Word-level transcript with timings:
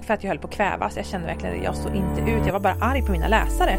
för 0.00 0.14
att 0.14 0.22
jag 0.22 0.28
höll 0.28 0.38
på 0.38 0.48
att 0.48 0.54
kvävas. 0.54 0.96
Jag 0.96 1.06
kände 1.06 1.26
verkligen 1.26 1.58
att 1.58 1.64
jag 1.64 1.76
stod 1.76 1.96
inte 1.96 2.20
ut. 2.20 2.46
Jag 2.46 2.52
var 2.52 2.60
bara 2.60 2.76
arg 2.80 3.02
på 3.02 3.12
mina 3.12 3.28
läsare. 3.28 3.78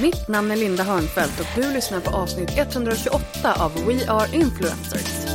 Mitt 0.00 0.28
namn 0.28 0.50
är 0.50 0.56
Linda 0.56 0.82
Hörnfeldt 0.82 1.40
och 1.40 1.46
du 1.54 1.72
lyssnar 1.72 2.00
på 2.00 2.10
avsnitt 2.10 2.58
128 2.58 3.54
av 3.58 3.72
We 3.86 4.10
Are 4.10 4.36
Influencers. 4.36 5.26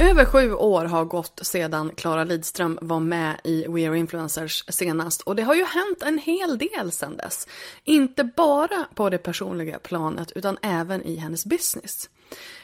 Över 0.00 0.24
sju 0.24 0.52
år 0.52 0.84
har 0.84 1.04
gått 1.04 1.40
sedan 1.42 1.92
Klara 1.96 2.24
Lidström 2.24 2.78
var 2.82 3.00
med 3.00 3.40
i 3.44 3.66
We 3.68 3.88
Are 3.88 3.98
Influencers 3.98 4.64
senast 4.68 5.20
och 5.20 5.36
det 5.36 5.42
har 5.42 5.54
ju 5.54 5.64
hänt 5.64 6.02
en 6.02 6.18
hel 6.18 6.58
del 6.58 6.92
sedan 6.92 7.16
dess. 7.16 7.46
Inte 7.84 8.24
bara 8.24 8.86
på 8.94 9.10
det 9.10 9.18
personliga 9.18 9.78
planet 9.78 10.32
utan 10.34 10.58
även 10.62 11.02
i 11.02 11.16
hennes 11.16 11.46
business. 11.46 12.10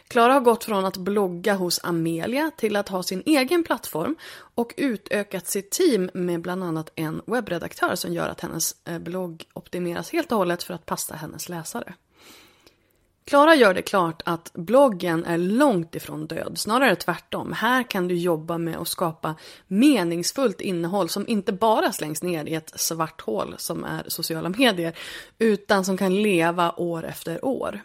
Klara 0.09 0.33
har 0.33 0.41
gått 0.41 0.65
från 0.65 0.85
att 0.85 0.97
blogga 0.97 1.55
hos 1.55 1.81
Amelia 1.83 2.51
till 2.57 2.77
att 2.77 2.89
ha 2.89 3.03
sin 3.03 3.23
egen 3.27 3.65
plattform 3.65 4.17
och 4.55 4.75
utökat 4.77 5.47
sitt 5.47 5.71
team 5.71 6.11
med 6.15 6.41
bland 6.41 6.65
annat 6.65 6.93
en 6.95 7.23
webbredaktör 7.27 7.95
som 7.95 8.13
gör 8.13 8.29
att 8.29 8.41
hennes 8.41 8.77
eh, 8.85 8.99
blogg 8.99 9.45
optimeras 9.53 10.13
helt 10.13 10.33
och 10.33 10.39
hållet 10.39 10.63
för 10.63 10.75
att 10.75 10.87
passa 10.87 11.15
hennes 11.15 11.49
läsare. 11.49 11.95
Klara 13.27 13.55
gör 13.55 13.75
det 13.75 13.83
klart 13.83 14.23
att 14.25 14.51
bloggen 14.55 15.25
är 15.25 15.39
långt 15.39 15.95
ifrån 15.95 16.27
död, 16.27 16.59
snarare 16.59 16.97
tvärtom. 16.97 17.53
Här 17.53 17.83
kan 17.83 18.09
du 18.09 18.15
jobba 18.15 18.59
med 18.59 18.77
att 18.77 18.89
skapa 18.89 19.35
meningsfullt 19.67 20.61
innehåll 20.61 21.09
som 21.09 21.29
inte 21.29 21.53
bara 21.53 21.93
slängs 21.93 22.23
ner 22.23 22.45
i 22.45 22.55
ett 22.55 22.73
svart 22.81 23.21
hål 23.21 23.55
som 23.59 23.85
är 23.85 24.05
sociala 24.09 24.49
medier, 24.49 24.99
utan 25.39 25.85
som 25.85 25.97
kan 25.97 26.23
leva 26.23 26.73
år 26.73 27.05
efter 27.05 27.45
år. 27.45 27.81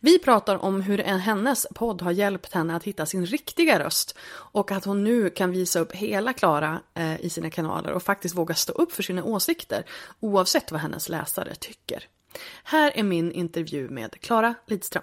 Vi 0.00 0.18
pratar 0.18 0.64
om 0.64 0.80
hur 0.80 0.98
hennes 0.98 1.66
podd 1.74 2.02
har 2.02 2.12
hjälpt 2.12 2.52
henne 2.52 2.76
att 2.76 2.84
hitta 2.84 3.06
sin 3.06 3.26
riktiga 3.26 3.78
röst 3.78 4.16
och 4.30 4.72
att 4.72 4.84
hon 4.84 5.04
nu 5.04 5.30
kan 5.30 5.50
visa 5.50 5.80
upp 5.80 5.92
hela 5.92 6.32
Klara 6.32 6.80
eh, 6.94 7.20
i 7.20 7.30
sina 7.30 7.50
kanaler 7.50 7.92
och 7.92 8.02
faktiskt 8.02 8.34
våga 8.34 8.54
stå 8.54 8.72
upp 8.72 8.92
för 8.92 9.02
sina 9.02 9.24
åsikter 9.24 9.84
oavsett 10.20 10.72
vad 10.72 10.80
hennes 10.80 11.08
läsare 11.08 11.54
tycker. 11.54 12.08
Här 12.64 12.92
är 12.94 13.02
min 13.02 13.32
intervju 13.32 13.88
med 13.88 14.20
Klara 14.20 14.54
Lidström. 14.66 15.02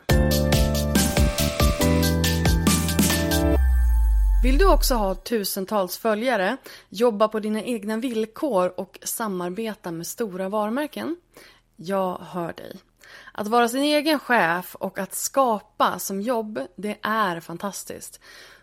Vill 4.44 4.58
du 4.58 4.66
också 4.66 4.96
ha 4.96 5.16
tusentals 5.16 5.98
följare, 5.98 6.58
jobba 6.90 7.28
på 7.28 7.40
dina 7.40 7.64
egna 7.64 7.98
villkor 7.98 8.74
och 8.80 9.00
samarbeta 9.04 9.92
med 9.92 10.08
stora 10.08 10.50
varumärken? 10.50 11.16
Jag 11.76 12.18
hör 12.18 12.54
dig. 12.54 12.80
Att 13.32 13.48
vara 13.48 13.68
sin 13.68 13.84
egen 13.84 14.20
chef 14.20 14.76
och 14.76 15.00
att 15.00 15.16
skapa 15.16 16.00
som 16.00 16.22
jobb, 16.22 16.60
det 16.76 16.98
är 17.02 17.40
fantastiskt. 17.40 18.20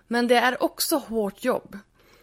Men 0.06 0.28
det 0.28 0.36
är 0.36 0.62
också 0.62 0.96
hårt 0.96 1.44
jobb. 1.44 1.78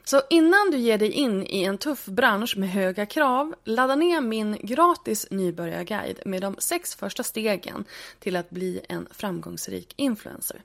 Så 0.07 0.21
innan 0.29 0.71
du 0.71 0.77
ger 0.77 0.97
dig 0.97 1.11
in 1.11 1.43
i 1.47 1.63
en 1.63 1.77
tuff 1.77 2.05
bransch 2.05 2.57
med 2.57 2.69
höga 2.69 3.05
krav, 3.05 3.55
ladda 3.63 3.95
ner 3.95 4.21
min 4.21 4.57
gratis 4.61 5.27
nybörjarguide 5.31 6.19
med 6.25 6.41
de 6.41 6.55
sex 6.59 6.95
första 6.95 7.23
stegen 7.23 7.85
till 8.19 8.35
att 8.35 8.49
bli 8.49 8.81
en 8.89 9.07
framgångsrik 9.11 9.93
influencer. 9.95 10.61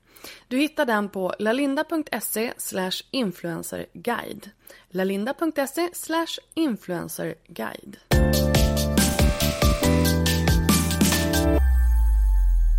Du 0.48 0.59
hittar 0.59 0.87
den 0.87 1.09
på 1.09 1.34
lalinda.se 1.38 2.53
influencerguide. 3.10 4.50
lalinda.se 4.91 5.88
influencerguide. 6.54 7.97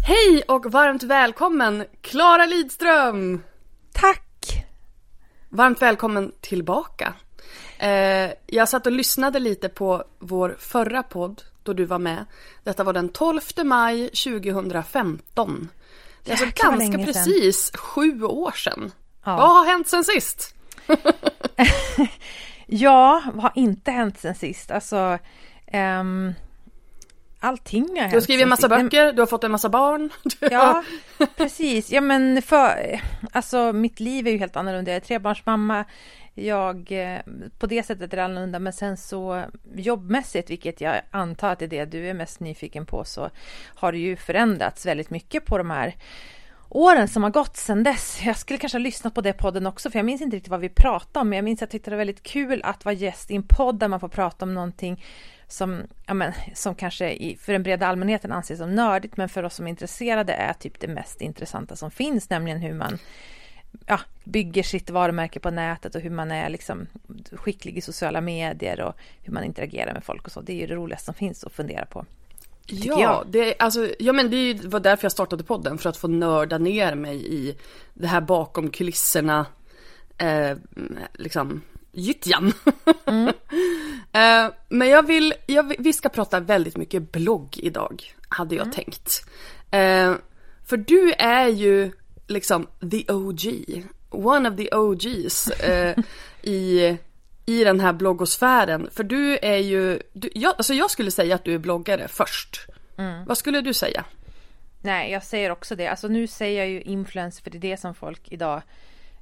Hej 0.04 0.44
och 0.48 0.72
varmt 0.72 1.04
välkommen 1.04 1.86
Klara 2.02 2.46
Lidström! 2.46 3.44
Tack! 3.94 4.66
Varmt 5.50 5.82
välkommen 5.82 6.32
tillbaka. 6.42 7.14
Eh, 7.78 8.32
jag 8.48 8.70
satt 8.70 8.86
och 8.86 8.92
lyssnade 8.92 9.40
lite 9.40 9.70
på 9.70 10.04
vår 10.20 10.56
förra 10.60 11.04
podd 11.04 11.42
då 11.64 11.74
du 11.74 11.86
var 11.86 12.00
med. 12.00 12.26
Detta 12.64 12.84
var 12.84 12.94
den 12.94 13.10
12 13.10 13.42
maj 13.64 14.10
2015. 14.10 15.70
Det 16.24 16.32
är 16.32 16.44
alltså 16.44 16.68
ganska 16.68 16.98
precis 16.98 17.72
sju 17.76 18.24
år 18.24 18.52
sedan. 18.52 18.92
Ja. 19.26 19.38
Vad 19.38 19.50
har 19.50 19.66
hänt 19.66 19.88
sen 19.88 20.04
sist? 20.04 20.56
Ja, 22.74 23.22
vad 23.34 23.44
har 23.44 23.52
inte 23.56 23.92
hänt 23.92 24.20
sen 24.20 24.36
sist? 24.36 24.72
Alltså, 24.72 25.18
ehm, 25.68 26.34
allting 27.42 27.90
har 27.90 27.98
hänt. 27.98 28.12
Du 28.12 28.18
har 28.18 28.22
skrivit 28.22 28.44
en 28.44 28.50
massa 28.50 28.70
böcker, 28.70 29.14
du 29.14 29.22
har 29.22 29.28
fått 29.28 29.44
en 29.44 29.52
massa 29.52 29.70
barn. 29.70 30.10
Ja, 30.52 30.84
precis. 31.38 31.92
Ja, 31.92 32.02
men 32.02 32.42
för, 32.42 33.00
alltså 33.32 33.74
mitt 33.74 34.00
liv 34.00 34.28
är 34.28 34.32
ju 34.32 34.38
helt 34.38 34.56
annorlunda. 34.56 34.92
Jag 34.92 34.96
är 34.96 35.00
trebarnsmamma. 35.06 35.86
Jag, 36.34 36.92
eh, 36.92 37.20
på 37.60 37.68
det 37.68 37.84
sättet 37.84 38.14
är 38.14 38.18
det 38.18 38.24
annorlunda. 38.24 38.60
Men 38.60 38.74
sen 38.74 38.98
så 38.98 39.44
jobbmässigt, 39.76 40.50
vilket 40.50 40.82
jag 40.82 41.02
antar 41.12 41.50
att 41.50 41.60
det 41.60 41.66
är 41.66 41.70
det 41.70 41.86
du 41.86 42.10
är 42.10 42.14
mest 42.14 42.40
nyfiken 42.40 42.86
på, 42.86 43.04
så 43.04 43.30
har 43.66 43.92
det 43.92 43.98
ju 43.98 44.16
förändrats 44.16 44.86
väldigt 44.86 45.10
mycket 45.10 45.46
på 45.46 45.58
de 45.58 45.70
här 45.70 45.96
åren 46.70 47.08
som 47.08 47.24
har 47.24 47.30
gått 47.30 47.58
sedan 47.58 47.84
dess. 47.84 48.22
Jag 48.24 48.38
skulle 48.38 48.60
kanske 48.60 48.78
ha 48.78 48.84
lyssnat 48.84 49.14
på 49.14 49.22
det 49.22 49.34
podden 49.34 49.68
också, 49.68 49.92
för 49.92 50.00
jag 50.00 50.06
minns 50.06 50.22
inte 50.22 50.36
riktigt 50.36 50.52
vad 50.52 50.60
vi 50.60 50.70
pratade 50.70 51.22
om. 51.22 51.30
Men 51.30 51.36
jag 51.36 51.44
minns 51.44 51.58
att 51.58 51.62
jag 51.62 51.70
tyckte 51.70 51.90
det 51.90 51.96
var 51.96 52.06
väldigt 52.06 52.24
kul 52.24 52.62
att 52.64 52.86
vara 52.86 52.96
gäst 52.96 53.32
i 53.32 53.36
en 53.36 53.44
podd 53.44 53.80
där 53.80 53.88
man 53.88 54.00
får 54.00 54.08
prata 54.08 54.46
om 54.46 54.54
någonting 54.54 55.04
som, 55.52 55.84
ja 56.06 56.14
men, 56.14 56.34
som 56.56 56.76
kanske 56.76 57.12
i, 57.12 57.38
för 57.38 57.54
den 57.54 57.64
breda 57.64 57.88
allmänheten 57.88 58.32
anses 58.32 58.60
som 58.60 58.76
nördigt, 58.76 59.18
men 59.18 59.30
för 59.30 59.44
oss 59.44 59.56
som 59.56 59.66
är 59.66 59.70
intresserade 59.70 60.34
är 60.34 60.54
typ 60.54 60.80
det 60.80 60.88
mest 60.88 61.22
intressanta 61.22 61.76
som 61.76 61.92
finns, 61.92 62.30
nämligen 62.30 62.60
hur 62.62 62.74
man 62.74 62.98
ja, 63.86 64.00
bygger 64.24 64.64
sitt 64.64 64.90
varumärke 64.90 65.40
på 65.40 65.52
nätet 65.52 65.96
och 65.96 66.02
hur 66.02 66.10
man 66.10 66.32
är 66.32 66.50
liksom 66.50 66.88
skicklig 67.32 67.78
i 67.78 67.82
sociala 67.82 68.22
medier 68.22 68.82
och 68.82 68.94
hur 69.24 69.34
man 69.34 69.44
interagerar 69.44 69.94
med 69.94 70.04
folk 70.04 70.26
och 70.26 70.32
så. 70.32 70.42
Det 70.42 70.54
är 70.54 70.58
ju 70.58 70.68
det 70.68 70.76
roligaste 70.76 71.06
som 71.06 71.14
finns 71.14 71.44
att 71.44 71.54
fundera 71.54 71.86
på. 71.86 72.06
Ja, 72.66 73.24
det, 73.30 73.40
är- 73.40 73.64
alltså, 73.64 73.90
ja 74.00 74.14
men 74.14 74.30
det 74.32 74.66
var 74.66 74.80
därför 74.80 75.06
jag 75.06 75.12
startade 75.12 75.44
podden, 75.44 75.78
för 75.78 75.90
att 75.90 75.98
få 75.98 76.08
nörda 76.08 76.58
ner 76.58 76.96
mig 76.96 77.34
i 77.34 77.56
det 77.94 78.08
här 78.08 78.22
bakom 78.22 78.70
kulisserna, 78.70 79.46
eh, 80.18 80.58
liksom, 81.14 81.62
gyttjan. 81.92 82.54
eh, 84.12 84.48
men 84.70 84.90
jag 84.90 85.08
vill, 85.08 85.34
jag, 85.46 85.76
vi 85.80 85.94
ska 85.94 86.10
prata 86.10 86.40
väldigt 86.40 86.78
mycket 86.78 87.12
blogg 87.12 87.58
idag, 87.58 88.14
hade 88.30 88.56
jag 88.56 88.72
tänkt. 88.72 89.26
Eh, 89.72 90.14
för 90.66 90.78
du 90.78 91.14
är 91.14 91.48
ju 91.48 91.92
liksom 92.28 92.68
the 92.92 93.14
OG, 93.14 93.84
one 94.10 94.50
of 94.50 94.58
the 94.58 94.76
OGs 94.76 95.48
eh, 95.48 95.98
i, 96.42 96.98
i 97.46 97.64
den 97.64 97.80
här 97.80 97.94
bloggosfären. 97.94 98.90
För 98.92 99.04
du 99.04 99.38
är 99.42 99.58
ju, 99.58 100.02
du, 100.14 100.30
jag, 100.36 100.54
alltså 100.58 100.74
jag 100.74 100.92
skulle 100.92 101.12
säga 101.12 101.36
att 101.36 101.46
du 101.46 101.54
är 101.54 101.60
bloggare 101.60 102.08
först. 102.08 102.68
Mm. 102.98 103.26
Vad 103.26 103.38
skulle 103.38 103.62
du 103.62 103.74
säga? 103.74 104.06
Nej, 104.82 105.12
jag 105.12 105.24
säger 105.24 105.52
också 105.52 105.76
det. 105.76 105.88
Alltså 105.88 106.08
nu 106.08 106.28
säger 106.28 106.60
jag 106.60 106.70
ju 106.70 106.82
influencer 106.82 107.44
för 107.44 107.50
det 107.50 107.58
är 107.58 107.72
det 107.72 107.78
som 107.78 107.96
folk 107.96 108.32
idag 108.32 108.62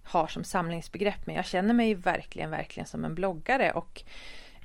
har 0.09 0.27
som 0.27 0.44
samlingsbegrepp. 0.44 1.25
Men 1.25 1.35
jag 1.35 1.45
känner 1.45 1.73
mig 1.73 1.94
verkligen, 1.95 2.50
verkligen 2.50 2.88
som 2.88 3.06
en 3.06 3.15
bloggare 3.15 3.71
och 3.71 4.03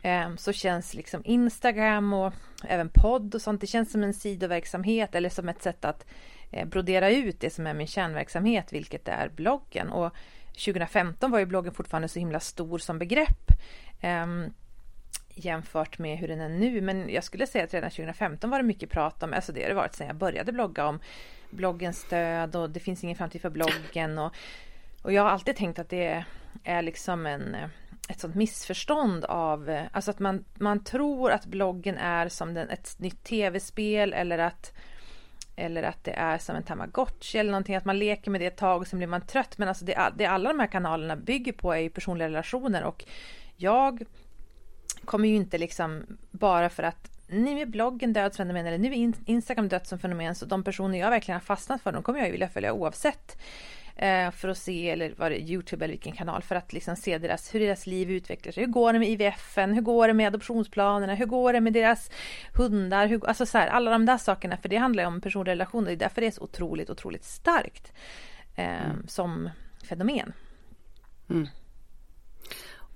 eh, 0.03 0.35
så 0.37 0.53
känns 0.53 0.95
liksom 0.95 1.23
Instagram 1.25 2.13
och 2.13 2.33
även 2.69 2.89
podd 2.89 3.35
och 3.35 3.43
sånt. 3.43 3.61
Det 3.61 3.67
känns 3.67 3.93
som 3.93 4.03
en 4.03 4.15
sidoverksamhet 4.15 5.15
eller 5.15 5.29
som 5.29 5.49
ett 5.49 5.63
sätt 5.63 5.85
att 5.85 6.07
eh, 6.51 6.69
brodera 6.69 7.11
ut 7.11 7.41
det 7.41 7.51
som 7.51 7.67
är 7.67 7.75
min 7.75 7.87
kärnverksamhet, 7.87 8.73
vilket 8.73 9.09
är 9.09 9.29
bloggen. 9.29 9.91
Och 9.91 10.15
2015 10.49 11.31
var 11.31 11.39
ju 11.39 11.47
bloggen 11.47 11.75
fortfarande 11.75 12.09
så 12.09 12.19
himla 12.19 12.41
stor 12.41 12.79
som 12.79 12.99
begrepp. 12.99 13.51
Eh, 14.01 14.27
jämfört 15.35 15.99
med 15.99 16.19
hur 16.19 16.29
den 16.29 16.41
är 16.41 16.49
nu. 16.49 16.81
Men 16.81 17.09
jag 17.09 17.25
skulle 17.25 17.47
säga 17.47 17.65
att 17.65 17.75
redan 17.75 17.91
2015 17.91 18.51
var 18.51 18.59
det 18.59 18.65
mycket 18.65 18.91
prat 18.91 19.23
om, 19.23 19.33
alltså 19.33 19.53
det 19.53 19.63
har 19.63 19.69
det 19.69 19.75
varit 19.75 19.95
sedan 19.95 20.07
jag 20.07 20.17
började 20.17 20.53
blogga 20.53 20.87
om 20.87 21.01
bloggens 21.51 21.99
stöd 21.99 22.57
och 22.57 22.71
det 22.71 22.81
finns 22.81 23.05
ingen 23.05 23.17
framtid 23.17 23.41
för 23.41 23.51
bloggen. 23.51 24.19
Och, 24.19 24.35
och 25.05 25.13
jag 25.13 25.23
har 25.23 25.31
alltid 25.31 25.57
tänkt 25.57 25.79
att 25.79 25.89
det 25.89 26.25
är 26.65 26.83
liksom 26.83 27.27
en, 27.27 27.55
eh, 27.55 27.69
ett 28.09 28.21
sånt 28.21 28.35
missförstånd 28.35 29.25
av, 29.25 29.71
eh, 29.71 29.83
alltså 29.93 30.11
att 30.11 30.19
man, 30.19 30.45
man 30.55 30.85
tror 30.85 31.31
att 31.31 31.47
bloggen 31.47 31.99
är 31.99 32.29
som 32.29 32.55
den, 32.55 32.71
ett 32.71 32.99
nytt 32.99 33.25
tv-spel 33.25 34.13
eller 34.13 34.39
att 34.39 34.73
eller 35.57 35.83
att 35.83 36.05
det 36.05 36.11
är 36.11 36.39
som 36.39 36.57
en 36.57 36.63
tamagotchi 36.63 37.39
eller 37.39 37.51
någonting, 37.51 37.77
att 37.77 37.85
man 37.85 37.99
leker 37.99 38.31
med 38.31 38.41
det 38.41 38.47
ett 38.47 38.57
tag 38.57 38.81
och 38.81 38.87
sen 38.87 38.99
blir 38.99 39.07
man 39.07 39.27
trött. 39.27 39.59
Men 39.59 39.69
alltså 39.69 39.85
det, 39.85 40.13
det 40.17 40.27
alla 40.27 40.49
de 40.49 40.61
här 40.61 40.67
kanalerna 40.67 41.17
bygger 41.17 41.53
på 41.53 41.73
är 41.73 41.79
ju 41.79 41.91
personliga 41.91 42.29
relationer 42.29 42.85
och 42.85 43.05
jag 43.57 44.03
kommer 45.05 45.29
ju 45.29 45.35
inte 45.35 45.59
liksom 45.59 46.19
bara 46.31 46.69
för 46.69 46.83
att 46.83 47.11
nu 47.27 47.61
är 47.61 47.67
bloggen 47.67 48.13
dödsfenomen 48.13 48.67
eller 48.67 48.79
nu 48.79 48.89
är 48.89 49.13
Instagram 49.25 49.69
dött 49.69 49.87
som 49.87 49.99
fenomen 49.99 50.35
så 50.35 50.47
de 50.47 50.65
personer 50.65 50.99
jag 50.99 51.11
verkligen 51.11 51.37
har 51.37 51.45
fastnat 51.45 51.83
för 51.83 51.93
de 51.93 52.03
kommer 52.03 52.19
jag 52.19 52.27
ju 52.27 52.33
vilja 52.33 52.49
följa 52.49 52.73
oavsett 52.73 53.37
för 54.35 54.49
att 54.49 54.59
se, 54.59 54.91
eller 54.91 55.15
var 55.17 55.31
det 55.31 55.41
Youtube 55.41 55.85
eller 55.85 55.93
vilken 55.93 56.13
kanal, 56.13 56.43
för 56.43 56.55
att 56.57 56.73
liksom 56.73 56.97
se 56.97 57.19
deras, 57.19 57.55
hur 57.55 57.61
deras 57.61 57.87
liv 57.87 58.11
utvecklar 58.11 58.53
sig. 58.53 58.65
Hur 58.65 58.73
går 58.73 58.93
det 58.93 58.99
med 58.99 59.09
IVFen? 59.09 59.73
Hur 59.73 59.83
går 59.83 60.09
det 60.09 60.15
med 60.15 60.27
adoptionsplanerna? 60.27 61.15
Hur 61.15 61.27
går 61.27 61.53
det 61.53 61.61
med 61.61 61.73
deras 61.73 62.11
hundar? 62.55 63.07
Hur, 63.07 63.27
alltså 63.27 63.47
så 63.47 63.59
här, 63.59 63.69
alla 63.69 63.91
de 63.91 64.07
där 64.07 64.19
sakerna, 64.19 64.57
för 64.57 64.69
det 64.69 64.77
handlar 64.77 65.03
ju 65.03 65.07
om 65.07 65.21
personrelationer. 65.21 65.87
Det 65.87 65.93
är 65.93 65.97
därför 65.97 66.21
det 66.21 66.27
är 66.27 66.31
så 66.31 66.43
otroligt, 66.43 66.91
otroligt 66.91 67.25
starkt 67.25 67.93
eh, 68.55 68.85
mm. 68.85 69.09
som 69.09 69.51
fenomen. 69.89 70.33
Mm. 71.31 71.49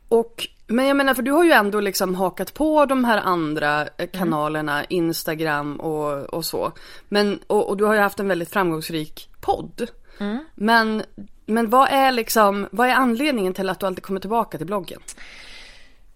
Och, 0.08 0.48
men 0.66 0.86
jag 0.86 0.96
menar, 0.96 1.14
för 1.14 1.22
du 1.22 1.30
har 1.30 1.44
ju 1.44 1.52
ändå 1.52 1.80
liksom 1.80 2.14
hakat 2.14 2.54
på 2.54 2.86
de 2.86 3.04
här 3.04 3.18
andra 3.18 3.82
eh, 3.82 3.88
mm. 3.98 4.10
kanalerna, 4.10 4.72
mm. 4.72 4.86
Instagram 4.88 5.80
och, 5.80 6.34
och 6.34 6.44
så. 6.44 6.72
Men, 7.08 7.38
och, 7.46 7.68
och, 7.68 7.76
du 7.76 7.84
har 7.84 7.94
ju 7.94 8.00
haft 8.00 8.20
en 8.20 8.28
väldigt 8.28 8.50
framgångsrik 8.50 9.28
podd. 9.40 9.88
Mm. 10.20 10.44
Men, 10.54 11.02
men 11.46 11.70
vad 11.70 11.88
är 11.90 12.12
liksom, 12.12 12.68
vad 12.72 12.88
är 12.88 12.92
anledningen 12.94 13.54
till 13.54 13.68
att 13.68 13.80
du 13.80 13.86
alltid 13.86 14.04
kommer 14.04 14.20
tillbaka 14.20 14.58
till 14.58 14.66
bloggen? 14.66 15.00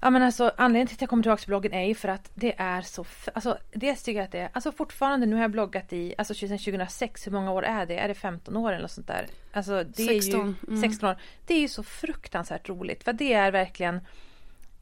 Ja 0.05 0.11
men 0.11 0.23
alltså 0.23 0.53
anledningen 0.57 0.87
till 0.87 0.97
att 0.97 1.01
jag 1.01 1.11
kommer 1.11 1.23
tillbaka 1.23 1.41
till 1.41 1.49
bloggen 1.49 1.73
är 1.73 1.85
ju 1.85 1.95
för 1.95 2.09
att 2.09 2.31
det 2.35 2.55
är 2.59 2.83
så, 2.83 3.05
alltså 3.35 3.59
dels 3.73 4.03
tycker 4.03 4.19
jag 4.19 4.25
att 4.25 4.33
det 4.33 4.39
är, 4.39 4.49
alltså 4.53 4.73
fortfarande 4.73 5.27
nu 5.27 5.35
har 5.37 5.43
jag 5.43 5.51
bloggat 5.51 5.93
i, 5.93 6.15
alltså 6.19 6.35
sedan 6.35 6.59
2006, 6.59 7.27
hur 7.27 7.33
många 7.33 7.53
år 7.53 7.65
är 7.65 7.87
det? 7.87 7.99
Är 7.99 8.09
det 8.09 8.15
15 8.15 8.57
år 8.57 8.73
eller 8.73 8.83
något 8.83 8.91
sånt 8.91 9.07
där? 9.07 9.27
Alltså 9.53 9.85
det 9.85 10.05
16. 10.05 10.41
är 10.41 10.45
ju, 10.45 10.55
mm. 10.69 10.91
16 10.91 11.09
år. 11.09 11.17
Det 11.47 11.55
är 11.55 11.61
ju 11.61 11.69
så 11.69 11.83
fruktansvärt 11.83 12.69
roligt 12.69 13.05
för 13.05 13.13
det 13.13 13.33
är 13.33 13.51
verkligen 13.51 14.01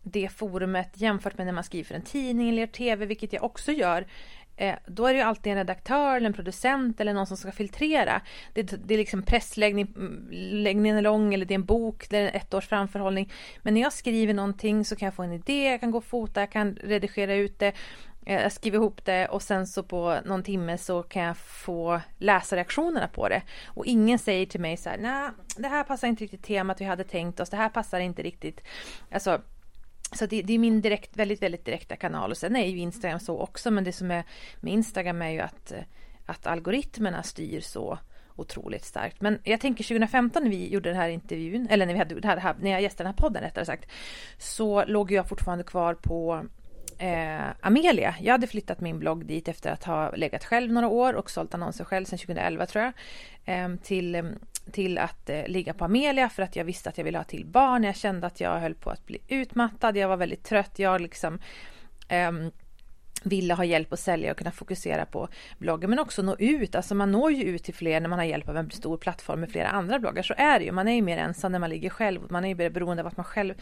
det 0.02 0.28
forumet 0.28 0.90
jämfört 0.94 1.38
med 1.38 1.46
när 1.46 1.52
man 1.52 1.64
skriver 1.64 1.84
för 1.84 1.94
en 1.94 2.02
tidning 2.02 2.48
eller 2.48 2.66
tv, 2.66 3.06
vilket 3.06 3.32
jag 3.32 3.44
också 3.44 3.72
gör. 3.72 4.06
Eh, 4.60 4.74
då 4.86 5.06
är 5.06 5.12
det 5.12 5.18
ju 5.18 5.24
alltid 5.24 5.52
en 5.52 5.58
redaktör 5.58 6.16
eller 6.16 6.26
en 6.26 6.32
producent 6.32 7.00
eller 7.00 7.14
någon 7.14 7.26
som 7.26 7.36
ska 7.36 7.52
filtrera. 7.52 8.20
Det, 8.52 8.62
det 8.62 8.94
är 8.94 8.98
liksom 8.98 9.22
pressläggningen 9.22 9.94
mm, 9.96 10.86
är 10.86 11.02
lång 11.02 11.34
eller 11.34 11.44
det 11.44 11.54
är 11.54 11.58
en 11.58 11.64
bok, 11.64 12.10
det 12.10 12.18
är 12.18 12.36
ett 12.36 12.54
års 12.54 12.68
framförhållning. 12.68 13.32
Men 13.62 13.74
när 13.74 13.80
jag 13.80 13.92
skriver 13.92 14.34
någonting 14.34 14.84
så 14.84 14.96
kan 14.96 15.06
jag 15.06 15.14
få 15.14 15.22
en 15.22 15.32
idé, 15.32 15.70
jag 15.70 15.80
kan 15.80 15.90
gå 15.90 15.98
och 15.98 16.04
fota, 16.04 16.40
jag 16.40 16.50
kan 16.50 16.76
redigera 16.76 17.34
ut 17.34 17.58
det, 17.58 17.72
eh, 18.26 18.42
jag 18.42 18.52
skriver 18.52 18.78
ihop 18.78 19.04
det 19.04 19.28
och 19.28 19.42
sen 19.42 19.66
så 19.66 19.82
på 19.82 20.18
någon 20.24 20.42
timme 20.42 20.78
så 20.78 21.02
kan 21.02 21.22
jag 21.22 21.36
få 21.36 22.00
läsa 22.18 22.56
reaktionerna 22.56 23.08
på 23.08 23.28
det. 23.28 23.42
Och 23.66 23.86
ingen 23.86 24.18
säger 24.18 24.46
till 24.46 24.60
mig 24.60 24.76
så 24.76 24.90
här, 24.90 24.98
nej, 24.98 25.30
det 25.56 25.68
här 25.68 25.84
passar 25.84 26.08
inte 26.08 26.24
riktigt 26.24 26.44
temat 26.44 26.80
vi 26.80 26.84
hade 26.84 27.04
tänkt 27.04 27.40
oss, 27.40 27.50
det 27.50 27.56
här 27.56 27.68
passar 27.68 28.00
inte 28.00 28.22
riktigt. 28.22 28.60
Alltså, 29.10 29.40
så 30.12 30.26
det, 30.26 30.42
det, 30.42 30.52
är 30.52 30.58
min 30.58 30.80
direkt, 30.80 31.16
väldigt, 31.16 31.42
väldigt 31.42 31.64
direkta 31.64 31.96
kanal 31.96 32.30
och 32.30 32.36
sen 32.36 32.56
är 32.56 32.66
ju 32.66 32.78
Instagram 32.78 33.20
så 33.20 33.38
också 33.38 33.70
men 33.70 33.84
det 33.84 33.92
som 33.92 34.10
är 34.10 34.24
med 34.60 34.72
Instagram 34.72 35.22
är 35.22 35.30
ju 35.30 35.40
att, 35.40 35.72
eh, 35.72 35.82
att 36.26 36.46
algoritmerna 36.46 37.22
styr 37.22 37.60
så 37.60 37.98
otroligt 38.36 38.84
starkt. 38.84 39.20
Men 39.20 39.38
jag 39.44 39.60
tänker 39.60 39.84
2015 39.84 40.42
när 40.42 40.50
vi 40.50 40.68
gjorde 40.68 40.88
den 40.88 40.96
här 40.96 41.08
intervjun, 41.08 41.66
eller 41.70 41.86
när, 41.86 41.92
vi 41.92 41.98
hade, 42.26 42.54
när 42.60 42.70
jag 42.70 42.82
gästade 42.82 43.08
den 43.08 43.14
här 43.14 43.28
podden 43.28 43.42
rättare 43.42 43.64
sagt, 43.64 43.90
så 44.38 44.84
låg 44.84 45.12
jag 45.12 45.28
fortfarande 45.28 45.64
kvar 45.64 45.94
på 45.94 46.44
eh, 46.98 47.50
Amelia. 47.60 48.14
Jag 48.20 48.32
hade 48.32 48.46
flyttat 48.46 48.80
min 48.80 48.98
blogg 48.98 49.26
dit 49.26 49.48
efter 49.48 49.70
att 49.70 49.84
ha 49.84 50.10
legat 50.10 50.44
själv 50.44 50.72
några 50.72 50.88
år 50.88 51.14
och 51.14 51.30
sålt 51.30 51.54
annonser 51.54 51.84
själv 51.84 52.04
sedan 52.04 52.18
2011 52.18 52.66
tror 52.66 52.84
jag. 52.84 52.92
Eh, 53.44 53.76
till 53.82 54.14
eh, 54.14 54.22
till 54.70 54.98
att 54.98 55.30
eh, 55.30 55.46
ligga 55.46 55.74
på 55.74 55.84
Amelia 55.84 56.28
för 56.28 56.42
att 56.42 56.56
jag 56.56 56.64
visste 56.64 56.88
att 56.88 56.98
jag 56.98 57.04
ville 57.04 57.18
ha 57.18 57.24
till 57.24 57.46
barn. 57.46 57.84
Jag 57.84 57.96
kände 57.96 58.26
att 58.26 58.40
jag 58.40 58.60
höll 58.60 58.74
på 58.74 58.90
att 58.90 59.06
bli 59.06 59.18
utmattad. 59.28 59.96
Jag 59.96 60.08
var 60.08 60.16
väldigt 60.16 60.44
trött. 60.44 60.78
Jag 60.78 61.00
liksom 61.00 61.38
eh, 62.08 62.32
ville 63.22 63.54
ha 63.54 63.64
hjälp 63.64 63.92
att 63.92 64.00
sälja 64.00 64.30
och 64.30 64.38
kunna 64.38 64.50
fokusera 64.50 65.06
på 65.06 65.28
bloggen 65.58 65.90
men 65.90 65.98
också 65.98 66.22
nå 66.22 66.36
ut. 66.38 66.74
Alltså 66.74 66.94
man 66.94 67.12
når 67.12 67.32
ju 67.32 67.44
ut 67.44 67.64
till 67.64 67.74
fler 67.74 68.00
när 68.00 68.08
man 68.08 68.18
har 68.18 68.26
hjälp 68.26 68.48
av 68.48 68.56
en 68.56 68.70
stor 68.70 68.96
plattform 68.96 69.40
med 69.40 69.50
flera 69.50 69.68
andra 69.68 69.98
bloggar. 69.98 70.22
Så 70.22 70.34
är 70.36 70.58
det 70.58 70.64
ju. 70.64 70.72
Man 70.72 70.88
är 70.88 70.92
ju 70.92 71.02
mer 71.02 71.18
ensam 71.18 71.52
när 71.52 71.58
man 71.58 71.70
ligger 71.70 71.90
själv. 71.90 72.20
Man 72.30 72.44
är 72.44 72.48
ju 72.48 72.54
mer 72.54 72.70
beroende 72.70 73.02
av 73.02 73.06
att 73.06 73.16
man 73.16 73.24
själv 73.24 73.54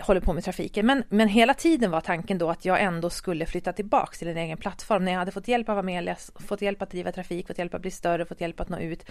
håller 0.00 0.20
på 0.20 0.32
med 0.32 0.44
trafiken. 0.44 0.86
Men, 0.86 1.02
men 1.08 1.28
hela 1.28 1.54
tiden 1.54 1.90
var 1.90 2.00
tanken 2.00 2.38
då 2.38 2.50
att 2.50 2.64
jag 2.64 2.82
ändå 2.82 3.10
skulle 3.10 3.46
flytta 3.46 3.72
tillbaks 3.72 4.18
till 4.18 4.28
en 4.28 4.36
egen 4.36 4.58
plattform. 4.58 5.04
När 5.04 5.12
jag 5.12 5.18
hade 5.18 5.32
fått 5.32 5.48
hjälp 5.48 5.68
av 5.68 5.78
Amelia, 5.78 6.16
fått 6.48 6.62
hjälp 6.62 6.82
att 6.82 6.90
driva 6.90 7.12
trafik, 7.12 7.46
fått 7.46 7.58
hjälp 7.58 7.74
att 7.74 7.82
bli 7.82 7.90
större, 7.90 8.24
fått 8.24 8.40
hjälp 8.40 8.60
att 8.60 8.68
nå 8.68 8.78
ut, 8.78 9.04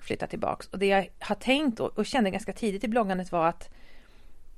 flytta 0.00 0.26
tillbaks. 0.26 0.66
Och 0.68 0.78
det 0.78 0.86
jag 0.86 1.06
har 1.18 1.34
tänkt 1.34 1.80
och, 1.80 1.98
och 1.98 2.06
kände 2.06 2.30
ganska 2.30 2.52
tidigt 2.52 2.84
i 2.84 2.88
bloggandet 2.88 3.32
var 3.32 3.46
att 3.46 3.70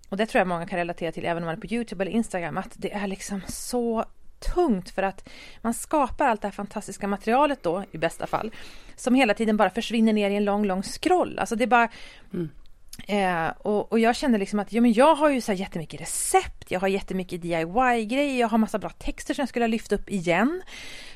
och 0.09 0.17
det 0.17 0.27
tror 0.27 0.41
jag 0.41 0.49
många 0.49 0.67
kan 0.67 0.79
relatera 0.79 1.13
till 1.13 1.25
även 1.25 1.43
om 1.43 1.47
man 1.47 1.57
är 1.57 1.61
på 1.61 1.75
Youtube 1.75 2.05
eller 2.05 2.13
Instagram, 2.13 2.59
att 2.59 2.73
det 2.77 2.93
är 2.93 3.07
liksom 3.07 3.41
så 3.47 4.05
tungt 4.55 4.91
för 4.91 5.03
att 5.03 5.29
man 5.63 5.75
skapar 5.75 6.27
allt 6.27 6.43
det 6.43 6.49
här 6.49 6.53
fantastiska 6.53 7.09
materialet 7.09 7.63
då, 7.63 7.85
i 7.93 7.99
bästa 7.99 8.27
fall, 8.27 8.51
som 8.97 9.15
hela 9.15 9.35
tiden 9.35 9.57
bara 9.57 9.71
försvinner 9.71 10.13
ner 10.13 10.31
i 10.31 10.37
en 10.37 10.45
lång, 10.45 10.65
lång 10.65 10.83
scroll. 10.83 11.39
Alltså 11.39 11.57
det 11.57 11.65
är 11.65 11.69
bara... 11.69 11.89
Mm. 12.33 12.49
Eh, 13.07 13.49
och, 13.59 13.93
och, 13.93 13.99
jag 13.99 14.17
kände 14.17 14.39
liksom 14.39 14.59
att 14.61 14.73
ja, 14.73 14.81
men 14.81 14.93
jag 14.93 15.15
har 15.15 15.31
ju 15.31 15.41
så 15.41 15.53
här 15.53 15.59
jättemycket 15.59 16.01
recept, 16.01 16.71
jag 16.71 16.81
har 16.81 16.89
jättemycket 16.89 17.43
DIY-grejer, 17.43 18.41
jag 18.41 18.49
har 18.49 18.59
massa 18.59 18.79
bra 18.79 18.91
texter 18.91 19.35
som 19.35 19.43
jag 19.43 19.49
skulle 19.49 19.63
ha 19.63 19.69
lyft 19.69 19.93
upp 19.93 20.11
igen. 20.11 20.63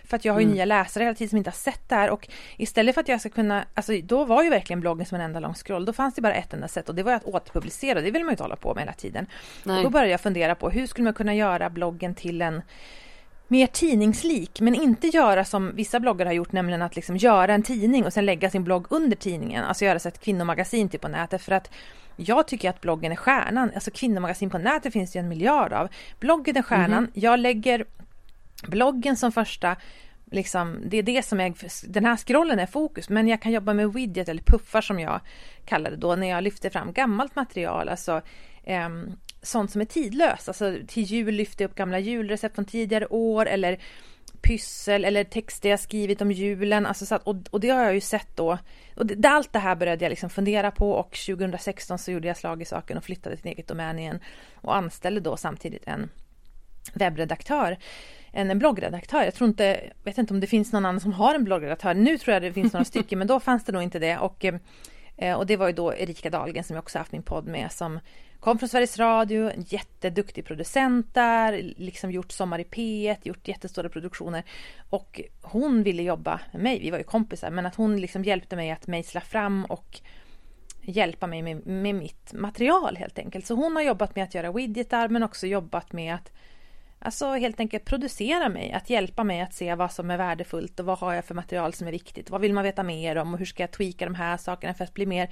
För 0.04 0.16
att 0.16 0.25
jag 0.25 0.32
har 0.32 0.40
ju 0.40 0.44
mm. 0.44 0.54
nya 0.54 0.64
läsare 0.64 1.04
hela 1.04 1.14
tiden 1.14 1.28
som 1.28 1.38
inte 1.38 1.50
har 1.50 1.54
sett 1.54 1.88
det 1.88 1.94
här 1.94 2.11
och 2.11 2.28
istället 2.56 2.94
för 2.94 3.00
att 3.00 3.08
jag 3.08 3.20
ska 3.20 3.28
kunna, 3.28 3.64
alltså 3.75 3.92
då 4.02 4.25
var 4.25 4.42
ju 4.42 4.50
verkligen 4.50 4.80
bloggen 4.80 5.06
som 5.06 5.14
en 5.14 5.20
enda 5.20 5.40
lång 5.40 5.54
scroll, 5.54 5.85
då 5.85 5.92
fanns 5.92 6.14
det 6.14 6.23
bara 6.23 6.35
ett 6.35 6.52
enda 6.52 6.68
sätt 6.68 6.88
och 6.88 6.94
det 6.94 7.02
var 7.02 7.12
att 7.12 7.25
återpublicera, 7.25 8.00
det 8.00 8.11
vill 8.11 8.23
man 8.23 8.28
ju 8.28 8.32
inte 8.32 8.42
hålla 8.42 8.56
på 8.56 8.75
med 8.75 8.82
hela 8.82 8.92
tiden. 8.92 9.26
Nej. 9.64 9.76
Och 9.76 9.82
då 9.82 9.90
började 9.90 10.11
jag 10.11 10.20
fundera 10.20 10.54
på 10.54 10.70
hur 10.70 10.87
skulle 10.87 11.04
man 11.04 11.14
kunna 11.14 11.35
göra 11.35 11.70
bloggen 11.70 12.14
till 12.14 12.42
en 12.42 12.62
mer 13.49 13.67
tidningslik, 13.67 14.61
men 14.61 14.75
inte 14.75 15.07
göra 15.07 15.45
som 15.45 15.76
vissa 15.76 16.00
bloggar 16.00 16.26
har 16.26 16.33
gjort, 16.33 16.52
nämligen 16.52 16.83
att 16.83 16.97
liksom 16.97 17.17
göra 17.17 17.55
en 17.55 17.62
tidning 17.62 18.05
och 18.05 18.12
sen 18.12 18.26
lägga 18.26 18.50
sin 18.50 18.64
blogg 18.64 18.87
under 18.90 19.17
tidningen, 19.17 19.64
alltså 19.64 19.85
göra 19.85 19.99
så 19.99 20.09
ett 20.09 20.21
kvinnomagasin 20.21 20.88
typ 20.88 21.00
på 21.00 21.09
nätet, 21.09 21.43
för 21.43 21.52
att 21.52 21.71
jag 22.17 22.49
tycker 22.49 22.71
att 22.71 22.81
bloggen 22.81 23.12
är 23.12 23.17
stjärnan, 23.17 23.71
alltså 23.75 23.90
kvinnomagasin 23.90 24.50
på 24.50 24.59
nätet 24.59 24.93
finns 24.93 25.12
det 25.12 25.19
ju 25.19 25.21
en 25.21 25.28
miljard 25.28 25.73
av. 25.73 25.88
Bloggen 26.21 26.57
är 26.57 26.62
stjärnan, 26.62 26.99
mm. 26.99 27.11
jag 27.14 27.40
lägger 27.40 27.85
bloggen 28.62 29.17
som 29.17 29.33
första 29.33 29.76
Liksom, 30.31 30.81
det 30.87 30.97
är 30.97 31.02
det 31.02 31.25
som 31.25 31.40
är, 31.40 31.55
den 31.93 32.05
här 32.05 32.17
scrollen 32.17 32.59
är 32.59 32.67
fokus, 32.67 33.09
men 33.09 33.28
jag 33.28 33.43
kan 33.43 33.52
jobba 33.52 33.75
med 33.75 33.93
widget 33.93 34.28
eller 34.28 34.43
puffar 34.43 34.81
som 34.81 35.00
jag 35.00 35.21
kallar 35.64 35.90
det 35.90 35.97
då, 35.97 36.17
när 36.17 36.28
jag 36.28 36.45
lyfter 36.45 36.71
fram 36.71 36.93
gammalt 36.93 37.37
material, 37.37 37.88
alltså 37.88 38.23
eh, 38.64 38.88
sånt 39.49 39.71
som 39.71 39.81
är 39.81 39.85
tidlöst. 39.85 40.49
Alltså 40.49 40.76
till 40.87 41.02
jul 41.02 41.35
lyfter 41.35 41.64
jag 41.64 41.69
upp 41.69 41.76
gamla 41.76 41.99
julrecept 41.99 42.55
från 42.55 42.64
tidigare 42.64 43.07
år 43.07 43.47
eller 43.47 43.78
pyssel 44.43 45.05
eller 45.05 45.25
texter 45.25 45.69
jag 45.69 45.81
skrivit 45.81 46.21
om 46.21 46.33
julen. 46.33 46.87
Alltså 46.87 47.07
så 47.07 47.14
att, 47.14 47.23
och, 47.23 47.37
och, 47.50 47.61
det 47.61 47.69
har 47.69 47.85
jag 47.85 47.95
ju 47.95 48.00
sett 48.00 48.37
då. 48.37 48.59
Och 48.97 49.07
det, 49.07 49.28
allt 49.28 49.52
det 49.52 49.59
här 49.59 49.76
började 49.76 50.05
jag 50.05 50.11
liksom 50.11 50.31
fundera 50.31 50.71
på 50.71 50.93
och 50.93 51.19
2016 51.26 51.99
så 51.99 52.11
gjorde 52.11 52.28
jag 52.28 52.37
slag 52.37 52.62
i 52.62 52.64
saken 52.64 52.99
och 52.99 53.05
flyttade 53.05 53.37
till 53.37 53.47
eget 53.47 53.69
domän 53.69 53.99
igen 53.99 54.21
och 54.55 54.76
anställde 54.76 55.21
då 55.21 55.37
samtidigt 55.37 55.83
en 55.87 56.11
webbredaktör, 56.95 57.76
en, 58.33 58.50
en 58.50 58.59
bloggredaktör. 58.59 59.23
Jag 59.23 59.35
tror 59.35 59.49
inte, 59.49 59.81
vet 60.05 60.19
inte 60.19 60.35
om 60.35 60.40
det 60.40 60.47
finns 60.47 60.73
någon 60.73 60.87
annan 60.87 61.00
som 61.00 61.12
har 61.12 61.35
en 61.35 61.45
bloggredaktör. 61.45 61.95
Nu 61.95 62.19
tror 62.19 62.33
jag 62.35 62.43
det 62.43 62.52
finns 62.52 62.73
några 62.73 62.85
stycken, 62.85 63.19
men 63.19 63.28
då 63.28 63.40
fanns 63.40 63.64
det 63.64 63.73
nog 63.73 63.83
inte 63.83 63.99
det. 63.99 64.19
Och, 64.19 64.45
eh, 65.17 65.35
och 65.35 65.47
det 65.47 65.57
var 65.57 65.67
ju 65.67 65.73
då 65.73 65.95
Erika 65.95 66.31
Dahlgren 66.31 66.64
som 66.64 66.75
jag 66.75 66.83
också 66.83 66.99
haft 66.99 67.12
min 67.12 67.23
podd 67.23 67.47
med 67.47 67.73
som 67.73 68.00
kom 68.40 68.59
från 68.59 68.68
Sveriges 68.68 68.99
Radio, 68.99 69.50
en 69.50 69.62
jätteduktig 69.62 70.45
producent 70.45 71.14
där, 71.14 71.73
liksom 71.76 72.11
gjort 72.11 72.33
Sommar 72.33 72.59
i 72.59 72.64
P1, 72.64 73.16
gjort 73.23 73.49
jättestora 73.49 73.88
produktioner. 73.88 74.45
Och 74.90 75.21
hon 75.42 75.83
ville 75.83 76.02
jobba 76.02 76.40
med 76.52 76.62
mig, 76.62 76.80
vi 76.80 76.90
var 76.90 76.99
ju 76.99 77.04
kompisar, 77.04 77.50
men 77.50 77.66
att 77.66 77.75
hon 77.75 78.00
liksom 78.00 78.25
hjälpte 78.25 78.57
mig 78.57 78.71
att 78.71 78.87
mejsla 78.87 79.21
fram 79.21 79.64
och 79.64 80.00
hjälpa 80.83 81.26
mig 81.26 81.42
med, 81.42 81.66
med 81.66 81.95
mitt 81.95 82.33
material 82.33 82.97
helt 82.97 83.18
enkelt. 83.18 83.47
Så 83.47 83.54
hon 83.54 83.76
har 83.76 83.83
jobbat 83.83 84.16
med 84.16 84.25
att 84.25 84.35
göra 84.35 84.52
widgetar 84.52 85.09
men 85.09 85.23
också 85.23 85.47
jobbat 85.47 85.92
med 85.92 86.14
att 86.14 86.33
Alltså 86.99 87.33
helt 87.33 87.61
enkelt 87.61 87.85
producera 87.85 88.49
mig, 88.49 88.73
att 88.73 88.90
hjälpa 88.90 89.25
mig 89.25 89.40
att 89.40 89.55
se 89.55 89.75
vad 89.75 89.93
som 89.93 90.11
är 90.11 90.17
värdefullt 90.17 90.81
och 90.81 90.87
vad 90.87 90.99
har 90.99 91.14
jag 91.14 91.25
för 91.25 91.35
material 91.35 91.73
som 91.73 91.87
är 91.87 91.93
viktigt. 91.93 92.31
Vad 92.31 92.40
vill 92.40 92.55
man 92.55 92.64
veta 92.64 92.83
mer 92.83 93.17
om 93.17 93.33
och 93.33 93.38
hur 93.38 93.47
ska 93.47 93.62
jag 93.62 93.71
tweaka 93.71 94.05
de 94.05 94.14
här 94.14 94.37
sakerna 94.37 94.75
för 94.75 94.85
att 94.85 94.95
bli 94.95 95.07
mer 95.07 95.31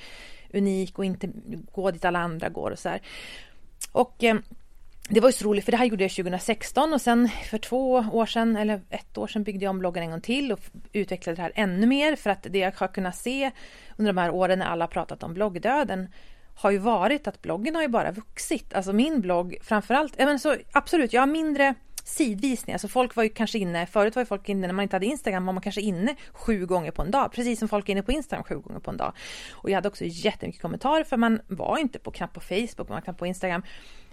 unik 0.52 0.98
och 0.98 1.04
inte 1.04 1.28
gå 1.72 1.90
dit 1.90 2.04
alla 2.04 2.18
andra 2.18 2.48
går 2.48 2.70
och 2.70 2.78
så 2.78 2.88
här. 2.88 3.00
Och 3.92 4.24
eh, 4.24 4.36
det 5.08 5.20
var 5.20 5.28
ju 5.28 5.32
så 5.32 5.44
roligt 5.44 5.64
för 5.64 5.72
det 5.72 5.78
här 5.78 5.84
gjorde 5.84 6.04
jag 6.04 6.10
2016 6.10 6.92
och 6.92 7.00
sen 7.00 7.28
för 7.28 7.58
två 7.58 7.92
år 7.92 8.26
sedan 8.26 8.56
eller 8.56 8.80
ett 8.90 9.18
år 9.18 9.26
sedan 9.26 9.42
byggde 9.42 9.64
jag 9.64 9.70
om 9.70 9.78
bloggen 9.78 10.02
en 10.02 10.10
gång 10.10 10.20
till 10.20 10.52
och 10.52 10.60
utvecklade 10.92 11.36
det 11.36 11.42
här 11.42 11.52
ännu 11.54 11.86
mer 11.86 12.16
för 12.16 12.30
att 12.30 12.46
det 12.50 12.58
jag 12.58 12.72
har 12.76 12.88
kunnat 12.88 13.16
se 13.16 13.50
under 13.96 14.12
de 14.12 14.20
här 14.20 14.30
åren 14.30 14.58
när 14.58 14.66
alla 14.66 14.84
har 14.84 14.90
pratat 14.90 15.22
om 15.22 15.34
bloggdöden 15.34 16.08
har 16.56 16.70
ju 16.70 16.78
varit 16.78 17.28
att 17.28 17.42
bloggen 17.42 17.74
har 17.74 17.82
ju 17.82 17.88
bara 17.88 18.10
vuxit. 18.10 18.74
Alltså 18.74 18.92
min 18.92 19.20
blogg 19.20 19.56
framförallt, 19.62 20.14
ja 20.16 20.26
men 20.26 20.38
så 20.38 20.56
absolut, 20.72 21.12
jag 21.12 21.22
har 21.22 21.26
mindre 21.26 21.74
sidvisningar. 22.04 22.74
Alltså 22.74 22.88
folk 22.88 23.16
var 23.16 23.22
ju 23.22 23.28
kanske 23.28 23.58
inne, 23.58 23.86
förut 23.86 24.14
var 24.14 24.22
ju 24.22 24.26
folk 24.26 24.48
inne 24.48 24.66
när 24.66 24.74
man 24.74 24.82
inte 24.82 24.96
hade 24.96 25.06
Instagram 25.06 25.46
var 25.46 25.52
man 25.52 25.62
kanske 25.62 25.80
inne 25.80 26.16
sju 26.32 26.66
gånger 26.66 26.90
på 26.90 27.02
en 27.02 27.10
dag. 27.10 27.32
Precis 27.32 27.58
som 27.58 27.68
folk 27.68 27.88
är 27.88 27.92
inne 27.92 28.02
på 28.02 28.12
Instagram 28.12 28.44
sju 28.44 28.58
gånger 28.58 28.80
på 28.80 28.90
en 28.90 28.96
dag. 28.96 29.12
Och 29.52 29.70
jag 29.70 29.74
hade 29.74 29.88
också 29.88 30.04
jättemycket 30.04 30.62
kommentarer 30.62 31.04
för 31.04 31.16
man 31.16 31.40
var 31.46 31.78
inte 31.78 31.98
på 31.98 32.10
knappt 32.10 32.34
på 32.34 32.40
Facebook, 32.40 32.88
man 32.88 32.96
var 32.96 33.00
knappt 33.00 33.18
på 33.18 33.26
Instagram. 33.26 33.62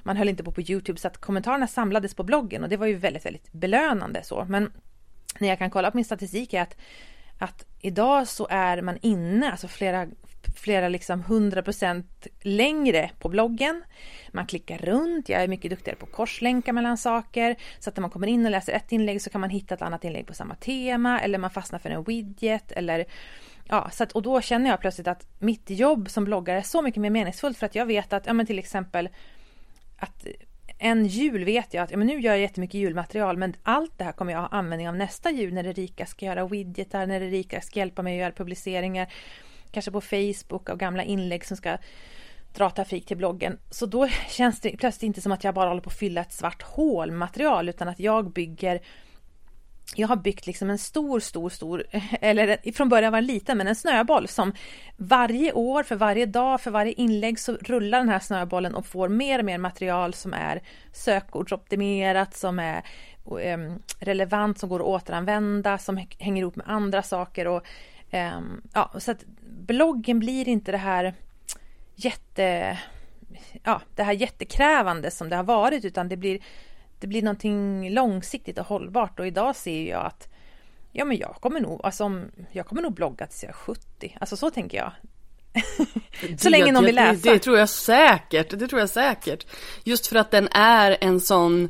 Man 0.03 0.17
höll 0.17 0.29
inte 0.29 0.43
på 0.43 0.51
på 0.51 0.62
Youtube 0.62 1.00
så 1.00 1.07
att 1.07 1.17
kommentarerna 1.17 1.67
samlades 1.67 2.15
på 2.15 2.23
bloggen 2.23 2.63
och 2.63 2.69
det 2.69 2.77
var 2.77 2.88
ju 2.88 2.95
väldigt, 2.95 3.25
väldigt 3.25 3.51
belönande 3.51 4.23
så. 4.23 4.45
Men 4.50 4.71
när 5.39 5.47
jag 5.47 5.59
kan 5.59 5.69
kolla 5.69 5.91
på 5.91 5.97
min 5.97 6.05
statistik 6.05 6.53
är 6.53 6.62
att 6.62 6.75
att 7.43 7.65
idag 7.79 8.27
så 8.27 8.47
är 8.50 8.81
man 8.81 8.97
inne, 9.01 9.51
alltså 9.51 9.67
flera, 9.67 10.07
flera 10.55 10.89
liksom 10.89 11.23
100% 11.23 12.03
längre 12.41 13.12
på 13.19 13.29
bloggen. 13.29 13.83
Man 14.31 14.47
klickar 14.47 14.77
runt, 14.77 15.29
jag 15.29 15.43
är 15.43 15.47
mycket 15.47 15.71
duktigare 15.71 15.97
på 15.97 16.05
korslänkar 16.05 16.73
mellan 16.73 16.97
saker. 16.97 17.55
Så 17.79 17.89
att 17.89 17.95
när 17.95 18.01
man 18.01 18.09
kommer 18.09 18.27
in 18.27 18.45
och 18.45 18.51
läser 18.51 18.73
ett 18.73 18.91
inlägg 18.91 19.21
så 19.21 19.29
kan 19.29 19.41
man 19.41 19.50
hitta 19.50 19.73
ett 19.75 19.81
annat 19.81 20.03
inlägg 20.03 20.27
på 20.27 20.33
samma 20.33 20.55
tema 20.55 21.19
eller 21.19 21.38
man 21.38 21.51
fastnar 21.51 21.79
för 21.79 21.89
en 21.89 22.03
widget 22.03 22.71
eller 22.71 23.05
Ja, 23.69 23.89
så 23.91 24.03
att, 24.03 24.12
och 24.12 24.21
då 24.21 24.41
känner 24.41 24.69
jag 24.69 24.81
plötsligt 24.81 25.07
att 25.07 25.27
mitt 25.39 25.69
jobb 25.69 26.09
som 26.09 26.25
bloggare 26.25 26.57
är 26.57 26.62
så 26.62 26.81
mycket 26.81 27.01
mer 27.01 27.09
meningsfullt 27.09 27.57
för 27.57 27.65
att 27.65 27.75
jag 27.75 27.85
vet 27.85 28.13
att, 28.13 28.25
ja 28.25 28.33
men 28.33 28.45
till 28.45 28.59
exempel 28.59 29.09
att 29.97 30.27
en 30.79 31.05
jul 31.05 31.43
vet 31.43 31.73
jag 31.73 31.83
att 31.83 31.91
ja, 31.91 31.97
men 31.97 32.07
nu 32.07 32.19
gör 32.19 32.31
jag 32.31 32.41
jättemycket 32.41 32.75
julmaterial 32.75 33.38
men 33.38 33.55
allt 33.63 33.97
det 33.97 34.03
här 34.03 34.12
kommer 34.12 34.33
jag 34.33 34.39
ha 34.39 34.47
användning 34.47 34.89
av 34.89 34.95
nästa 34.95 35.31
jul 35.31 35.53
när 35.53 35.67
Erika 35.67 36.05
ska 36.05 36.25
göra 36.25 36.47
widgetar, 36.47 37.05
när 37.05 37.21
Erika 37.21 37.62
ska 37.62 37.79
hjälpa 37.79 38.01
mig 38.01 38.13
att 38.13 38.21
göra 38.21 38.31
publiceringar 38.31 39.07
kanske 39.73 39.91
på 39.91 40.01
Facebook 40.01 40.69
av 40.69 40.77
gamla 40.77 41.03
inlägg 41.03 41.45
som 41.45 41.57
ska 41.57 41.77
dra 42.53 42.69
trafik 42.69 43.05
till 43.05 43.17
bloggen. 43.17 43.57
Så 43.69 43.85
då 43.85 44.07
känns 44.29 44.59
det 44.59 44.77
plötsligt 44.77 45.07
inte 45.07 45.21
som 45.21 45.31
att 45.31 45.43
jag 45.43 45.53
bara 45.55 45.69
håller 45.69 45.81
på 45.81 45.89
att 45.89 45.97
fylla 45.97 46.21
ett 46.21 46.33
svart 46.33 46.61
hål 46.61 47.11
med 47.11 47.19
material 47.19 47.69
utan 47.69 47.87
att 47.87 47.99
jag 47.99 48.31
bygger 48.31 48.81
jag 49.95 50.07
har 50.07 50.15
byggt 50.15 50.47
liksom 50.47 50.69
en 50.69 50.77
stor, 50.77 51.19
stor, 51.19 51.49
stor, 51.49 51.83
eller 52.21 52.71
från 52.73 52.89
början 52.89 53.11
var 53.11 53.21
den 53.21 53.27
liten, 53.27 53.57
men 53.57 53.67
en 53.67 53.75
snöboll 53.75 54.27
som 54.27 54.53
varje 54.97 55.53
år, 55.53 55.83
för 55.83 55.95
varje 55.95 56.25
dag, 56.25 56.61
för 56.61 56.71
varje 56.71 56.91
inlägg 56.91 57.39
så 57.39 57.53
rullar 57.53 57.99
den 57.99 58.09
här 58.09 58.19
snöbollen 58.19 58.75
och 58.75 58.85
får 58.85 59.09
mer 59.09 59.39
och 59.39 59.45
mer 59.45 59.57
material 59.57 60.13
som 60.13 60.33
är 60.33 60.61
sökordsoptimerat, 60.91 62.35
som 62.35 62.59
är 62.59 62.83
relevant, 63.99 64.59
som 64.59 64.69
går 64.69 64.79
att 64.79 64.85
återanvända, 64.85 65.77
som 65.77 66.05
hänger 66.19 66.41
ihop 66.41 66.55
med 66.55 66.69
andra 66.69 67.03
saker 67.03 67.47
och 67.47 67.63
ja, 68.73 68.93
så 68.99 69.11
att 69.11 69.23
bloggen 69.67 70.20
blir 70.20 70.48
inte 70.48 70.72
det 70.72 70.77
här 70.77 71.13
jätte, 71.96 72.77
ja, 73.63 73.82
det 73.96 74.03
här 74.03 74.13
jättekrävande 74.13 75.12
som 75.12 75.29
det 75.29 75.36
har 75.36 75.43
varit, 75.43 75.86
utan 75.86 76.10
det 76.10 76.17
blir 76.17 76.39
det 77.00 77.08
blir 77.08 77.22
någonting 77.22 77.89
långsiktigt 77.89 78.60
och 78.60 78.65
hållbart 78.65 79.20
och 79.20 79.27
idag 79.27 79.55
ser 79.55 79.89
jag 79.89 80.05
att 80.05 80.27
ja 80.91 81.05
men 81.05 81.17
jag 81.17 81.36
kommer 81.39 81.60
nog, 81.60 81.82
alltså, 81.84 82.22
jag 82.51 82.65
kommer 82.65 82.82
nog 82.82 82.93
blogga 82.93 83.27
tills 83.27 83.43
jag 83.43 83.50
är 83.50 83.53
70, 83.53 84.17
alltså 84.20 84.38
så 84.38 84.50
tänker 84.50 84.77
jag. 84.77 84.91
så 86.39 86.50
länge 86.50 86.72
någon 86.72 86.86
vill 86.86 86.96
läsa. 86.96 87.29
Det, 87.29 87.34
det, 87.34 87.39
tror 87.39 87.58
jag 87.58 87.70
säkert, 87.70 88.60
det 88.60 88.67
tror 88.67 88.79
jag 88.79 88.89
säkert. 88.89 89.48
Just 89.84 90.08
för 90.08 90.15
att 90.15 90.32
den 90.32 90.48
är 90.51 90.98
en 91.01 91.20
sån, 91.20 91.70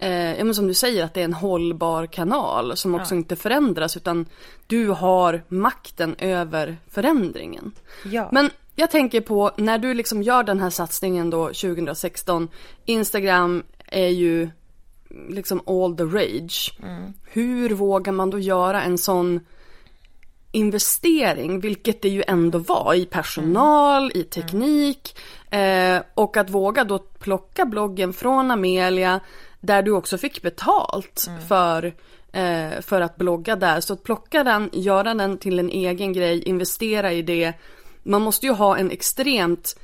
eh, 0.00 0.44
men 0.44 0.54
som 0.54 0.66
du 0.66 0.74
säger 0.74 1.04
att 1.04 1.14
det 1.14 1.20
är 1.20 1.24
en 1.24 1.32
hållbar 1.32 2.06
kanal 2.06 2.76
som 2.76 2.94
också 2.94 3.14
ja. 3.14 3.18
inte 3.18 3.36
förändras 3.36 3.96
utan 3.96 4.26
du 4.66 4.88
har 4.88 5.42
makten 5.48 6.16
över 6.18 6.76
förändringen. 6.90 7.72
Ja. 8.04 8.28
Men 8.32 8.50
jag 8.74 8.90
tänker 8.90 9.20
på 9.20 9.50
när 9.56 9.78
du 9.78 9.94
liksom 9.94 10.22
gör 10.22 10.42
den 10.42 10.60
här 10.60 10.70
satsningen 10.70 11.30
då 11.30 11.46
2016, 11.46 12.48
Instagram 12.84 13.62
är 13.86 14.08
ju 14.08 14.50
liksom 15.28 15.60
all 15.66 15.96
the 15.96 16.04
rage. 16.04 16.78
Mm. 16.82 17.12
Hur 17.24 17.70
vågar 17.70 18.12
man 18.12 18.30
då 18.30 18.38
göra 18.38 18.82
en 18.82 18.98
sån 18.98 19.40
investering, 20.52 21.60
vilket 21.60 22.02
det 22.02 22.08
ju 22.08 22.22
ändå 22.26 22.58
var 22.58 22.94
i 22.94 23.06
personal, 23.06 24.10
i 24.14 24.24
teknik 24.24 25.18
eh, 25.50 26.02
och 26.14 26.36
att 26.36 26.50
våga 26.50 26.84
då 26.84 26.98
plocka 26.98 27.64
bloggen 27.64 28.12
från 28.12 28.50
Amelia 28.50 29.20
där 29.60 29.82
du 29.82 29.90
också 29.90 30.18
fick 30.18 30.42
betalt 30.42 31.26
mm. 31.28 31.40
för, 31.40 31.84
eh, 32.32 32.80
för 32.80 33.00
att 33.00 33.16
blogga 33.16 33.56
där. 33.56 33.80
Så 33.80 33.92
att 33.92 34.02
plocka 34.02 34.44
den, 34.44 34.70
göra 34.72 35.14
den 35.14 35.38
till 35.38 35.58
en 35.58 35.70
egen 35.70 36.12
grej, 36.12 36.42
investera 36.42 37.12
i 37.12 37.22
det. 37.22 37.52
Man 38.02 38.22
måste 38.22 38.46
ju 38.46 38.52
ha 38.52 38.76
en 38.76 38.90
extremt 38.90 39.76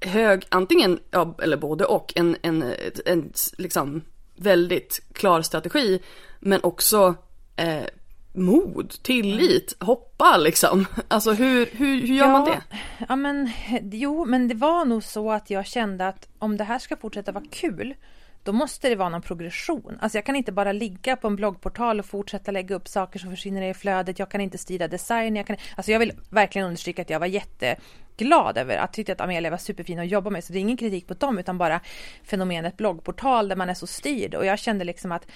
hög, 0.00 0.46
antingen, 0.48 1.00
ja, 1.10 1.34
eller 1.42 1.56
både 1.56 1.84
och, 1.84 2.12
en, 2.16 2.36
en, 2.42 2.62
en, 2.62 2.72
en 3.04 3.32
liksom 3.58 4.02
väldigt 4.36 5.02
klar 5.12 5.42
strategi. 5.42 6.02
Men 6.40 6.60
också 6.62 7.14
eh, 7.56 7.84
mod, 8.32 9.02
tillit, 9.02 9.76
hoppa 9.80 10.36
liksom. 10.36 10.86
Alltså 11.08 11.32
hur, 11.32 11.66
hur, 11.72 12.00
hur 12.00 12.14
gör 12.14 12.26
ja, 12.26 12.32
man 12.32 12.44
det? 12.44 12.62
Ja 13.08 13.16
men 13.16 13.50
jo, 13.92 14.24
men 14.24 14.48
det 14.48 14.54
var 14.54 14.84
nog 14.84 15.04
så 15.04 15.32
att 15.32 15.50
jag 15.50 15.66
kände 15.66 16.08
att 16.08 16.28
om 16.38 16.56
det 16.56 16.64
här 16.64 16.78
ska 16.78 16.96
fortsätta 16.96 17.32
vara 17.32 17.44
kul 17.50 17.94
då 18.42 18.52
måste 18.52 18.88
det 18.88 18.96
vara 18.96 19.08
någon 19.08 19.22
progression. 19.22 19.98
Alltså 20.00 20.18
jag 20.18 20.26
kan 20.26 20.36
inte 20.36 20.52
bara 20.52 20.72
ligga 20.72 21.16
på 21.16 21.26
en 21.26 21.36
bloggportal 21.36 21.98
och 21.98 22.06
fortsätta 22.06 22.50
lägga 22.50 22.74
upp 22.74 22.88
saker 22.88 23.18
som 23.18 23.30
försvinner 23.30 23.62
i 23.70 23.74
flödet. 23.74 24.18
Jag 24.18 24.30
kan 24.30 24.40
inte 24.40 24.58
styra 24.58 24.88
design. 24.88 25.36
Jag, 25.36 25.46
kan, 25.46 25.56
alltså 25.76 25.92
jag 25.92 25.98
vill 25.98 26.12
verkligen 26.30 26.66
understryka 26.66 27.02
att 27.02 27.10
jag 27.10 27.20
var 27.20 27.26
jätteglad 27.26 28.58
över 28.58 28.76
att 28.76 28.92
tyckte 28.92 29.12
att 29.12 29.20
Amelia 29.20 29.50
var 29.50 29.58
superfin 29.58 29.98
att 29.98 30.08
jobba 30.08 30.30
med. 30.30 30.44
Så 30.44 30.52
det 30.52 30.58
är 30.58 30.60
ingen 30.60 30.76
kritik 30.76 31.08
mot 31.08 31.20
dem 31.20 31.38
utan 31.38 31.58
bara 31.58 31.80
fenomenet 32.24 32.76
bloggportal 32.76 33.48
där 33.48 33.56
man 33.56 33.68
är 33.68 33.74
så 33.74 33.86
styrd. 33.86 34.34
Och 34.34 34.46
jag 34.46 34.58
kände 34.58 34.84
liksom 34.84 35.12
att 35.12 35.26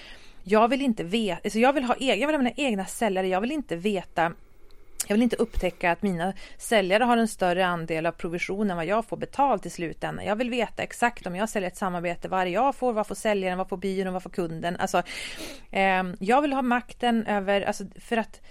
jag 0.47 0.67
vill 0.67 0.81
inte 0.81 1.03
veta, 1.03 1.41
alltså 1.43 1.59
jag 1.59 1.73
vill 1.73 1.83
ha 1.83 1.95
e-, 1.95 2.15
jag 2.15 2.27
vill 2.27 2.35
ha 2.35 2.43
mina 2.43 2.55
egna 2.55 2.85
säljare. 2.85 3.27
Jag 3.27 3.41
vill 3.41 3.51
inte 3.51 3.75
veta 3.75 4.31
jag 5.07 5.15
vill 5.15 5.23
inte 5.23 5.35
upptäcka 5.35 5.91
att 5.91 6.01
mina 6.01 6.33
säljare 6.57 7.03
har 7.03 7.17
en 7.17 7.27
större 7.27 7.65
andel 7.65 8.05
av 8.05 8.11
provisionen 8.11 8.71
än 8.71 8.77
vad 8.77 8.85
jag 8.85 9.05
får 9.05 9.17
betalt 9.17 9.65
i 9.65 9.69
slutändan. 9.69 10.25
Jag 10.25 10.35
vill 10.35 10.49
veta 10.49 10.83
exakt 10.83 11.27
om 11.27 11.35
jag 11.35 11.49
säljer 11.49 11.67
ett 11.67 11.77
samarbete, 11.77 12.27
vad 12.27 12.49
jag 12.49 12.75
får, 12.75 12.93
vad 12.93 13.07
får 13.07 13.15
säljaren, 13.15 13.57
vad 13.57 13.69
får 13.69 13.77
byrån, 13.77 14.13
vad 14.13 14.23
får 14.23 14.29
kunden. 14.29 14.75
Alltså, 14.75 15.03
eh, 15.71 16.03
jag 16.19 16.41
vill 16.41 16.53
ha 16.53 16.61
makten 16.61 17.25
över, 17.25 17.61
alltså, 17.61 17.83
för 17.99 18.17
att 18.17 18.41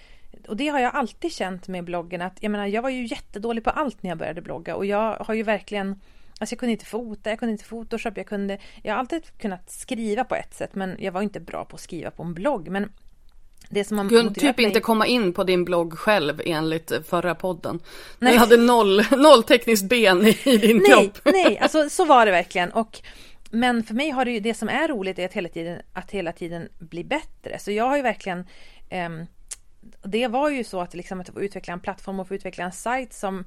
och 0.48 0.56
det 0.56 0.68
har 0.68 0.80
jag 0.80 0.94
alltid 0.94 1.32
känt 1.32 1.68
med 1.68 1.84
bloggen 1.84 2.22
att 2.22 2.38
jag 2.40 2.50
menar 2.50 2.66
jag 2.66 2.82
var 2.82 2.90
ju 2.90 3.06
jättedålig 3.06 3.64
på 3.64 3.70
allt 3.70 4.02
när 4.02 4.10
jag 4.10 4.18
började 4.18 4.42
blogga 4.42 4.76
och 4.76 4.86
jag 4.86 5.16
har 5.16 5.34
ju 5.34 5.42
verkligen 5.42 6.00
Alltså 6.38 6.52
jag 6.52 6.60
kunde 6.60 6.72
inte 6.72 6.84
fota, 6.84 7.30
jag 7.30 7.38
kunde 7.38 7.52
inte 7.52 7.64
photoshop, 7.64 8.16
jag 8.16 8.26
kunde 8.26 8.58
Jag 8.82 8.92
har 8.92 8.98
alltid 8.98 9.22
kunnat 9.38 9.70
skriva 9.70 10.24
på 10.24 10.34
ett 10.34 10.54
sätt 10.54 10.74
men 10.74 10.96
jag 10.98 11.12
var 11.12 11.22
inte 11.22 11.40
bra 11.40 11.64
på 11.64 11.76
att 11.76 11.82
skriva 11.82 12.10
på 12.10 12.22
en 12.22 12.34
blogg 12.34 12.68
men 12.68 12.88
det 13.68 13.84
som 13.84 13.98
har 13.98 14.04
du 14.04 14.16
kunde 14.16 14.40
typ 14.40 14.56
mig... 14.56 14.66
inte 14.66 14.80
komma 14.80 15.06
in 15.06 15.32
på 15.32 15.44
din 15.44 15.64
blogg 15.64 15.98
själv 15.98 16.40
enligt 16.44 16.92
förra 17.06 17.34
podden. 17.34 17.80
Nej. 18.18 18.32
Du 18.32 18.38
hade 18.38 18.56
noll, 18.56 19.04
noll 19.10 19.42
tekniskt 19.42 19.84
ben 19.84 20.26
i, 20.26 20.56
din 20.56 20.76
nej, 20.76 20.86
kropp. 20.90 21.18
Nej, 21.24 21.58
alltså 21.58 21.90
så 21.90 22.04
var 22.04 22.26
det 22.26 22.32
verkligen. 22.32 22.72
Och, 22.72 23.00
men 23.50 23.84
för 23.84 23.94
mig 23.94 24.10
har 24.10 24.24
det 24.24 24.30
ju 24.30 24.40
det 24.40 24.54
som 24.54 24.68
är 24.68 24.88
roligt 24.88 25.18
är 25.18 25.24
att 25.24 25.32
hela 25.32 25.48
tiden, 25.48 25.78
att 25.92 26.10
hela 26.10 26.32
tiden 26.32 26.68
bli 26.78 27.04
bättre. 27.04 27.58
Så 27.58 27.72
jag 27.72 27.84
har 27.84 27.96
ju 27.96 28.02
verkligen 28.02 28.38
um, 28.90 29.26
Det 30.02 30.28
var 30.28 30.50
ju 30.50 30.64
så 30.64 30.80
att, 30.80 30.94
liksom, 30.94 31.20
att 31.20 31.28
få 31.28 31.42
utveckla 31.42 31.72
en 31.72 31.80
plattform 31.80 32.20
och 32.20 32.28
få 32.28 32.34
utveckla 32.34 32.64
en 32.64 32.72
sajt 32.72 33.12
som 33.12 33.44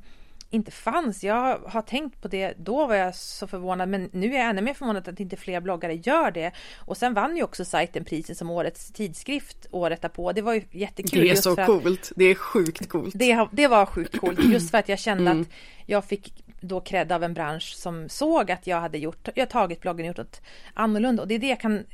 inte 0.50 0.72
fanns. 0.72 1.24
Jag 1.24 1.58
har 1.58 1.82
tänkt 1.82 2.22
på 2.22 2.28
det, 2.28 2.54
då 2.58 2.88
var 2.88 2.96
jag 2.96 3.16
så 3.16 3.48
förvånad 3.48 3.90
men 3.90 4.10
nu 4.14 4.28
är 4.34 4.40
jag 4.40 4.50
ännu 4.50 4.62
mer 4.62 4.74
förvånad 4.74 5.08
att 5.08 5.20
inte 5.20 5.38
fler 5.38 5.62
bloggare 5.62 5.94
gör 5.96 6.32
det. 6.32 6.52
Och 6.78 6.98
sen 6.98 7.14
vann 7.14 7.38
ju 7.38 7.44
också 7.44 7.66
sajten 7.66 8.06
priset 8.06 8.38
som 8.38 8.50
årets 8.50 8.92
tidskrift 8.92 9.68
året 9.72 10.02
därpå. 10.02 10.32
Det 10.32 10.42
var 10.42 10.54
ju 10.54 10.64
jättekul. 10.72 11.22
Det 11.22 11.30
är 11.30 11.36
så 11.36 11.56
coolt, 11.56 12.12
det 12.16 12.26
är 12.26 12.36
sjukt 12.36 12.90
coolt. 12.90 13.14
Det, 13.16 13.48
det 13.52 13.68
var 13.68 13.86
sjukt 13.86 14.20
coolt 14.20 14.40
just 14.46 14.72
för 14.72 14.78
att 14.78 14.90
jag 14.90 15.00
kände 15.00 15.32
mm. 15.32 15.42
att 15.42 15.48
jag 15.86 16.06
fick 16.06 16.44
då 16.62 16.82
cred 16.82 17.12
av 17.12 17.24
en 17.24 17.34
bransch 17.34 17.76
som 17.76 18.10
såg 18.10 18.52
att 18.52 18.68
jag 18.68 18.82
hade 18.82 18.98
gjort, 18.98 19.30
jag 19.36 19.50
tagit 19.50 19.82
bloggen 19.82 20.04
och 20.04 20.08
gjort 20.08 20.18
något 20.18 20.42
annorlunda 20.74 21.22
och 21.22 21.28
det 21.28 21.36
är 21.36 21.40
det 21.40 21.48
jag 21.48 21.60
kan 21.60 21.86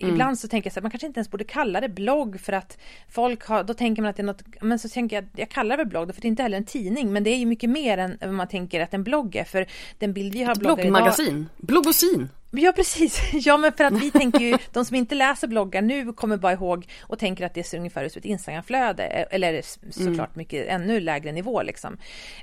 Mm. 0.00 0.14
Ibland 0.14 0.38
så 0.38 0.48
tänker 0.48 0.70
jag 0.70 0.78
att 0.78 0.82
man 0.82 0.90
kanske 0.90 1.06
inte 1.06 1.18
ens 1.18 1.30
borde 1.30 1.44
kalla 1.44 1.80
det 1.80 1.88
blogg 1.88 2.40
för 2.40 2.52
att 2.52 2.78
folk 3.08 3.46
har, 3.46 3.64
då 3.64 3.74
tänker 3.74 4.02
man 4.02 4.10
att 4.10 4.16
det 4.16 4.22
är 4.22 4.24
något, 4.24 4.42
men 4.60 4.78
så 4.78 4.88
tänker 4.88 5.16
jag, 5.16 5.28
jag 5.36 5.48
kallar 5.48 5.76
det 5.76 5.84
blogg 5.84 6.14
för 6.14 6.22
det 6.22 6.26
är 6.26 6.30
inte 6.30 6.42
heller 6.42 6.56
en 6.56 6.64
tidning, 6.64 7.12
men 7.12 7.24
det 7.24 7.30
är 7.30 7.36
ju 7.36 7.46
mycket 7.46 7.70
mer 7.70 7.98
än 7.98 8.18
vad 8.20 8.34
man 8.34 8.48
tänker 8.48 8.80
att 8.80 8.94
en 8.94 9.04
blogg 9.04 9.36
är, 9.36 9.44
för 9.44 9.66
den 9.98 10.12
bild 10.12 10.32
vi 10.32 10.42
har 10.42 10.54
bloggar 10.54 10.76
Bloggmagasin, 10.76 11.48
bloggosin. 11.56 12.28
Ja 12.54 12.72
precis, 12.72 13.20
ja 13.32 13.56
men 13.56 13.72
för 13.72 13.84
att 13.84 14.02
vi 14.02 14.10
tänker 14.10 14.40
ju, 14.40 14.56
de 14.72 14.84
som 14.84 14.96
inte 14.96 15.14
läser 15.14 15.48
bloggar 15.48 15.82
nu 15.82 16.12
kommer 16.12 16.36
bara 16.36 16.52
ihåg 16.52 16.86
och 17.00 17.18
tänker 17.18 17.46
att 17.46 17.54
det 17.54 17.64
ser 17.64 17.78
ungefär 17.78 18.04
ut 18.04 18.12
som 18.12 18.20
ett 18.20 18.24
Instagramflöde, 18.24 19.04
eller 19.04 19.62
såklart 19.90 20.16
mm. 20.16 20.30
mycket 20.34 20.68
ännu 20.68 21.00
lägre 21.00 21.32
nivå 21.32 21.62
liksom. 21.62 21.92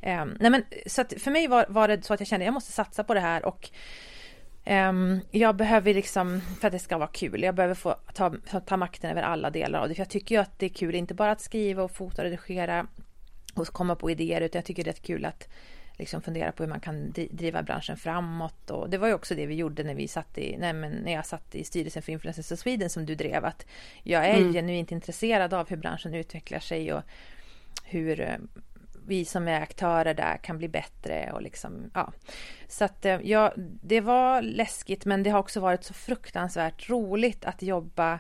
Um, 0.04 0.38
nej 0.40 0.52
men 0.52 0.64
så 0.86 1.02
att 1.02 1.14
för 1.18 1.32
mig 1.32 1.48
var, 1.48 1.66
var 1.70 1.88
det 1.88 2.06
så 2.06 2.14
att 2.14 2.20
jag 2.20 2.28
kände 2.28 2.46
jag 2.46 2.54
måste 2.54 2.72
satsa 2.72 3.04
på 3.04 3.14
det 3.14 3.20
här 3.20 3.46
och 3.46 3.70
jag 5.32 5.56
behöver 5.56 5.94
liksom, 5.94 6.42
för 6.42 6.68
att 6.68 6.72
det 6.74 6.80
ska 6.80 6.98
vara 6.98 7.10
kul, 7.10 7.44
jag 7.44 7.56
behöver 7.56 7.76
få 7.76 7.96
ta, 8.14 8.34
ta 8.66 8.78
makten 8.78 9.12
över 9.12 9.22
alla 9.22 9.50
delar 9.50 9.80
av 9.80 9.90
det. 9.90 9.96
För 9.96 10.02
jag 10.02 10.10
tycker 10.10 10.36
ju 10.36 10.42
att 10.42 10.60
det 10.60 10.66
är 10.66 10.70
kul, 10.70 10.96
inte 10.96 11.14
bara 11.14 11.32
att 11.32 11.42
skriva 11.42 11.84
och 11.84 11.92
fota 11.92 12.22
och 12.22 12.30
redigera 12.30 12.88
och 13.54 13.68
komma 13.68 13.96
på 13.96 14.12
idéer, 14.12 14.42
utan 14.42 14.60
jag 14.60 14.66
tycker 14.66 14.84
det 14.84 14.90
är 14.90 15.04
kul 15.04 15.26
att 15.26 15.48
liksom 16.00 16.22
fundera 16.22 16.52
på 16.52 16.64
hur 16.64 16.70
man 16.70 16.80
kan 16.80 17.12
driva 17.12 17.64
branschen 17.64 17.98
framåt. 17.98 18.72
Och 18.72 18.90
det 18.90 18.98
var 18.98 19.08
ju 19.08 19.14
också 19.14 19.36
det 19.36 19.46
vi 19.46 19.56
gjorde 19.56 19.84
när 19.84 19.96
vi 19.96 20.08
satt 20.08 20.38
i, 20.38 20.58
nej 20.58 20.74
men 20.74 20.92
när 20.92 21.12
jag 21.12 21.26
satt 21.26 21.56
i 21.56 21.64
styrelsen 21.64 22.04
för 22.04 22.12
Influencers 22.12 22.52
of 22.52 22.60
Sweden 22.60 22.90
som 22.90 23.06
du 23.06 23.16
drev. 23.16 23.46
Att 23.46 23.66
jag 24.04 24.26
är 24.26 24.38
mm. 24.38 24.54
genuint 24.54 24.92
intresserad 24.92 25.54
av 25.54 25.70
hur 25.70 25.78
branschen 25.78 26.14
utvecklar 26.14 26.60
sig 26.60 26.94
och 26.94 27.02
hur 27.84 28.22
eh, 28.22 28.38
vi 29.10 29.26
som 29.26 29.48
är 29.48 29.62
aktörer 29.62 30.14
där 30.14 30.38
kan 30.38 30.58
bli 30.58 30.68
bättre 30.68 31.32
och 31.34 31.42
liksom, 31.42 31.92
ja. 31.94 32.14
Så 32.68 32.86
att 32.86 33.06
eh, 33.06 33.20
ja, 33.24 33.54
det 33.82 34.02
var 34.02 34.42
läskigt 34.42 35.06
men 35.06 35.24
det 35.24 35.30
har 35.30 35.40
också 35.40 35.60
varit 35.60 35.84
så 35.84 35.94
fruktansvärt 35.94 36.90
roligt 36.90 37.46
att 37.46 37.62
jobba 37.62 38.20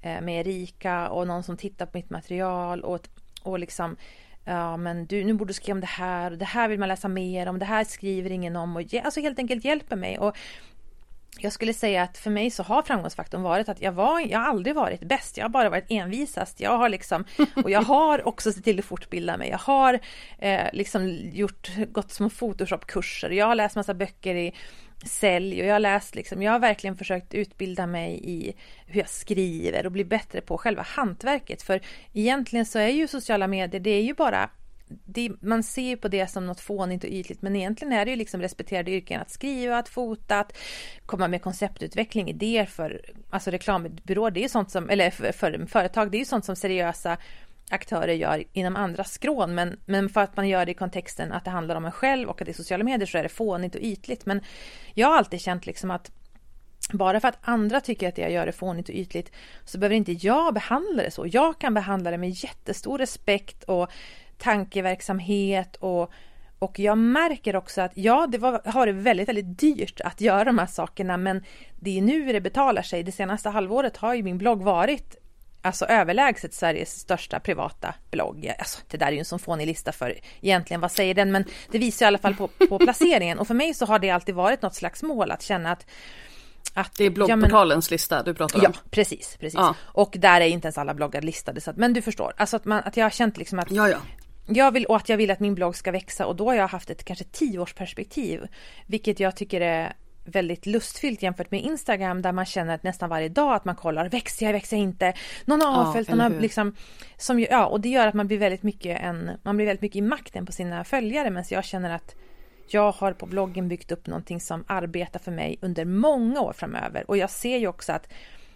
eh, 0.00 0.20
med 0.20 0.46
Erika 0.46 1.08
och 1.08 1.26
någon 1.26 1.42
som 1.42 1.56
tittar 1.56 1.86
på 1.86 1.98
mitt 1.98 2.10
material 2.10 2.80
och, 2.80 3.08
och 3.42 3.58
liksom 3.58 3.96
Ja 4.44 4.76
men 4.76 5.06
du, 5.06 5.24
nu 5.24 5.32
borde 5.32 5.50
du 5.50 5.54
skriva 5.54 5.74
om 5.74 5.80
det 5.80 5.86
här 5.86 6.30
och 6.30 6.38
det 6.38 6.44
här 6.44 6.68
vill 6.68 6.78
man 6.78 6.88
läsa 6.88 7.08
mer 7.08 7.46
om, 7.46 7.58
det 7.58 7.64
här 7.64 7.84
skriver 7.84 8.30
ingen 8.30 8.56
om 8.56 8.76
och 8.76 8.94
alltså 9.04 9.20
helt 9.20 9.38
enkelt 9.38 9.64
hjälper 9.64 9.96
mig. 9.96 10.18
Och 10.18 10.36
jag 11.44 11.52
skulle 11.52 11.74
säga 11.74 12.02
att 12.02 12.18
för 12.18 12.30
mig 12.30 12.50
så 12.50 12.62
har 12.62 12.82
framgångsfaktorn 12.82 13.42
varit 13.42 13.68
att 13.68 13.82
jag 13.82 13.92
var, 13.92 14.20
jag 14.20 14.38
har 14.38 14.46
aldrig 14.46 14.74
varit 14.74 15.00
bäst, 15.00 15.36
jag 15.36 15.44
har 15.44 15.48
bara 15.48 15.70
varit 15.70 15.86
envisast. 15.88 16.60
Jag 16.60 16.78
har 16.78 16.88
liksom, 16.88 17.24
och 17.64 17.70
jag 17.70 17.82
har 17.82 18.28
också 18.28 18.52
sett 18.52 18.64
till 18.64 18.78
att 18.78 18.84
fortbilda 18.84 19.36
mig. 19.36 19.48
Jag 19.48 19.58
har 19.58 20.00
eh, 20.38 20.66
liksom 20.72 21.08
gjort, 21.32 21.70
gått 21.92 22.12
små 22.12 22.28
Photoshop-kurser, 22.28 23.30
jag 23.30 23.46
har 23.46 23.54
läst 23.54 23.76
massa 23.76 23.94
böcker 23.94 24.34
i 24.34 24.54
sälj 25.04 25.60
och 25.60 25.66
jag 25.66 25.74
har 25.74 25.80
läst 25.80 26.14
liksom, 26.14 26.42
jag 26.42 26.52
har 26.52 26.58
verkligen 26.58 26.96
försökt 26.96 27.34
utbilda 27.34 27.86
mig 27.86 28.20
i 28.22 28.52
hur 28.86 29.00
jag 29.00 29.08
skriver 29.08 29.86
och 29.86 29.92
bli 29.92 30.04
bättre 30.04 30.40
på 30.40 30.58
själva 30.58 30.82
hantverket. 30.82 31.62
För 31.62 31.80
egentligen 32.12 32.66
så 32.66 32.78
är 32.78 32.88
ju 32.88 33.08
sociala 33.08 33.46
medier, 33.46 33.80
det 33.80 33.90
är 33.90 34.02
ju 34.02 34.14
bara 34.14 34.50
det, 35.04 35.30
man 35.40 35.62
ser 35.62 35.96
på 35.96 36.08
det 36.08 36.26
som 36.26 36.46
något 36.46 36.60
fånigt 36.60 37.04
och 37.04 37.10
ytligt 37.10 37.42
men 37.42 37.56
egentligen 37.56 37.92
är 37.92 38.04
det 38.04 38.10
ju 38.10 38.16
liksom 38.16 38.40
respekterade 38.40 38.90
yrken 38.90 39.20
att 39.20 39.30
skriva, 39.30 39.78
att 39.78 39.88
fota, 39.88 40.40
att 40.40 40.56
komma 41.06 41.28
med 41.28 41.42
konceptutveckling, 41.42 42.28
idéer 42.28 42.66
för 42.66 43.00
alltså 43.30 43.50
reklambyråer, 43.50 44.30
det 44.30 44.40
är 44.40 44.42
ju 44.42 44.48
sånt 44.48 44.70
som, 44.70 44.90
eller 44.90 45.10
för, 45.10 45.32
för 45.32 45.66
företag, 45.66 46.10
det 46.10 46.16
är 46.16 46.18
ju 46.18 46.24
sånt 46.24 46.44
som 46.44 46.56
seriösa 46.56 47.16
aktörer 47.70 48.12
gör 48.12 48.44
inom 48.52 48.76
andra 48.76 49.04
skrån 49.04 49.54
men, 49.54 49.80
men 49.86 50.08
för 50.08 50.20
att 50.20 50.36
man 50.36 50.48
gör 50.48 50.66
det 50.66 50.72
i 50.72 50.74
kontexten 50.74 51.32
att 51.32 51.44
det 51.44 51.50
handlar 51.50 51.76
om 51.76 51.84
en 51.84 51.92
själv 51.92 52.28
och 52.28 52.40
att 52.40 52.46
det 52.46 52.52
är 52.52 52.54
sociala 52.54 52.84
medier 52.84 53.06
så 53.06 53.18
är 53.18 53.22
det 53.22 53.28
fånigt 53.28 53.74
och 53.74 53.80
ytligt 53.80 54.26
men 54.26 54.40
jag 54.94 55.08
har 55.08 55.16
alltid 55.16 55.40
känt 55.40 55.66
liksom 55.66 55.90
att 55.90 56.10
bara 56.92 57.20
för 57.20 57.28
att 57.28 57.38
andra 57.42 57.80
tycker 57.80 58.08
att 58.08 58.14
det 58.14 58.22
jag 58.22 58.32
gör 58.32 58.46
är 58.46 58.52
fånigt 58.52 58.88
och 58.88 58.94
ytligt 58.94 59.32
så 59.64 59.78
behöver 59.78 59.96
inte 59.96 60.12
jag 60.12 60.54
behandla 60.54 61.02
det 61.02 61.10
så. 61.10 61.26
Jag 61.26 61.60
kan 61.60 61.74
behandla 61.74 62.10
det 62.10 62.18
med 62.18 62.30
jättestor 62.30 62.98
respekt 62.98 63.64
och 63.64 63.90
tankeverksamhet 64.40 65.76
och, 65.76 66.12
och 66.58 66.78
jag 66.78 66.98
märker 66.98 67.56
också 67.56 67.80
att 67.80 67.92
ja, 67.94 68.26
det 68.26 68.38
var, 68.38 68.62
har 68.64 68.86
det 68.86 68.92
väldigt, 68.92 69.28
väldigt 69.28 69.58
dyrt 69.58 70.00
att 70.00 70.20
göra 70.20 70.44
de 70.44 70.58
här 70.58 70.66
sakerna 70.66 71.16
men 71.16 71.44
det 71.80 71.98
är 71.98 72.02
nu 72.02 72.32
det 72.32 72.40
betalar 72.40 72.82
sig. 72.82 73.02
Det 73.02 73.12
senaste 73.12 73.48
halvåret 73.48 73.96
har 73.96 74.14
ju 74.14 74.22
min 74.22 74.38
blogg 74.38 74.62
varit 74.62 75.16
alltså 75.62 75.84
överlägset 75.84 76.54
Sveriges 76.54 77.00
största 77.00 77.40
privata 77.40 77.94
blogg. 78.10 78.54
Alltså, 78.58 78.80
det 78.90 78.96
där 78.96 79.06
är 79.06 79.12
ju 79.12 79.18
en 79.18 79.24
sån 79.24 79.38
fånig 79.38 79.66
lista 79.66 79.92
för 79.92 80.18
egentligen, 80.40 80.80
vad 80.80 80.92
säger 80.92 81.14
den? 81.14 81.32
Men 81.32 81.44
det 81.70 81.78
visar 81.78 82.06
i 82.06 82.08
alla 82.08 82.18
fall 82.18 82.34
på, 82.34 82.48
på 82.48 82.78
placeringen 82.84 83.38
och 83.38 83.46
för 83.46 83.54
mig 83.54 83.74
så 83.74 83.86
har 83.86 83.98
det 83.98 84.10
alltid 84.10 84.34
varit 84.34 84.62
något 84.62 84.74
slags 84.74 85.02
mål 85.02 85.30
att 85.30 85.42
känna 85.42 85.72
att 85.72 85.86
att, 86.74 86.94
det 86.96 87.04
är 87.04 87.10
bloggportalens 87.10 87.86
ja, 87.86 87.90
men, 87.90 87.94
lista 87.94 88.22
du 88.22 88.34
pratar 88.34 88.58
om? 88.58 88.64
Ja, 88.64 88.80
precis. 88.90 89.36
precis. 89.40 89.54
Ja. 89.54 89.74
Och 89.82 90.14
där 90.18 90.40
är 90.40 90.46
inte 90.46 90.66
ens 90.66 90.78
alla 90.78 90.94
bloggar 90.94 91.22
listade. 91.22 91.60
Så 91.60 91.70
att, 91.70 91.76
men 91.76 91.92
du 91.92 92.02
förstår, 92.02 92.32
alltså 92.36 92.56
att, 92.56 92.64
man, 92.64 92.82
att 92.84 92.96
jag 92.96 93.04
har 93.04 93.10
känt 93.10 93.36
liksom 93.36 93.58
att 93.58 93.70
ja, 93.70 93.88
ja 93.88 93.98
jag 94.54 94.72
vill, 94.72 94.86
och 94.86 94.96
att 94.96 95.08
jag 95.08 95.16
vill 95.16 95.30
att 95.30 95.40
min 95.40 95.54
blogg 95.54 95.76
ska 95.76 95.92
växa 95.92 96.26
och 96.26 96.36
då 96.36 96.46
har 96.46 96.54
jag 96.54 96.68
haft 96.68 96.90
ett 96.90 97.04
kanske 97.04 97.24
tioårsperspektiv. 97.24 98.46
Vilket 98.86 99.20
jag 99.20 99.36
tycker 99.36 99.60
är 99.60 99.92
väldigt 100.24 100.66
lustfyllt 100.66 101.22
jämfört 101.22 101.50
med 101.50 101.60
Instagram 101.60 102.22
där 102.22 102.32
man 102.32 102.46
känner 102.46 102.74
att 102.74 102.82
nästan 102.82 103.08
varje 103.08 103.28
dag 103.28 103.54
att 103.54 103.64
man 103.64 103.76
kollar, 103.76 104.08
växer 104.08 104.46
jag, 104.46 104.52
växer 104.52 104.76
jag 104.76 104.82
inte? 104.82 105.12
Någon 105.44 105.60
har 105.60 105.86
avföljt, 105.86 106.08
ja, 106.08 106.14
någon 106.14 106.32
har 106.32 106.40
liksom, 106.40 106.74
som, 107.16 107.40
ja, 107.40 107.66
och 107.66 107.80
det 107.80 107.88
gör 107.88 108.06
att 108.06 108.14
man 108.14 108.26
blir 108.26 108.38
väldigt 108.38 108.62
mycket 108.62 109.00
en, 109.00 109.30
man 109.42 109.56
blir 109.56 109.66
väldigt 109.66 109.82
mycket 109.82 109.96
i 109.96 110.02
makten 110.02 110.46
på 110.46 110.52
sina 110.52 110.84
följare 110.84 111.30
medan 111.30 111.44
jag 111.50 111.64
känner 111.64 111.90
att 111.90 112.14
jag 112.66 112.92
har 112.92 113.12
på 113.12 113.26
bloggen 113.26 113.68
byggt 113.68 113.92
upp 113.92 114.06
någonting 114.06 114.40
som 114.40 114.64
arbetar 114.66 115.20
för 115.20 115.32
mig 115.32 115.58
under 115.62 115.84
många 115.84 116.40
år 116.40 116.52
framöver 116.52 117.04
och 117.10 117.16
jag 117.16 117.30
ser 117.30 117.56
ju 117.56 117.66
också 117.66 117.92
att 117.92 118.08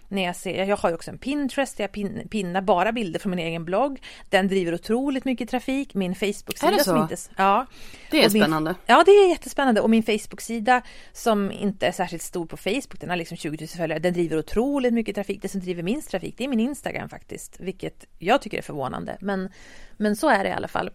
när 0.08 0.22
jag 0.22 0.36
ser, 0.36 0.64
jag 0.64 0.76
har 0.76 0.88
ju 0.88 0.94
också 0.94 1.10
en 1.10 1.18
Pinterest 1.18 1.76
där 1.76 1.84
jag 1.84 1.92
pin, 1.92 2.28
pinnar 2.30 2.62
bara 2.62 2.92
bilder 2.92 3.20
från 3.20 3.30
min 3.30 3.38
egen 3.38 3.64
blogg. 3.64 4.02
Den 4.28 4.48
driver 4.48 4.74
otroligt 4.74 5.24
mycket 5.24 5.50
trafik. 5.50 5.94
Min 5.94 6.14
Facebook-sida 6.14 6.72
är 6.72 6.72
det 6.72 6.78
så? 6.78 6.90
som 6.90 7.02
inte... 7.02 7.16
Ja. 7.36 7.66
Det 8.10 8.24
är 8.24 8.30
min, 8.30 8.42
spännande. 8.42 8.74
Ja, 8.86 9.02
det 9.06 9.10
är 9.10 9.28
jättespännande. 9.28 9.80
Och 9.80 9.90
min 9.90 10.02
Facebook-sida 10.02 10.82
som 11.12 11.52
inte 11.52 11.86
är 11.86 11.92
särskilt 11.92 12.22
stor 12.22 12.46
på 12.46 12.56
Facebook, 12.56 13.00
den 13.00 13.08
har 13.08 13.16
liksom 13.16 13.36
20 13.36 13.56
000 13.60 13.68
följare, 13.68 13.98
den 13.98 14.12
driver 14.12 14.38
otroligt 14.38 14.94
mycket 14.94 15.14
trafik. 15.14 15.42
Det 15.42 15.48
som 15.48 15.60
driver 15.60 15.82
minst 15.82 16.10
trafik, 16.10 16.34
det 16.38 16.44
är 16.44 16.48
min 16.48 16.60
Instagram 16.60 17.08
faktiskt. 17.08 17.56
Vilket 17.60 18.04
jag 18.18 18.42
tycker 18.42 18.58
är 18.58 18.62
förvånande. 18.62 19.16
Men, 19.20 19.48
men 19.96 20.16
så 20.16 20.28
är 20.28 20.44
det 20.44 20.50
i 20.50 20.52
alla 20.52 20.68
fall. 20.68 20.90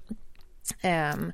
Um, 0.83 1.31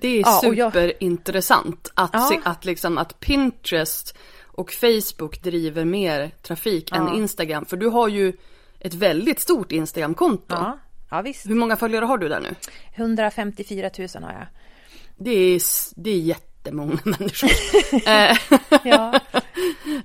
det 0.00 0.08
är 0.08 0.20
ja, 0.20 0.40
superintressant 0.42 1.92
jag, 1.96 2.04
att, 2.04 2.10
ja. 2.12 2.28
se, 2.30 2.40
att, 2.44 2.64
liksom, 2.64 2.98
att 2.98 3.20
Pinterest 3.20 4.16
och 4.52 4.72
Facebook 4.72 5.42
driver 5.42 5.84
mer 5.84 6.30
trafik 6.42 6.88
ja. 6.92 6.96
än 6.96 7.14
Instagram. 7.14 7.64
För 7.64 7.76
du 7.76 7.86
har 7.86 8.08
ju 8.08 8.32
ett 8.80 8.94
väldigt 8.94 9.40
stort 9.40 9.72
Instagramkonto. 9.72 10.54
Ja. 10.54 10.78
ja, 11.10 11.22
visst. 11.22 11.46
Hur 11.46 11.54
många 11.54 11.76
följare 11.76 12.04
har 12.04 12.18
du 12.18 12.28
där 12.28 12.40
nu? 12.40 12.54
154 12.94 13.90
000 13.98 14.08
har 14.22 14.32
jag. 14.32 14.46
Det 15.16 15.30
är, 15.30 15.60
det 15.96 16.10
är 16.10 16.18
jättemånga 16.18 16.98
människor. 17.04 17.50
Eh, 18.08 18.36
ja. 18.84 19.20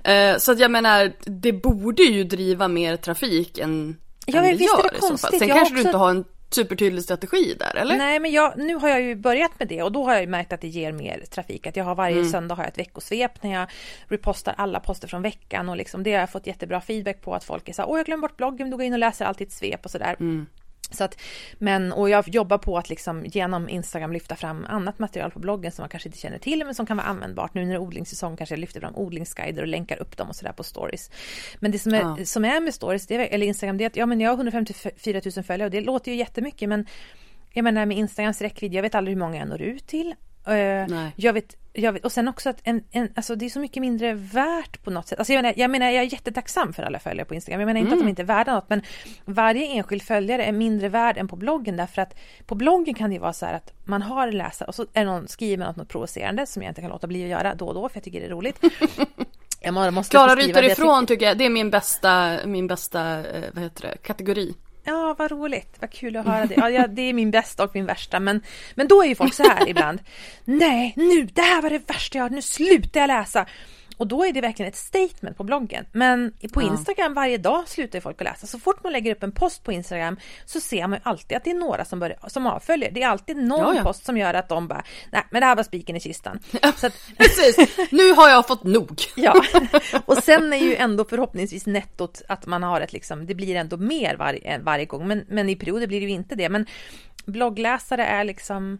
Eh, 0.04 0.38
så 0.38 0.52
att 0.52 0.58
jag 0.58 0.70
menar, 0.70 1.12
det 1.24 1.52
borde 1.52 2.02
ju 2.02 2.24
driva 2.24 2.68
mer 2.68 2.96
trafik 2.96 3.58
än, 3.58 3.96
ja, 4.26 4.38
än 4.38 4.56
det 4.56 4.64
gör 4.64 4.90
det 4.90 4.96
i 4.96 5.00
så 5.00 5.18
fall. 5.18 5.38
Sen 5.38 5.48
jag 5.48 5.56
kanske 5.56 5.62
också... 5.62 5.74
du 5.74 5.80
inte 5.80 5.96
har 5.96 6.10
en 6.10 6.24
supertydlig 6.56 7.04
strategi 7.04 7.56
där 7.58 7.76
eller? 7.76 7.96
Nej 7.96 8.20
men 8.20 8.32
jag, 8.32 8.58
nu 8.58 8.74
har 8.74 8.88
jag 8.88 9.02
ju 9.02 9.14
börjat 9.14 9.58
med 9.58 9.68
det 9.68 9.82
och 9.82 9.92
då 9.92 10.04
har 10.04 10.12
jag 10.12 10.22
ju 10.22 10.28
märkt 10.28 10.52
att 10.52 10.60
det 10.60 10.68
ger 10.68 10.92
mer 10.92 11.20
trafik. 11.30 11.66
Att 11.66 11.76
jag 11.76 11.84
har 11.84 11.94
varje 11.94 12.16
mm. 12.16 12.30
söndag 12.30 12.54
har 12.54 12.62
jag 12.62 12.68
ett 12.68 12.78
veckosvep 12.78 13.42
när 13.42 13.52
jag 13.52 13.68
repostar 14.08 14.54
alla 14.58 14.80
poster 14.80 15.08
från 15.08 15.22
veckan 15.22 15.68
och 15.68 15.76
liksom 15.76 16.02
det 16.02 16.12
har 16.12 16.20
jag 16.20 16.30
fått 16.30 16.46
jättebra 16.46 16.80
feedback 16.80 17.20
på 17.20 17.34
att 17.34 17.44
folk 17.44 17.68
är 17.68 17.72
så 17.72 17.84
åh 17.84 17.98
jag 17.98 18.06
glömde 18.06 18.22
bort 18.22 18.36
bloggen, 18.36 18.70
då 18.70 18.76
går 18.76 18.84
jag 18.84 18.86
in 18.86 18.92
och 18.92 18.98
läser 18.98 19.24
alltid 19.24 19.46
ett 19.46 19.52
svep 19.52 19.84
och 19.84 19.90
sådär. 19.90 20.16
Mm. 20.20 20.46
Så 20.90 21.04
att, 21.04 21.20
men, 21.58 21.92
och 21.92 22.10
jag 22.10 22.28
jobbar 22.28 22.58
på 22.58 22.78
att 22.78 22.90
liksom 22.90 23.24
genom 23.26 23.68
Instagram 23.68 24.12
lyfta 24.12 24.36
fram 24.36 24.66
annat 24.68 24.98
material 24.98 25.30
på 25.30 25.38
bloggen 25.38 25.72
som 25.72 25.82
man 25.82 25.88
kanske 25.88 26.08
inte 26.08 26.18
känner 26.18 26.38
till 26.38 26.64
men 26.64 26.74
som 26.74 26.86
kan 26.86 26.96
vara 26.96 27.06
användbart. 27.06 27.54
Nu 27.54 27.64
när 27.64 27.68
det 27.68 27.76
är 27.76 27.78
odlingssäsong 27.78 28.36
kanske 28.36 28.54
jag 28.54 28.60
lyfter 28.60 28.80
fram 28.80 28.96
odlingsguider 28.96 29.62
och 29.62 29.68
länkar 29.68 30.02
upp 30.02 30.16
dem 30.16 30.28
och 30.28 30.36
sådär 30.36 30.52
på 30.52 30.64
stories. 30.64 31.10
Men 31.58 31.70
det 31.70 31.78
som 31.78 31.94
är, 31.94 32.00
ja. 32.00 32.24
som 32.24 32.44
är 32.44 32.60
med 32.60 32.74
stories, 32.74 33.06
det 33.06 33.34
eller 33.34 33.46
Instagram, 33.46 33.78
det 33.78 33.84
är 33.84 33.86
att 33.86 33.96
ja, 33.96 34.06
men 34.06 34.20
jag 34.20 34.30
har 34.30 34.36
154 34.36 35.20
000 35.36 35.44
följare 35.44 35.66
och 35.66 35.70
det 35.70 35.80
låter 35.80 36.10
ju 36.10 36.18
jättemycket 36.18 36.68
men 36.68 36.86
jag 37.52 37.62
menar 37.62 37.86
med 37.86 37.96
Instagrams 37.96 38.40
räckvidd, 38.40 38.74
jag 38.74 38.82
vet 38.82 38.94
aldrig 38.94 39.16
hur 39.16 39.20
många 39.20 39.36
jag 39.38 39.48
når 39.48 39.62
ut 39.62 39.86
till. 39.86 40.14
Uh, 40.48 41.08
jag 41.16 41.32
vet 41.32 41.56
vet, 41.92 42.04
och 42.04 42.12
sen 42.12 42.28
också 42.28 42.50
att 42.50 42.60
en, 42.64 42.84
en, 42.90 43.08
alltså 43.16 43.36
det 43.36 43.44
är 43.44 43.50
så 43.50 43.60
mycket 43.60 43.80
mindre 43.80 44.14
värt 44.14 44.84
på 44.84 44.90
något 44.90 45.08
sätt. 45.08 45.18
Alltså 45.18 45.32
jag, 45.32 45.42
menar, 45.42 45.54
jag 45.56 45.70
menar, 45.70 45.86
jag 45.86 46.04
är 46.04 46.12
jättetacksam 46.12 46.72
för 46.72 46.82
alla 46.82 46.98
följare 46.98 47.24
på 47.24 47.34
Instagram. 47.34 47.60
Jag 47.60 47.66
menar 47.66 47.80
inte 47.80 47.88
mm. 47.88 47.98
att 47.98 47.98
de 47.98 48.02
mm. 48.02 48.08
inte 48.08 48.22
är 48.22 48.36
värda 48.36 48.54
något, 48.54 48.68
men 48.68 48.82
varje 49.24 49.66
enskild 49.66 50.02
följare 50.02 50.44
är 50.44 50.52
mindre 50.52 50.88
värd 50.88 51.16
än 51.18 51.28
på 51.28 51.36
bloggen 51.36 51.76
därför 51.76 52.02
att 52.02 52.14
på 52.46 52.54
bloggen 52.54 52.94
kan 52.94 53.10
det 53.10 53.14
ju 53.14 53.20
vara 53.20 53.32
så 53.32 53.46
här 53.46 53.54
att 53.54 53.72
man 53.84 54.02
har 54.02 54.28
en 54.28 54.38
läsare 54.38 54.68
och 54.68 54.74
så 54.74 54.86
är 54.92 55.04
någon 55.04 55.28
skriver 55.28 55.66
något, 55.66 55.76
något 55.76 55.88
provocerande 55.88 56.46
som 56.46 56.62
jag 56.62 56.70
inte 56.70 56.80
kan 56.80 56.90
låta 56.90 57.06
bli 57.06 57.22
att 57.22 57.30
göra 57.30 57.54
då 57.54 57.66
och 57.66 57.74
då 57.74 57.88
för 57.88 57.96
jag 57.96 58.04
tycker 58.04 58.20
det 58.20 58.26
är 58.26 58.30
roligt. 58.30 58.60
Klara 60.10 60.34
ryter 60.34 60.62
ifrån 60.62 61.06
tycker 61.06 61.26
jag, 61.26 61.38
det 61.38 61.44
är 61.44 61.50
min 61.50 61.70
bästa, 61.70 62.38
min 62.46 62.66
bästa, 62.66 63.26
eh, 63.26 63.44
vad 63.52 63.64
heter 63.64 63.82
det, 63.82 63.96
kategori. 64.02 64.54
Ja, 64.86 65.14
vad 65.18 65.30
roligt, 65.30 65.76
vad 65.80 65.90
kul 65.90 66.16
att 66.16 66.26
höra 66.26 66.46
det. 66.46 66.54
Ja, 66.56 66.70
ja, 66.70 66.86
det 66.86 67.02
är 67.02 67.12
min 67.12 67.30
bästa 67.30 67.64
och 67.64 67.70
min 67.74 67.86
värsta, 67.86 68.20
men, 68.20 68.42
men 68.74 68.88
då 68.88 69.02
är 69.02 69.06
ju 69.06 69.14
folk 69.14 69.34
så 69.34 69.42
här 69.42 69.68
ibland. 69.68 70.00
Nej, 70.44 70.92
nu, 70.96 71.24
det 71.32 71.42
här 71.42 71.62
var 71.62 71.70
det 71.70 71.88
värsta 71.88 72.18
jag 72.18 72.22
hört, 72.22 72.32
nu 72.32 72.42
slutar 72.42 73.00
jag 73.00 73.08
läsa. 73.08 73.46
Och 73.96 74.06
då 74.06 74.24
är 74.24 74.32
det 74.32 74.40
verkligen 74.40 74.68
ett 74.68 74.76
statement 74.76 75.36
på 75.36 75.44
bloggen. 75.44 75.86
Men 75.92 76.32
på. 76.52 76.62
Instagram 76.62 77.14
varje 77.14 77.38
dag 77.38 77.68
slutar 77.68 78.00
folk 78.00 78.20
att 78.20 78.24
läsa. 78.24 78.46
Så 78.46 78.58
fort 78.58 78.82
man 78.82 78.92
lägger 78.92 79.12
upp 79.12 79.22
en 79.22 79.32
post 79.32 79.64
på 79.64 79.72
Instagram 79.72 80.16
så 80.44 80.60
ser 80.60 80.86
man 80.86 80.98
alltid 81.02 81.36
att 81.36 81.44
det 81.44 81.50
är 81.50 81.54
några 81.54 81.84
som, 81.84 81.98
börjar, 81.98 82.18
som 82.26 82.46
avföljer. 82.46 82.90
Det 82.90 83.02
är 83.02 83.08
alltid 83.08 83.36
någon 83.36 83.58
ja, 83.58 83.74
ja. 83.74 83.82
post 83.82 84.04
som 84.04 84.16
gör 84.16 84.34
att 84.34 84.48
de 84.48 84.68
bara, 84.68 84.82
nej 85.12 85.22
men 85.30 85.40
det 85.40 85.46
här 85.46 85.56
var 85.56 85.62
spiken 85.62 85.96
i 85.96 86.00
kistan. 86.00 86.38
Så 86.76 86.86
att... 86.86 86.94
Precis, 87.18 87.78
nu 87.90 88.12
har 88.12 88.28
jag 88.28 88.46
fått 88.46 88.64
nog. 88.64 89.00
ja, 89.16 89.34
och 90.04 90.18
sen 90.18 90.52
är 90.52 90.58
ju 90.58 90.76
ändå 90.76 91.04
förhoppningsvis 91.04 91.66
nettot 91.66 92.22
att 92.28 92.46
man 92.46 92.62
har 92.62 92.80
ett 92.80 92.92
liksom, 92.92 93.26
det 93.26 93.34
blir 93.34 93.56
ändå 93.56 93.76
mer 93.76 94.16
var, 94.16 94.58
varje 94.62 94.84
gång. 94.84 95.08
Men, 95.08 95.24
men 95.28 95.48
i 95.48 95.56
perioder 95.56 95.86
blir 95.86 96.00
det 96.00 96.06
ju 96.06 96.12
inte 96.12 96.34
det. 96.34 96.48
Men 96.48 96.66
bloggläsare 97.24 98.04
är 98.04 98.24
liksom 98.24 98.78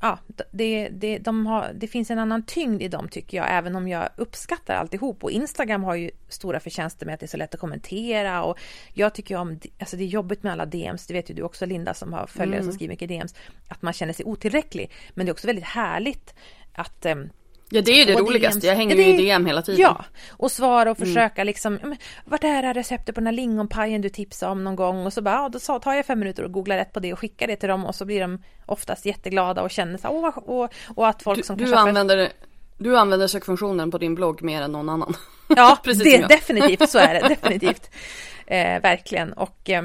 ja, 0.00 0.18
det, 0.50 0.88
det, 0.88 1.18
de 1.18 1.46
har, 1.46 1.72
det 1.74 1.86
finns 1.86 2.10
en 2.10 2.18
annan 2.18 2.42
tyngd 2.42 2.82
i 2.82 2.88
dem 2.88 3.08
tycker 3.08 3.36
jag, 3.36 3.46
även 3.50 3.76
om 3.76 3.88
jag 3.88 4.08
uppskattar 4.16 4.74
alltihop. 4.74 5.24
Och 5.24 5.30
Instagram 5.30 5.84
har 5.84 5.94
ju 5.94 6.10
stora 6.28 6.60
förtjänster 6.60 7.06
med 7.06 7.14
att 7.14 7.20
det 7.20 7.26
är 7.26 7.28
så 7.28 7.36
lätt 7.36 7.54
att 7.54 7.60
kommentera 7.60 8.44
och 8.44 8.58
jag 8.94 9.14
tycker 9.14 9.36
om, 9.36 9.60
alltså 9.78 9.96
det 9.96 10.04
är 10.04 10.06
jobbigt 10.06 10.42
med 10.42 10.52
alla 10.52 10.66
DMs, 10.66 11.06
det 11.06 11.14
vet 11.14 11.30
ju 11.30 11.34
du 11.34 11.42
också 11.42 11.66
Linda 11.66 11.94
som 11.94 12.12
har 12.12 12.26
följare 12.26 12.60
mm. 12.60 12.64
som 12.64 12.74
skriver 12.74 12.92
mycket 12.92 13.08
DMs, 13.08 13.34
att 13.68 13.82
man 13.82 13.92
känner 13.92 14.12
sig 14.12 14.24
otillräcklig. 14.24 14.90
Men 15.14 15.26
det 15.26 15.30
är 15.30 15.32
också 15.32 15.46
väldigt 15.46 15.64
härligt 15.64 16.34
att 16.72 17.06
um, 17.06 17.30
Ja 17.72 17.80
det 17.80 17.92
är 17.92 17.96
ju 17.96 18.04
det 18.04 18.20
roligaste, 18.20 18.66
jag 18.66 18.74
hänger 18.74 18.96
ju 18.96 19.04
i 19.04 19.16
DM 19.16 19.46
hela 19.46 19.62
tiden. 19.62 19.80
Ja, 19.80 20.04
och 20.30 20.52
svara 20.52 20.90
och 20.90 21.00
mm. 21.00 21.08
försöka 21.08 21.42
mm. 21.42 21.46
liksom, 21.46 21.78
vart 22.24 22.44
är 22.44 22.62
det 22.62 22.72
receptet 22.72 23.14
på 23.14 23.20
den 23.20 23.26
här 23.26 23.32
lingonpajen 23.32 24.00
du 24.00 24.08
tipsade 24.08 24.52
om 24.52 24.64
någon 24.64 24.76
gång? 24.76 25.06
Och 25.06 25.12
så 25.12 25.22
bara, 25.22 25.34
ja, 25.34 25.48
då 25.48 25.78
tar 25.78 25.94
jag 25.94 26.06
fem 26.06 26.18
minuter 26.18 26.42
och 26.42 26.52
googlar 26.52 26.76
rätt 26.76 26.92
på 26.92 27.00
det 27.00 27.12
och 27.12 27.18
skickar 27.18 27.46
det 27.46 27.56
till 27.56 27.68
dem 27.68 27.86
och 27.86 27.94
så 27.94 28.04
blir 28.04 28.20
de 28.20 28.38
oftast 28.66 29.06
jätteglada 29.06 29.62
och 29.62 29.70
känner 29.70 29.98
så 29.98 30.08
åh, 30.08 30.38
och, 30.38 30.72
och 30.96 31.08
att 31.08 31.22
folk 31.22 31.38
du, 31.38 31.42
som 31.42 31.56
du 31.56 31.64
kanske... 31.64 31.88
Använder, 31.88 32.28
du 32.78 32.98
använder 32.98 33.26
sökfunktionen 33.26 33.90
på 33.90 33.98
din 33.98 34.14
blogg 34.14 34.42
mer 34.42 34.62
än 34.62 34.72
någon 34.72 34.88
annan. 34.88 35.14
Ja, 35.56 35.78
det, 35.84 36.28
definitivt, 36.28 36.90
så 36.90 36.98
är 36.98 37.14
det, 37.14 37.28
definitivt. 37.28 37.90
Eh, 38.46 38.82
verkligen, 38.82 39.32
och 39.32 39.70
eh, 39.70 39.82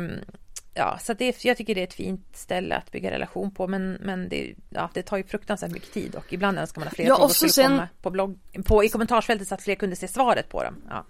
ja, 0.76 0.98
så 1.02 1.14
det, 1.14 1.46
jag 1.46 1.58
tycker 1.58 1.76
det 1.76 1.82
är 1.82 1.88
ett 1.88 1.94
fint 1.94 2.28
ställe 2.34 2.76
att 2.76 2.92
bygga 2.92 3.12
relation 3.12 3.52
på 3.52 3.68
men, 3.68 3.94
men 3.94 4.30
det, 4.30 4.56
ja, 4.70 4.90
det 4.94 5.02
tar 5.02 5.18
ju 5.18 5.24
fruktansvärt 5.24 5.72
mycket 5.72 5.94
tid 5.94 6.16
och 6.16 6.34
ibland 6.34 6.60
önskar 6.60 6.82
man 6.82 6.88
att 6.88 6.96
fler 6.96 7.06
ja, 7.06 7.16
frågor 7.16 7.34
skulle 7.34 7.52
sen... 7.52 7.72
komma 7.72 7.88
på, 8.02 8.10
blogg, 8.10 8.40
på, 8.66 8.84
i 8.84 8.90
kommentarsfältet 8.90 9.48
så 9.48 9.56
att 9.56 9.62
fler 9.62 9.76
kunde 9.76 9.96
se 9.96 10.08
svaret 10.08 10.50
på 10.50 10.64
dem. 10.64 10.76
Ja. 10.90 11.06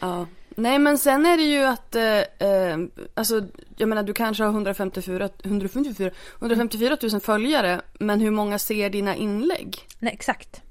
ja. 0.00 0.26
Nej 0.56 0.78
men 0.78 0.98
sen 0.98 1.26
är 1.26 1.36
det 1.36 1.42
ju 1.42 1.64
att, 1.64 1.94
eh, 1.94 2.48
eh 2.48 2.78
alltså 3.14 3.46
jag 3.76 3.88
menar 3.88 4.02
du 4.02 4.12
kanske 4.12 4.44
har 4.44 4.50
154, 4.50 5.28
154, 5.44 6.10
154 6.40 6.96
000 7.02 7.20
följare 7.20 7.80
men 7.98 8.20
hur 8.20 8.30
många 8.30 8.58
ser 8.58 8.90
dina 8.90 9.16
inlägg? 9.16 9.78
Nej 9.98 10.12
exakt. 10.12 10.62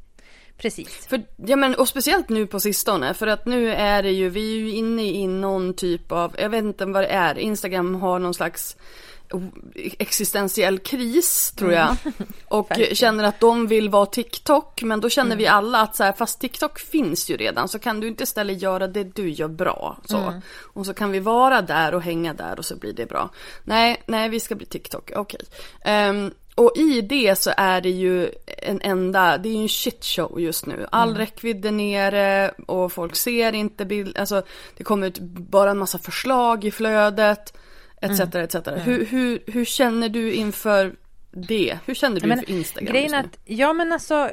Precis. 0.60 1.08
För, 1.08 1.24
ja, 1.45 1.56
men, 1.56 1.76
och 1.76 1.88
speciellt 1.88 2.30
nu 2.30 2.48
på 2.48 2.60
sistone 2.60 3.13
för 3.13 3.28
att 3.28 3.45
nu 3.45 3.72
är 3.72 4.04
det 4.04 4.12
ju, 4.12 4.30
vi 4.30 4.54
är 4.54 4.60
ju 4.60 4.72
inne 4.72 5.04
i 5.04 5.28
någon 5.28 5.74
typ 5.74 6.12
av, 6.12 6.36
jag 6.39 6.50
vet 6.50 6.63
inte 6.63 6.86
vad 6.86 7.04
det 7.04 7.08
är, 7.08 7.39
Instagram 7.39 7.95
har 7.95 8.19
någon 8.19 8.34
slags 8.34 8.78
existentiell 10.00 10.80
kris 10.80 11.54
tror 11.58 11.72
jag. 11.72 11.95
Mm. 12.04 12.13
Och 12.48 12.72
känner 12.93 13.24
att 13.24 13.39
de 13.39 13.67
vill 13.67 13.89
vara 13.89 14.06
TikTok 14.06 14.82
men 14.82 15.02
då 15.02 15.10
känner 15.10 15.32
mm. 15.32 15.38
vi 15.38 15.48
alla 15.48 15.82
att 15.82 15.95
så 15.95 16.04
här, 16.04 16.13
fast 16.13 16.39
TikTok 16.39 16.80
finns 16.80 17.30
ju 17.30 17.38
redan 17.38 17.67
så 17.67 17.80
kan 17.80 18.00
du 18.00 18.08
inte 18.08 18.24
istället 18.24 18.62
göra 18.62 18.88
det 18.88 19.04
du 19.04 19.30
gör 19.30 19.48
bra. 19.48 19.98
Så. 20.06 20.17
Mm. 20.17 20.41
Och 20.74 20.86
så 20.86 20.93
kan 20.93 21.12
vi 21.12 21.19
vara 21.19 21.62
där 21.62 21.93
och 21.93 22.02
hänga 22.02 22.34
där 22.34 22.60
och 22.60 22.65
så 22.65 22.76
blir 22.76 22.93
det 22.93 23.06
bra. 23.06 23.30
Nej, 23.63 24.04
nej 24.06 24.30
vi 24.30 24.39
ska 24.39 24.56
bli 24.56 24.65
TikTok, 24.65 25.12
okej. 25.15 25.39
Okay. 25.82 26.10
Um, 26.10 26.32
och 26.60 26.72
i 26.76 27.02
det 27.02 27.38
så 27.38 27.52
är 27.58 27.82
det 27.82 27.89
ju 27.89 28.32
en 28.45 28.82
enda, 28.82 29.38
det 29.38 29.50
är 29.50 29.54
ju 29.54 29.62
en 29.62 29.67
shitshow 29.67 30.39
just 30.39 30.65
nu. 30.65 30.88
All 30.91 31.10
mm. 31.10 31.19
räckvidd 31.19 31.65
är 31.65 31.72
nere 31.72 32.52
och 32.67 32.91
folk 32.91 33.15
ser 33.15 33.56
inte 33.56 33.86
bild, 33.86 34.17
alltså 34.17 34.41
det 34.78 34.84
kommer 34.84 35.08
ut 35.08 35.19
bara 35.19 35.72
en 35.72 35.78
massa 35.78 35.98
förslag 35.98 36.65
i 36.65 36.72
flödet. 36.72 37.54
Etc, 38.02 38.19
mm. 38.19 38.43
etc. 38.43 38.56
Mm. 38.56 38.80
Hur, 38.80 39.06
hur, 39.06 39.43
hur 39.48 39.65
känner 39.65 40.10
du 40.10 40.34
inför 40.34 40.95
det? 41.32 41.80
Hur 41.86 41.93
känner 41.93 42.19
du 42.19 42.28
men, 42.28 42.39
inför 42.39 42.54
Instagram? 42.54 42.93
Grejen 42.93 43.13
att, 43.13 43.39
ja 43.45 43.74
men 43.74 43.91
alltså 43.91 44.30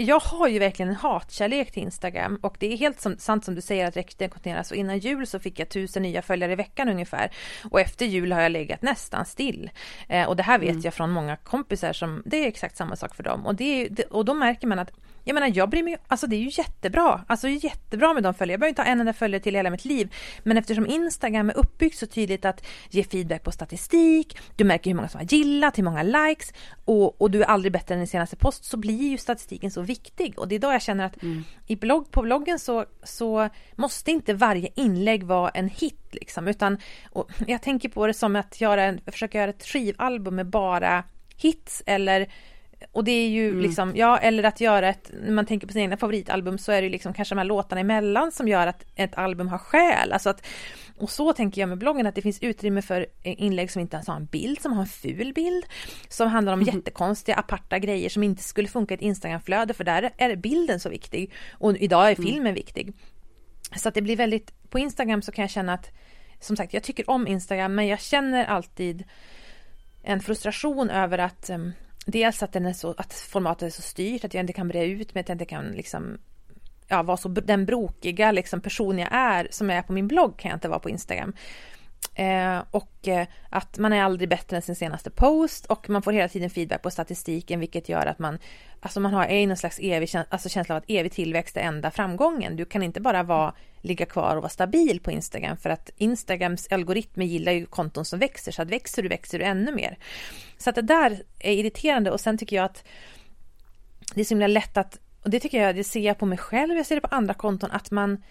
jag 0.00 0.20
har 0.20 0.48
ju 0.48 0.58
verkligen 0.58 0.88
en 0.88 0.96
hatkärlek 0.96 1.72
till 1.72 1.82
Instagram 1.82 2.38
och 2.42 2.56
det 2.58 2.72
är 2.72 2.76
helt 2.76 3.00
som, 3.00 3.18
sant 3.18 3.44
som 3.44 3.54
du 3.54 3.60
säger 3.60 3.86
att 3.86 3.96
räckvidden 3.96 4.30
kontinueras 4.30 4.70
och 4.70 4.76
innan 4.76 4.98
jul 4.98 5.26
så 5.26 5.38
fick 5.38 5.58
jag 5.58 5.68
tusen 5.68 6.02
nya 6.02 6.22
följare 6.22 6.52
i 6.52 6.54
veckan 6.54 6.88
ungefär. 6.88 7.30
Och 7.70 7.80
efter 7.80 8.06
jul 8.06 8.32
har 8.32 8.40
jag 8.40 8.52
legat 8.52 8.82
nästan 8.82 9.24
still. 9.24 9.70
Eh, 10.08 10.28
och 10.28 10.36
det 10.36 10.42
här 10.42 10.58
vet 10.58 10.70
mm. 10.70 10.80
jag 10.84 10.94
från 10.94 11.10
många 11.10 11.36
kompisar 11.36 11.92
som 11.92 12.22
det 12.26 12.36
är 12.36 12.48
exakt 12.48 12.76
samma 12.76 12.96
sak 12.96 13.14
för 13.14 13.22
dem. 13.22 13.46
Och, 13.46 13.54
det, 13.54 14.00
och 14.10 14.24
då 14.24 14.34
märker 14.34 14.66
man 14.66 14.78
att 14.78 14.90
jag 15.28 15.34
menar, 15.34 15.52
jag 15.54 15.70
bryr 15.70 15.82
mig 15.82 15.96
alltså 16.08 16.26
det 16.26 16.36
är 16.36 16.40
ju 16.40 16.50
jättebra. 16.52 17.24
Alltså 17.26 17.48
jättebra 17.48 18.14
med 18.14 18.22
de 18.22 18.34
följare. 18.34 18.52
Jag 18.52 18.60
behöver 18.60 18.70
inte 18.70 18.82
ha 18.82 18.86
en 18.86 19.00
enda 19.00 19.12
följare 19.12 19.42
till 19.42 19.54
hela 19.54 19.70
mitt 19.70 19.84
liv. 19.84 20.14
Men 20.42 20.56
eftersom 20.56 20.86
Instagram 20.86 21.50
är 21.50 21.56
uppbyggt 21.56 21.98
så 21.98 22.06
tydligt 22.06 22.44
att 22.44 22.66
ge 22.90 23.04
feedback 23.04 23.42
på 23.42 23.52
statistik, 23.52 24.38
du 24.56 24.64
märker 24.64 24.90
hur 24.90 24.96
många 24.96 25.08
som 25.08 25.20
har 25.20 25.26
gillat, 25.26 25.78
hur 25.78 25.82
många 25.82 26.02
likes 26.02 26.52
och, 26.84 27.22
och 27.22 27.30
du 27.30 27.42
är 27.42 27.46
aldrig 27.46 27.72
bättre 27.72 27.94
än 27.94 28.00
din 28.00 28.06
senaste 28.06 28.36
post 28.36 28.64
så 28.64 28.76
blir 28.76 29.10
ju 29.10 29.18
statistiken 29.18 29.70
så 29.70 29.82
viktig. 29.82 30.38
Och 30.38 30.48
det 30.48 30.54
är 30.54 30.58
då 30.58 30.72
jag 30.72 30.82
känner 30.82 31.04
att 31.04 31.22
mm. 31.22 31.44
i 31.66 31.76
blogg, 31.76 32.10
på 32.10 32.22
bloggen 32.22 32.58
så, 32.58 32.84
så 33.02 33.48
måste 33.76 34.10
inte 34.10 34.34
varje 34.34 34.68
inlägg 34.74 35.24
vara 35.24 35.50
en 35.50 35.68
hit 35.68 36.08
liksom. 36.10 36.48
Utan, 36.48 36.78
jag 37.46 37.62
tänker 37.62 37.88
på 37.88 38.06
det 38.06 38.14
som 38.14 38.36
att 38.36 38.60
göra 38.60 38.84
en, 38.84 39.00
försöka 39.06 39.38
göra 39.38 39.50
ett 39.50 39.66
skivalbum 39.66 40.36
med 40.36 40.46
bara 40.46 41.04
hits 41.36 41.82
eller 41.86 42.28
och 42.92 43.04
det 43.04 43.12
är 43.12 43.28
ju 43.28 43.48
mm. 43.48 43.60
liksom, 43.60 43.92
ja 43.96 44.18
eller 44.18 44.42
att 44.42 44.60
göra 44.60 44.88
ett, 44.88 45.10
när 45.22 45.32
man 45.32 45.46
tänker 45.46 45.66
på 45.66 45.72
sina 45.72 45.82
egna 45.82 45.96
favoritalbum 45.96 46.58
så 46.58 46.72
är 46.72 46.82
det 46.82 46.88
liksom 46.88 47.12
kanske 47.12 47.34
de 47.34 47.38
här 47.38 47.44
låtarna 47.44 47.80
emellan 47.80 48.32
som 48.32 48.48
gör 48.48 48.66
att 48.66 48.84
ett 48.94 49.18
album 49.18 49.48
har 49.48 49.58
själ. 49.58 50.12
Alltså 50.12 50.30
att, 50.30 50.46
och 50.98 51.10
så 51.10 51.32
tänker 51.32 51.60
jag 51.60 51.68
med 51.68 51.78
bloggen 51.78 52.06
att 52.06 52.14
det 52.14 52.22
finns 52.22 52.42
utrymme 52.42 52.82
för 52.82 53.06
inlägg 53.22 53.70
som 53.70 53.80
inte 53.80 53.96
ens 53.96 54.08
har 54.08 54.16
en 54.16 54.26
bild, 54.26 54.60
som 54.60 54.72
har 54.72 54.80
en 54.80 54.88
ful 54.88 55.32
bild. 55.32 55.64
Som 56.08 56.28
handlar 56.28 56.52
om 56.52 56.60
mm. 56.60 56.74
jättekonstiga 56.74 57.36
aparta 57.36 57.78
grejer 57.78 58.08
som 58.08 58.22
inte 58.22 58.42
skulle 58.42 58.68
funka 58.68 58.94
i 58.94 58.96
ett 58.96 59.02
Instagramflöde 59.02 59.74
för 59.74 59.84
där 59.84 60.10
är 60.18 60.36
bilden 60.36 60.80
så 60.80 60.88
viktig. 60.88 61.32
Och 61.52 61.76
idag 61.76 62.10
är 62.10 62.16
mm. 62.16 62.26
filmen 62.26 62.40
mm. 62.40 62.54
viktig. 62.54 62.92
Så 63.76 63.88
att 63.88 63.94
det 63.94 64.02
blir 64.02 64.16
väldigt, 64.16 64.70
på 64.70 64.78
Instagram 64.78 65.22
så 65.22 65.32
kan 65.32 65.42
jag 65.42 65.50
känna 65.50 65.72
att, 65.72 65.90
som 66.40 66.56
sagt 66.56 66.74
jag 66.74 66.82
tycker 66.82 67.10
om 67.10 67.26
Instagram 67.26 67.74
men 67.74 67.86
jag 67.86 68.00
känner 68.00 68.44
alltid 68.44 69.04
en 70.02 70.20
frustration 70.20 70.90
över 70.90 71.18
att 71.18 71.50
um, 71.50 71.72
dels 72.10 72.42
att, 72.42 72.52
den 72.52 72.66
är 72.66 72.72
så, 72.72 72.94
att 72.98 73.12
formatet 73.12 73.66
är 73.66 73.70
så 73.70 73.82
styrt, 73.82 74.24
att 74.24 74.34
jag 74.34 74.42
inte 74.42 74.52
kan 74.52 74.68
bre 74.68 74.84
ut 74.84 75.14
mig, 75.14 75.20
att 75.20 75.28
jag 75.28 75.34
inte 75.34 75.44
kan 75.44 75.72
liksom 75.72 76.18
ja, 76.88 77.02
vara 77.02 77.16
så 77.16 77.28
den 77.28 77.66
brokiga 77.66 78.32
liksom, 78.32 78.60
person 78.60 78.98
jag 78.98 79.08
är 79.12 79.48
som 79.50 79.68
jag 79.68 79.78
är 79.78 79.82
på 79.82 79.92
min 79.92 80.08
blogg 80.08 80.38
kan 80.38 80.48
jag 80.48 80.56
inte 80.56 80.68
vara 80.68 80.78
på 80.78 80.90
Instagram. 80.90 81.32
Eh, 82.18 82.62
och 82.70 83.08
eh, 83.08 83.26
att 83.50 83.78
man 83.78 83.92
är 83.92 84.02
aldrig 84.02 84.28
bättre 84.28 84.56
än 84.56 84.62
sin 84.62 84.76
senaste 84.76 85.10
post 85.10 85.66
och 85.66 85.90
man 85.90 86.02
får 86.02 86.12
hela 86.12 86.28
tiden 86.28 86.50
feedback 86.50 86.82
på 86.82 86.90
statistiken 86.90 87.60
vilket 87.60 87.88
gör 87.88 88.06
att 88.06 88.18
man 88.18 88.38
Alltså 88.80 89.00
man 89.00 89.14
har 89.14 89.24
en 89.24 89.56
slags 89.56 89.78
evig 89.78 90.10
alltså 90.28 90.48
känsla 90.48 90.74
av 90.74 90.78
att 90.78 90.90
evig 90.90 91.12
tillväxt 91.12 91.56
är 91.56 91.60
enda 91.60 91.90
framgången. 91.90 92.56
Du 92.56 92.64
kan 92.64 92.82
inte 92.82 93.00
bara 93.00 93.22
vara, 93.22 93.54
ligga 93.80 94.06
kvar 94.06 94.36
och 94.36 94.42
vara 94.42 94.50
stabil 94.50 95.00
på 95.00 95.10
Instagram 95.10 95.56
för 95.56 95.70
att 95.70 95.90
Instagrams 95.96 96.68
algoritmer 96.70 97.24
gillar 97.24 97.52
ju 97.52 97.66
konton 97.66 98.04
som 98.04 98.18
växer 98.18 98.52
så 98.52 98.62
att 98.62 98.70
växer 98.70 99.02
du 99.02 99.08
växer 99.08 99.38
du 99.38 99.44
ännu 99.44 99.72
mer. 99.72 99.98
Så 100.58 100.70
att 100.70 100.76
det 100.76 100.82
där 100.82 101.22
är 101.38 101.52
irriterande 101.52 102.10
och 102.10 102.20
sen 102.20 102.38
tycker 102.38 102.56
jag 102.56 102.64
att 102.64 102.84
det 104.14 104.20
är 104.20 104.24
så 104.24 104.34
himla 104.34 104.46
lätt 104.46 104.76
att 104.76 104.98
och 105.22 105.30
det 105.30 105.40
tycker 105.40 105.62
jag, 105.62 105.76
det 105.76 105.84
ser 105.84 106.00
jag 106.00 106.18
på 106.18 106.26
mig 106.26 106.38
själv, 106.38 106.76
jag 106.76 106.86
ser 106.86 106.94
det 106.94 107.00
på 107.00 107.14
andra 107.14 107.34
konton, 107.34 107.70
att 107.70 107.90
man 107.90 108.22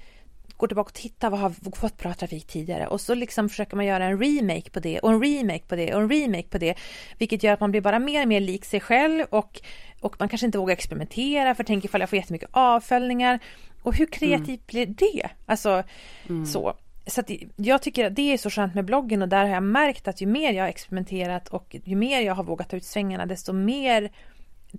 går 0.57 0.67
tillbaka 0.67 0.87
och 0.87 0.93
tittar 0.93 1.29
vad 1.29 1.39
har 1.39 1.75
fått 1.75 1.97
bra 1.97 2.13
trafik 2.13 2.47
tidigare 2.47 2.87
och 2.87 3.01
så 3.01 3.13
liksom 3.13 3.49
försöker 3.49 3.75
man 3.75 3.85
göra 3.85 4.05
en 4.05 4.19
remake 4.19 4.69
på 4.69 4.79
det 4.79 4.99
och 4.99 5.11
en 5.11 5.23
remake 5.23 5.63
på 5.67 5.75
det 5.75 5.93
och 5.93 6.01
en 6.01 6.09
remake 6.09 6.47
på 6.47 6.57
det 6.57 6.75
vilket 7.17 7.43
gör 7.43 7.53
att 7.53 7.59
man 7.59 7.71
blir 7.71 7.81
bara 7.81 7.99
mer 7.99 8.21
och 8.21 8.27
mer 8.27 8.39
lik 8.39 8.65
sig 8.65 8.79
själv 8.79 9.25
och, 9.29 9.61
och 10.01 10.15
man 10.19 10.29
kanske 10.29 10.45
inte 10.45 10.57
vågar 10.57 10.73
experimentera 10.73 11.55
för 11.55 11.63
tänker 11.63 11.87
ifall 11.87 12.01
jag 12.01 12.09
får 12.09 12.17
jättemycket 12.17 12.49
avföljningar 12.51 13.39
och 13.83 13.95
hur 13.95 14.05
kreativt 14.05 14.47
mm. 14.47 14.59
blir 14.67 14.85
det? 14.85 15.29
Alltså 15.45 15.83
mm. 16.29 16.45
så. 16.45 16.73
Så 17.07 17.21
att 17.21 17.31
jag 17.55 17.81
tycker 17.81 18.05
att 18.05 18.15
det 18.15 18.33
är 18.33 18.37
så 18.37 18.49
skönt 18.49 18.75
med 18.75 18.85
bloggen 18.85 19.21
och 19.21 19.29
där 19.29 19.45
har 19.45 19.53
jag 19.53 19.63
märkt 19.63 20.07
att 20.07 20.21
ju 20.21 20.25
mer 20.25 20.53
jag 20.53 20.63
har 20.63 20.69
experimenterat 20.69 21.47
och 21.47 21.75
ju 21.83 21.95
mer 21.95 22.21
jag 22.21 22.35
har 22.35 22.43
vågat 22.43 22.69
ta 22.69 22.77
ut 22.77 22.85
svängarna 22.85 23.25
desto 23.25 23.53
mer 23.53 24.11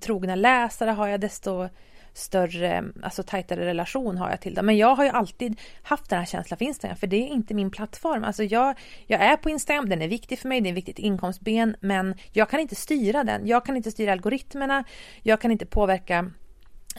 trogna 0.00 0.34
läsare 0.34 0.90
har 0.90 1.08
jag 1.08 1.20
desto 1.20 1.68
större, 2.18 2.84
alltså 3.02 3.22
tajtare 3.22 3.66
relation 3.66 4.18
har 4.18 4.30
jag 4.30 4.40
till 4.40 4.54
det. 4.54 4.62
Men 4.62 4.76
jag 4.76 4.94
har 4.94 5.04
ju 5.04 5.10
alltid 5.10 5.60
haft 5.82 6.10
den 6.10 6.18
här 6.18 6.26
känslan 6.26 6.58
för 6.58 6.64
Instagram, 6.64 6.96
för 6.96 7.06
det 7.06 7.16
är 7.16 7.26
inte 7.26 7.54
min 7.54 7.70
plattform. 7.70 8.24
Alltså 8.24 8.44
jag, 8.44 8.78
jag 9.06 9.20
är 9.20 9.36
på 9.36 9.50
Instagram, 9.50 9.88
den 9.88 10.02
är 10.02 10.08
viktig 10.08 10.38
för 10.38 10.48
mig, 10.48 10.60
det 10.60 10.68
är 10.68 10.70
ett 10.70 10.76
viktigt 10.76 10.98
inkomstben, 10.98 11.76
men 11.80 12.14
jag 12.32 12.50
kan 12.50 12.60
inte 12.60 12.74
styra 12.74 13.24
den. 13.24 13.46
Jag 13.46 13.64
kan 13.64 13.76
inte 13.76 13.90
styra 13.90 14.12
algoritmerna, 14.12 14.84
jag 15.22 15.40
kan 15.40 15.50
inte 15.50 15.66
påverka 15.66 16.30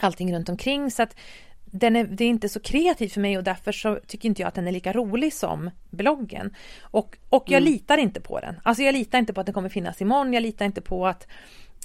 allting 0.00 0.34
runt 0.34 0.48
omkring. 0.48 0.90
Så 0.90 1.02
att 1.02 1.16
den 1.72 1.96
är, 1.96 2.04
det 2.04 2.24
är 2.24 2.28
inte 2.28 2.48
så 2.48 2.60
kreativt 2.60 3.12
för 3.12 3.20
mig 3.20 3.38
och 3.38 3.44
därför 3.44 3.72
så 3.72 3.98
tycker 4.06 4.28
inte 4.28 4.42
jag 4.42 4.48
att 4.48 4.54
den 4.54 4.68
är 4.68 4.72
lika 4.72 4.92
rolig 4.92 5.32
som 5.32 5.70
bloggen. 5.90 6.54
Och, 6.80 7.16
och 7.28 7.44
jag 7.46 7.60
mm. 7.62 7.72
litar 7.72 7.98
inte 7.98 8.20
på 8.20 8.40
den. 8.40 8.60
Alltså 8.62 8.82
jag 8.82 8.92
litar 8.92 9.18
inte 9.18 9.32
på 9.32 9.40
att 9.40 9.46
den 9.46 9.54
kommer 9.54 9.68
finnas 9.68 10.00
imorgon, 10.00 10.32
jag 10.32 10.42
litar 10.42 10.64
inte 10.64 10.80
på 10.80 11.06
att 11.06 11.26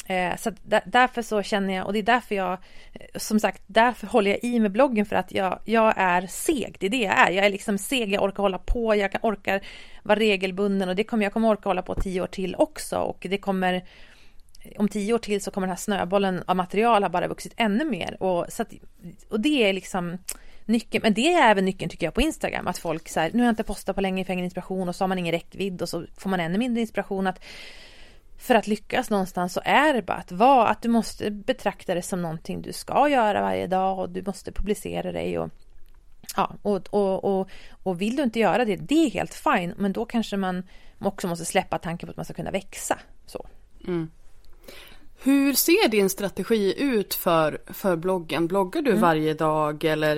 Eh, 0.05 0.37
så 0.37 0.51
där, 0.63 0.81
därför 0.85 1.21
så 1.21 1.43
känner 1.43 1.73
jag, 1.73 1.85
och 1.85 1.93
det 1.93 1.99
är 1.99 2.03
därför 2.03 2.35
jag, 2.35 2.51
eh, 2.93 3.05
som 3.15 3.39
sagt, 3.39 3.61
därför 3.67 4.07
håller 4.07 4.31
jag 4.31 4.39
i 4.43 4.59
med 4.59 4.71
bloggen 4.71 5.05
för 5.05 5.15
att 5.15 5.31
jag, 5.31 5.59
jag 5.65 5.93
är 5.97 6.27
seg, 6.27 6.77
det 6.79 6.85
är 6.85 6.89
det 6.89 6.97
jag 6.97 7.19
är. 7.19 7.31
Jag 7.31 7.45
är 7.45 7.49
liksom 7.49 7.77
seg, 7.77 8.13
jag 8.13 8.23
orkar 8.23 8.43
hålla 8.43 8.57
på, 8.57 8.95
jag 8.95 9.11
orkar 9.21 9.61
vara 10.03 10.19
regelbunden 10.19 10.89
och 10.89 10.95
det 10.95 11.03
kommer 11.03 11.23
jag 11.23 11.33
kommer 11.33 11.49
orka 11.49 11.69
hålla 11.69 11.81
på 11.81 11.95
tio 11.95 12.21
år 12.21 12.27
till 12.27 12.55
också. 12.55 12.97
Och 12.97 13.25
det 13.29 13.37
kommer 13.37 13.73
eh, 13.73 13.81
om 14.77 14.87
tio 14.87 15.13
år 15.13 15.19
till 15.19 15.41
så 15.41 15.51
kommer 15.51 15.67
den 15.67 15.75
här 15.75 15.81
snöbollen 15.81 16.43
av 16.47 16.55
material 16.55 17.03
ha 17.03 17.09
bara 17.09 17.27
vuxit 17.27 17.53
ännu 17.57 17.85
mer. 17.85 18.23
Och, 18.23 18.45
så 18.49 18.61
att, 18.61 18.73
och 19.29 19.39
det 19.39 19.69
är 19.69 19.73
liksom 19.73 20.17
nyckeln, 20.65 21.01
men 21.03 21.13
det 21.13 21.33
är 21.33 21.51
även 21.51 21.65
nyckeln 21.65 21.89
tycker 21.89 22.07
jag 22.07 22.13
på 22.13 22.21
Instagram, 22.21 22.67
att 22.67 22.77
folk 22.77 23.09
så 23.09 23.19
här, 23.19 23.31
nu 23.33 23.39
har 23.39 23.45
jag 23.45 23.51
inte 23.51 23.63
postat 23.63 23.95
på 23.95 24.01
länge 24.01 24.25
för 24.25 24.33
ingen 24.33 24.45
inspiration. 24.45 24.89
Och 24.89 24.95
så 24.95 25.03
har 25.03 25.07
man 25.07 25.19
ingen 25.19 25.31
räckvidd 25.31 25.81
och 25.81 25.89
så 25.89 26.05
får 26.17 26.29
man 26.29 26.39
ännu 26.39 26.57
mindre 26.57 26.81
inspiration. 26.81 27.27
Att 27.27 27.39
för 28.37 28.55
att 28.55 28.67
lyckas 28.67 29.09
någonstans 29.09 29.53
så 29.53 29.61
är 29.65 29.93
det 29.93 30.01
bara 30.01 30.17
att 30.17 30.31
vara, 30.31 30.67
att 30.67 30.81
du 30.81 30.89
måste 30.89 31.31
betrakta 31.31 31.95
det 31.95 32.01
som 32.01 32.21
någonting 32.21 32.61
du 32.61 32.73
ska 32.73 33.09
göra 33.09 33.41
varje 33.41 33.67
dag 33.67 33.99
och 33.99 34.09
du 34.09 34.23
måste 34.25 34.51
publicera 34.51 35.11
dig 35.11 35.39
och 35.39 35.49
Ja, 36.35 36.55
och, 36.61 36.87
och, 36.89 37.23
och, 37.23 37.49
och 37.83 38.01
vill 38.01 38.15
du 38.15 38.23
inte 38.23 38.39
göra 38.39 38.65
det, 38.65 38.75
det 38.75 39.05
är 39.05 39.09
helt 39.09 39.33
fine, 39.33 39.73
men 39.77 39.93
då 39.93 40.05
kanske 40.05 40.37
man 40.37 40.63
också 40.99 41.27
måste 41.27 41.45
släppa 41.45 41.77
tanken 41.77 42.07
på 42.07 42.11
att 42.11 42.17
man 42.17 42.25
ska 42.25 42.33
kunna 42.33 42.51
växa. 42.51 42.99
Så. 43.25 43.47
Mm. 43.87 44.11
Hur 45.25 45.53
ser 45.53 45.89
din 45.89 46.09
strategi 46.09 46.73
ut 46.77 47.13
för, 47.13 47.61
för 47.73 47.95
bloggen? 47.95 48.47
Bloggar 48.47 48.81
du 48.81 48.89
mm. 48.89 49.01
varje 49.01 49.33
dag 49.33 49.83
eller? 49.83 50.15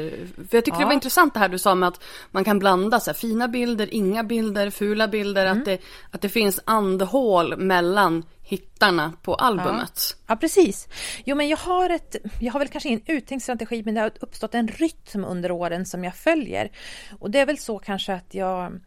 För 0.49 0.57
jag 0.57 0.65
tycker 0.65 0.75
ja. 0.75 0.79
det 0.79 0.85
var 0.85 0.93
intressant 0.93 1.33
det 1.33 1.39
här 1.39 1.49
du 1.49 1.59
sa 1.59 1.75
med 1.75 1.87
att 1.89 2.03
man 2.31 2.43
kan 2.43 2.59
blanda 2.59 2.99
så 2.99 3.09
här, 3.11 3.15
fina 3.15 3.47
bilder, 3.47 3.93
inga 3.93 4.23
bilder, 4.23 4.69
fula 4.69 5.07
bilder, 5.07 5.45
mm. 5.45 5.57
att, 5.57 5.65
det, 5.65 5.81
att 6.11 6.21
det 6.21 6.29
finns 6.29 6.59
andhål 6.65 7.57
mellan 7.57 8.23
hittarna 8.41 9.13
på 9.21 9.35
albumet. 9.35 9.99
Ja. 10.09 10.25
ja, 10.27 10.35
precis. 10.35 10.87
Jo, 11.25 11.35
men 11.35 11.47
jag 11.47 11.57
har 11.57 11.89
ett, 11.89 12.15
jag 12.39 12.53
har 12.53 12.59
väl 12.59 12.67
kanske 12.67 12.89
ingen 12.89 13.03
uttänkt 13.05 13.43
strategi, 13.43 13.83
men 13.85 13.95
det 13.95 14.01
har 14.01 14.11
uppstått 14.19 14.55
en 14.55 14.67
rytm 14.67 15.25
under 15.25 15.51
åren 15.51 15.85
som 15.85 16.03
jag 16.03 16.15
följer. 16.15 16.71
Och 17.19 17.31
det 17.31 17.39
är 17.39 17.45
väl 17.45 17.57
så 17.57 17.79
kanske 17.79 18.13
att 18.13 18.33
jag, 18.33 18.79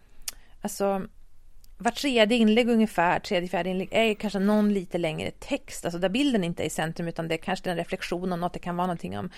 alltså 0.62 1.02
var 1.82 1.90
tredje 1.90 2.38
inlägg 2.38 2.68
ungefär, 2.68 3.20
tredje, 3.20 3.48
fjärde 3.48 3.70
inlägg 3.70 3.88
är 3.92 4.14
kanske 4.14 4.38
någon 4.38 4.74
lite 4.74 4.98
längre 4.98 5.30
text, 5.30 5.84
alltså 5.84 5.98
där 5.98 6.08
bilden 6.08 6.44
inte 6.44 6.62
är 6.62 6.66
i 6.66 6.70
centrum 6.70 7.08
utan 7.08 7.28
det 7.28 7.34
är 7.34 7.38
kanske 7.38 7.70
en 7.70 7.76
reflektion 7.76 8.32
om 8.32 8.40
något, 8.40 8.52
det 8.52 8.58
kan 8.58 8.76
vara 8.76 8.86
någonting 8.86 9.18
om, 9.18 9.30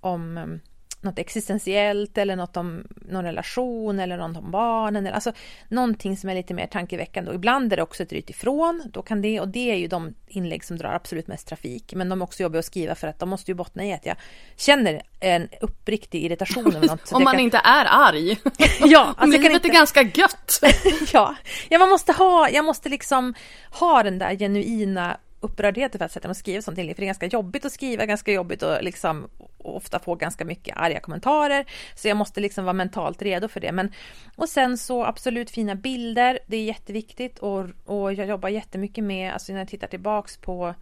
om 0.00 0.38
um, 0.38 0.60
något 1.00 1.18
existentiellt 1.18 2.18
eller 2.18 2.36
något 2.36 2.56
om 2.56 2.84
någon 3.08 3.24
relation 3.24 4.00
eller 4.00 4.16
något 4.16 4.36
om 4.36 4.50
barnen. 4.50 5.06
Eller, 5.06 5.14
alltså 5.14 5.32
någonting 5.68 6.16
som 6.16 6.30
är 6.30 6.34
lite 6.34 6.54
mer 6.54 6.66
tankeväckande. 6.66 7.30
Och 7.30 7.34
ibland 7.34 7.72
är 7.72 7.76
det 7.76 7.82
också 7.82 8.02
ett 8.02 8.12
ryt 8.12 8.30
ifrån. 8.30 8.82
Då 8.92 9.02
kan 9.02 9.22
det, 9.22 9.40
och 9.40 9.48
det 9.48 9.70
är 9.70 9.76
ju 9.76 9.86
de 9.86 10.14
inlägg 10.26 10.64
som 10.64 10.78
drar 10.78 10.92
absolut 10.92 11.26
mest 11.26 11.48
trafik. 11.48 11.94
Men 11.94 12.08
de 12.08 12.20
är 12.20 12.24
också 12.24 12.42
jobbiga 12.42 12.58
att 12.58 12.64
skriva 12.64 12.94
för 12.94 13.08
att 13.08 13.18
de 13.18 13.28
måste 13.28 13.50
ju 13.50 13.54
bottna 13.54 13.84
i 13.84 13.92
att 13.92 14.06
jag 14.06 14.16
känner 14.56 15.02
en 15.20 15.48
uppriktig 15.60 16.24
irritation 16.24 16.76
över 16.76 16.86
något. 16.86 17.12
om 17.12 17.24
man 17.24 17.34
kan... 17.34 17.40
inte 17.40 17.60
är 17.64 17.86
arg. 17.88 18.38
ja, 18.80 19.14
alltså 19.16 19.38
livet 19.38 19.54
inte... 19.54 19.68
är 19.68 19.72
ganska 19.72 20.02
gött. 20.02 20.60
ja. 21.12 21.34
ja, 21.68 21.78
man 21.78 21.88
måste 21.88 22.12
ha, 22.12 22.48
jag 22.50 22.64
måste 22.64 22.88
liksom 22.88 23.34
ha 23.70 24.02
den 24.02 24.18
där 24.18 24.36
genuina 24.36 25.16
upprördhet 25.46 25.92
för 25.92 26.04
att 26.04 26.12
sätta 26.12 26.28
mig 26.28 26.32
och 26.32 26.36
skriva 26.36 26.62
sånt 26.62 26.78
inlägg, 26.78 26.96
för 26.96 27.00
det 27.00 27.04
är 27.04 27.06
ganska 27.06 27.26
jobbigt 27.26 27.64
att 27.64 27.72
skriva, 27.72 28.06
ganska 28.06 28.32
jobbigt 28.32 28.62
att 28.62 28.84
liksom 28.84 29.28
ofta 29.58 29.98
få 29.98 30.14
ganska 30.14 30.44
mycket 30.44 30.76
arga 30.76 31.00
kommentarer, 31.00 31.64
så 31.94 32.08
jag 32.08 32.16
måste 32.16 32.40
liksom 32.40 32.64
vara 32.64 32.72
mentalt 32.72 33.22
redo 33.22 33.48
för 33.48 33.60
det. 33.60 33.72
Men, 33.72 33.92
och 34.36 34.48
sen 34.48 34.78
så 34.78 35.04
absolut 35.04 35.50
fina 35.50 35.74
bilder, 35.74 36.38
det 36.46 36.56
är 36.56 36.64
jätteviktigt 36.64 37.38
och, 37.38 37.66
och 37.84 38.12
jag 38.12 38.26
jobbar 38.28 38.48
jättemycket 38.48 39.04
med, 39.04 39.32
alltså 39.32 39.52
när 39.52 39.58
jag 39.58 39.68
tittar 39.68 39.86
tillbaks 39.86 40.36
på 40.36 40.74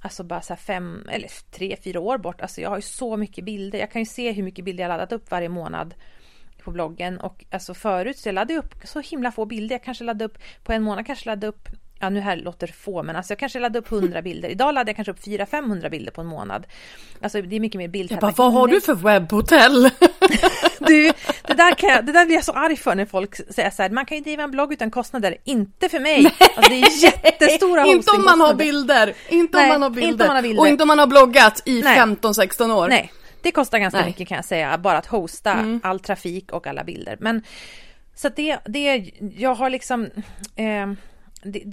Alltså 0.00 0.24
bara 0.24 0.40
så 0.40 0.56
fem 0.56 1.08
eller 1.12 1.28
tre, 1.50 1.76
fyra 1.84 2.00
år 2.00 2.18
bort. 2.18 2.40
Alltså 2.40 2.60
jag 2.60 2.68
har 2.68 2.76
ju 2.76 2.82
så 2.82 3.16
mycket 3.16 3.44
bilder. 3.44 3.78
Jag 3.78 3.90
kan 3.90 4.02
ju 4.02 4.06
se 4.06 4.32
hur 4.32 4.42
mycket 4.42 4.64
bilder 4.64 4.84
jag 4.84 4.88
laddat 4.88 5.12
upp 5.12 5.30
varje 5.30 5.48
månad 5.48 5.94
på 6.64 6.70
bloggen 6.70 7.20
och 7.20 7.44
alltså 7.50 7.74
förut 7.74 8.18
så 8.18 8.28
jag 8.28 8.34
laddade 8.34 8.58
upp 8.58 8.74
så 8.84 9.00
himla 9.00 9.32
få 9.32 9.44
bilder. 9.44 9.74
Jag 9.74 9.82
kanske 9.82 10.04
laddade 10.04 10.24
upp 10.24 10.38
på 10.64 10.72
en 10.72 10.82
månad 10.82 11.06
kanske 11.06 11.28
laddade 11.28 11.46
upp 11.46 11.68
Ja 11.98 12.08
nu 12.08 12.20
här 12.20 12.36
låter 12.36 12.66
få 12.66 13.02
men 13.02 13.16
alltså 13.16 13.32
jag 13.32 13.38
kanske 13.38 13.58
laddar 13.58 13.80
upp 13.80 13.92
100 13.92 14.22
bilder. 14.22 14.48
Idag 14.48 14.74
laddar 14.74 14.88
jag 14.88 14.96
kanske 14.96 15.12
upp 15.12 15.24
400-500 15.24 15.90
bilder 15.90 16.12
på 16.12 16.20
en 16.20 16.26
månad. 16.26 16.66
Alltså 17.20 17.42
det 17.42 17.56
är 17.56 17.60
mycket 17.60 17.78
mer 17.78 17.88
bild. 17.88 18.12
Jag 18.12 18.20
bara, 18.20 18.34
vad 18.36 18.52
har 18.52 18.68
du 18.68 18.80
för 18.80 18.94
webbhotell? 18.94 19.82
du, 20.78 21.12
det 21.46 21.54
där, 21.54 21.74
kan 21.74 21.90
jag, 21.90 22.06
det 22.06 22.12
där 22.12 22.26
blir 22.26 22.34
jag 22.36 22.44
så 22.44 22.52
arg 22.52 22.76
för 22.76 22.94
när 22.94 23.06
folk 23.06 23.36
säger 23.36 23.70
så 23.70 23.82
här, 23.82 23.90
man 23.90 24.06
kan 24.06 24.16
ju 24.16 24.22
driva 24.22 24.42
en 24.42 24.50
blogg 24.50 24.72
utan 24.72 24.90
kostnader. 24.90 25.36
Inte 25.44 25.88
för 25.88 26.00
mig! 26.00 26.26
Alltså, 26.26 26.70
det 26.70 26.80
är 26.80 27.04
jättestora 27.04 27.86
Inte 27.86 28.10
om 28.10 28.24
man 28.24 28.40
har 28.40 28.54
bilder! 28.54 29.14
Inte 29.28 29.58
om 29.58 29.68
man 29.68 29.82
har 29.82 29.90
bilder. 29.90 30.08
Inte 30.08 30.24
om 30.24 30.28
man 30.28 30.36
har 30.36 30.42
bilder. 30.42 30.60
Och 30.60 30.68
inte 30.68 30.82
om 30.82 30.88
man 30.88 30.98
har 30.98 31.06
bloggat 31.06 31.62
i 31.64 31.82
15-16 31.82 32.72
år. 32.72 32.88
Nej, 32.88 33.12
det 33.42 33.52
kostar 33.52 33.78
ganska 33.78 34.00
Nej. 34.00 34.06
mycket 34.06 34.28
kan 34.28 34.36
jag 34.36 34.44
säga, 34.44 34.78
bara 34.78 34.98
att 34.98 35.06
hosta 35.06 35.52
mm. 35.52 35.80
all 35.82 36.00
trafik 36.00 36.52
och 36.52 36.66
alla 36.66 36.84
bilder. 36.84 37.16
Men 37.20 37.42
så 38.14 38.28
att 38.28 38.36
det, 38.36 38.58
det, 38.64 39.10
jag 39.36 39.54
har 39.54 39.70
liksom 39.70 40.04
eh, 40.56 40.86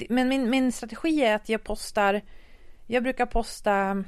men 0.10 0.28
min, 0.28 0.50
min 0.50 0.72
strategi 0.72 1.22
är 1.22 1.36
att 1.36 1.50
jag 1.50 1.64
postar, 1.64 2.22
jag 2.88 3.04
brukar 3.04 3.26
posta 3.26 4.04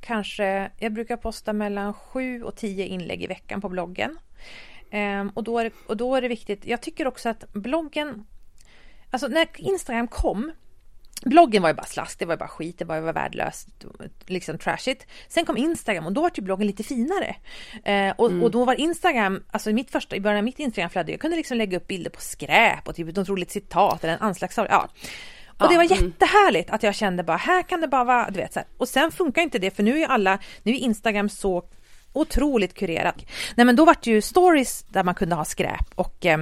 kanske, 0.00 0.70
jag 0.78 0.92
brukar 0.92 1.16
posta 1.16 1.52
mellan 1.52 1.94
sju 1.94 2.42
och 2.42 2.56
tio 2.56 2.86
inlägg 2.86 3.22
i 3.22 3.26
veckan 3.26 3.60
på 3.60 3.68
bloggen. 3.68 4.18
Um, 4.92 5.28
och, 5.28 5.44
då 5.44 5.58
är, 5.58 5.72
och 5.86 5.96
då 5.96 6.14
är 6.14 6.22
det 6.22 6.28
viktigt, 6.28 6.66
jag 6.66 6.80
tycker 6.80 7.06
också 7.06 7.28
att 7.28 7.52
bloggen, 7.52 8.26
alltså 9.10 9.28
när 9.28 9.48
Instagram 9.56 10.08
kom 10.08 10.52
Bloggen 11.24 11.62
var 11.62 11.68
ju 11.68 11.74
bara 11.74 11.86
slask, 11.86 12.18
det 12.18 12.24
var 12.24 12.34
ju 12.34 12.38
bara 12.38 12.48
skit, 12.48 12.78
det 12.78 12.84
var 12.84 12.96
ju 12.96 13.02
bara 13.02 13.12
värdelöst, 13.12 13.68
liksom 14.26 14.58
trashigt. 14.58 15.06
Sen 15.28 15.44
kom 15.44 15.56
Instagram 15.56 16.06
och 16.06 16.12
då 16.12 16.20
var 16.20 16.30
ju 16.34 16.42
bloggen 16.42 16.66
lite 16.66 16.82
finare. 16.82 17.36
Eh, 17.84 18.14
och, 18.16 18.30
mm. 18.30 18.42
och, 18.42 18.50
då 18.50 18.64
var 18.64 18.74
Instagram, 18.74 19.44
alltså 19.50 19.70
mitt 19.70 19.90
första, 19.90 20.16
i 20.16 20.20
början 20.20 20.38
av 20.38 20.44
mitt 20.44 20.58
Instagramflöde, 20.58 21.12
jag 21.12 21.20
kunde 21.20 21.36
liksom 21.36 21.56
lägga 21.56 21.76
upp 21.76 21.86
bilder 21.86 22.10
på 22.10 22.20
skräp 22.20 22.88
och 22.88 22.94
typ 22.94 23.16
något 23.16 23.28
roligt 23.28 23.50
citat 23.50 24.04
eller 24.04 24.14
en 24.14 24.20
anslagstavla. 24.20 24.70
Ja. 24.70 24.88
Och 25.46 25.64
ja, 25.64 25.68
det 25.68 25.76
var 25.76 25.84
mm. 25.84 26.06
jättehärligt 26.06 26.70
att 26.70 26.82
jag 26.82 26.94
kände 26.94 27.22
bara, 27.22 27.36
här 27.36 27.62
kan 27.62 27.80
det 27.80 27.88
bara 27.88 28.04
vara, 28.04 28.30
du 28.30 28.40
vet 28.40 28.52
så 28.52 28.58
här. 28.58 28.68
Och 28.76 28.88
sen 28.88 29.12
funkar 29.12 29.42
inte 29.42 29.58
det 29.58 29.70
för 29.70 29.82
nu 29.82 30.02
är 30.02 30.06
alla, 30.06 30.38
nu 30.62 30.72
är 30.72 30.76
Instagram 30.76 31.28
så 31.28 31.64
otroligt 32.12 32.74
kurerat. 32.74 33.24
Nej 33.54 33.66
men 33.66 33.76
då 33.76 33.84
var 33.84 33.96
det 34.02 34.10
ju 34.10 34.22
stories 34.22 34.82
där 34.88 35.04
man 35.04 35.14
kunde 35.14 35.34
ha 35.34 35.44
skräp 35.44 35.86
och 35.94 36.26
eh, 36.26 36.38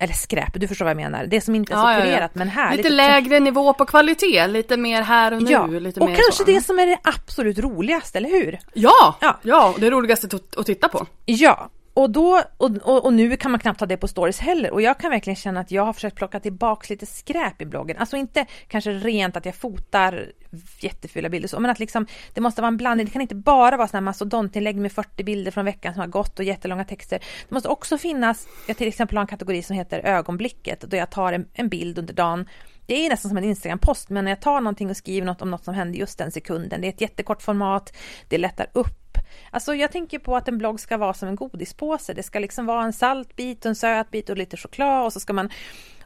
eller 0.00 0.14
skräp, 0.14 0.52
du 0.54 0.68
förstår 0.68 0.84
vad 0.84 0.90
jag 0.90 0.96
menar. 0.96 1.26
Det 1.26 1.40
som 1.40 1.54
inte 1.54 1.72
är 1.72 1.76
så 1.76 1.82
ja, 1.82 2.00
kurerat 2.00 2.20
ja, 2.20 2.22
ja. 2.22 2.28
men 2.32 2.48
härligt. 2.48 2.76
Lite 2.76 2.88
lägre 2.88 3.40
nivå 3.40 3.74
på 3.74 3.86
kvalitet, 3.86 4.46
lite 4.46 4.76
mer 4.76 5.02
här 5.02 5.32
och 5.32 5.42
nu. 5.42 5.50
Ja, 5.50 5.66
lite 5.66 6.00
och 6.00 6.08
kanske 6.08 6.32
så. 6.32 6.44
det 6.44 6.60
som 6.60 6.78
är 6.78 6.86
det 6.86 6.98
absolut 7.02 7.58
roligaste, 7.58 8.18
eller 8.18 8.30
hur? 8.30 8.58
Ja, 8.74 9.16
ja, 9.20 9.38
ja 9.42 9.74
det 9.78 9.90
roligaste 9.90 10.28
att 10.56 10.66
titta 10.66 10.88
på. 10.88 11.06
Ja, 11.24 11.70
och, 12.00 12.10
då, 12.10 12.42
och, 12.56 12.70
och, 12.82 13.04
och, 13.04 13.12
nu 13.12 13.36
kan 13.36 13.50
man 13.50 13.60
knappt 13.60 13.80
ha 13.80 13.86
det 13.86 13.96
på 13.96 14.08
stories 14.08 14.38
heller 14.38 14.70
och 14.70 14.82
jag 14.82 14.98
kan 14.98 15.10
verkligen 15.10 15.36
känna 15.36 15.60
att 15.60 15.70
jag 15.70 15.84
har 15.84 15.92
försökt 15.92 16.16
plocka 16.16 16.40
tillbaks 16.40 16.90
lite 16.90 17.06
skräp 17.06 17.62
i 17.62 17.66
bloggen. 17.66 17.96
Alltså 17.96 18.16
inte 18.16 18.46
kanske 18.68 18.90
rent 18.90 19.36
att 19.36 19.46
jag 19.46 19.54
fotar 19.54 20.32
jättefula 20.80 21.28
bilder 21.28 21.48
så, 21.48 21.60
men 21.60 21.70
att 21.70 21.78
liksom 21.78 22.06
det 22.34 22.40
måste 22.40 22.62
vara 22.62 22.68
en 22.68 22.76
blandning. 22.76 23.06
Det 23.06 23.12
kan 23.12 23.22
inte 23.22 23.34
bara 23.34 23.76
vara 23.76 23.88
sådana 23.88 24.04
mastodontinlägg 24.04 24.76
med 24.76 24.92
40 24.92 25.24
bilder 25.24 25.50
från 25.50 25.64
veckan 25.64 25.92
som 25.92 26.00
har 26.00 26.06
gått 26.06 26.38
och 26.38 26.44
jättelånga 26.44 26.84
texter. 26.84 27.18
Det 27.18 27.54
måste 27.54 27.68
också 27.68 27.98
finnas, 27.98 28.46
jag 28.68 28.76
till 28.76 28.88
exempel 28.88 29.16
har 29.16 29.22
en 29.22 29.26
kategori 29.26 29.62
som 29.62 29.76
heter 29.76 29.98
ögonblicket 29.98 30.80
då 30.80 30.96
jag 30.96 31.10
tar 31.10 31.32
en, 31.32 31.48
en 31.54 31.68
bild 31.68 31.98
under 31.98 32.14
dagen 32.14 32.46
det 32.86 33.06
är 33.06 33.10
nästan 33.10 33.28
som 33.28 33.38
en 33.38 33.44
Instagram-post, 33.44 34.10
men 34.10 34.24
när 34.24 34.32
jag 34.32 34.40
tar 34.40 34.60
någonting 34.60 34.90
och 34.90 34.96
skriver 34.96 35.26
något 35.26 35.42
om 35.42 35.50
något 35.50 35.64
som 35.64 35.74
hände 35.74 35.98
just 35.98 36.18
den 36.18 36.32
sekunden, 36.32 36.80
det 36.80 36.86
är 36.86 36.88
ett 36.88 37.00
jättekort 37.00 37.42
format, 37.42 37.96
det 38.28 38.38
lättar 38.38 38.66
upp 38.72 38.99
Alltså 39.50 39.74
jag 39.74 39.92
tänker 39.92 40.18
på 40.18 40.36
att 40.36 40.48
en 40.48 40.58
blogg 40.58 40.80
ska 40.80 40.96
vara 40.96 41.14
som 41.14 41.28
en 41.28 41.36
godispåse. 41.36 42.14
Det 42.14 42.22
ska 42.22 42.38
liksom 42.38 42.66
vara 42.66 42.84
en 42.84 42.92
salt 42.92 43.36
bit 43.36 43.66
en 43.66 43.74
söt 43.74 44.10
bit 44.10 44.30
och 44.30 44.36
lite 44.36 44.56
choklad 44.56 45.04
och 45.04 45.12
så 45.12 45.20
ska 45.20 45.32
man 45.32 45.50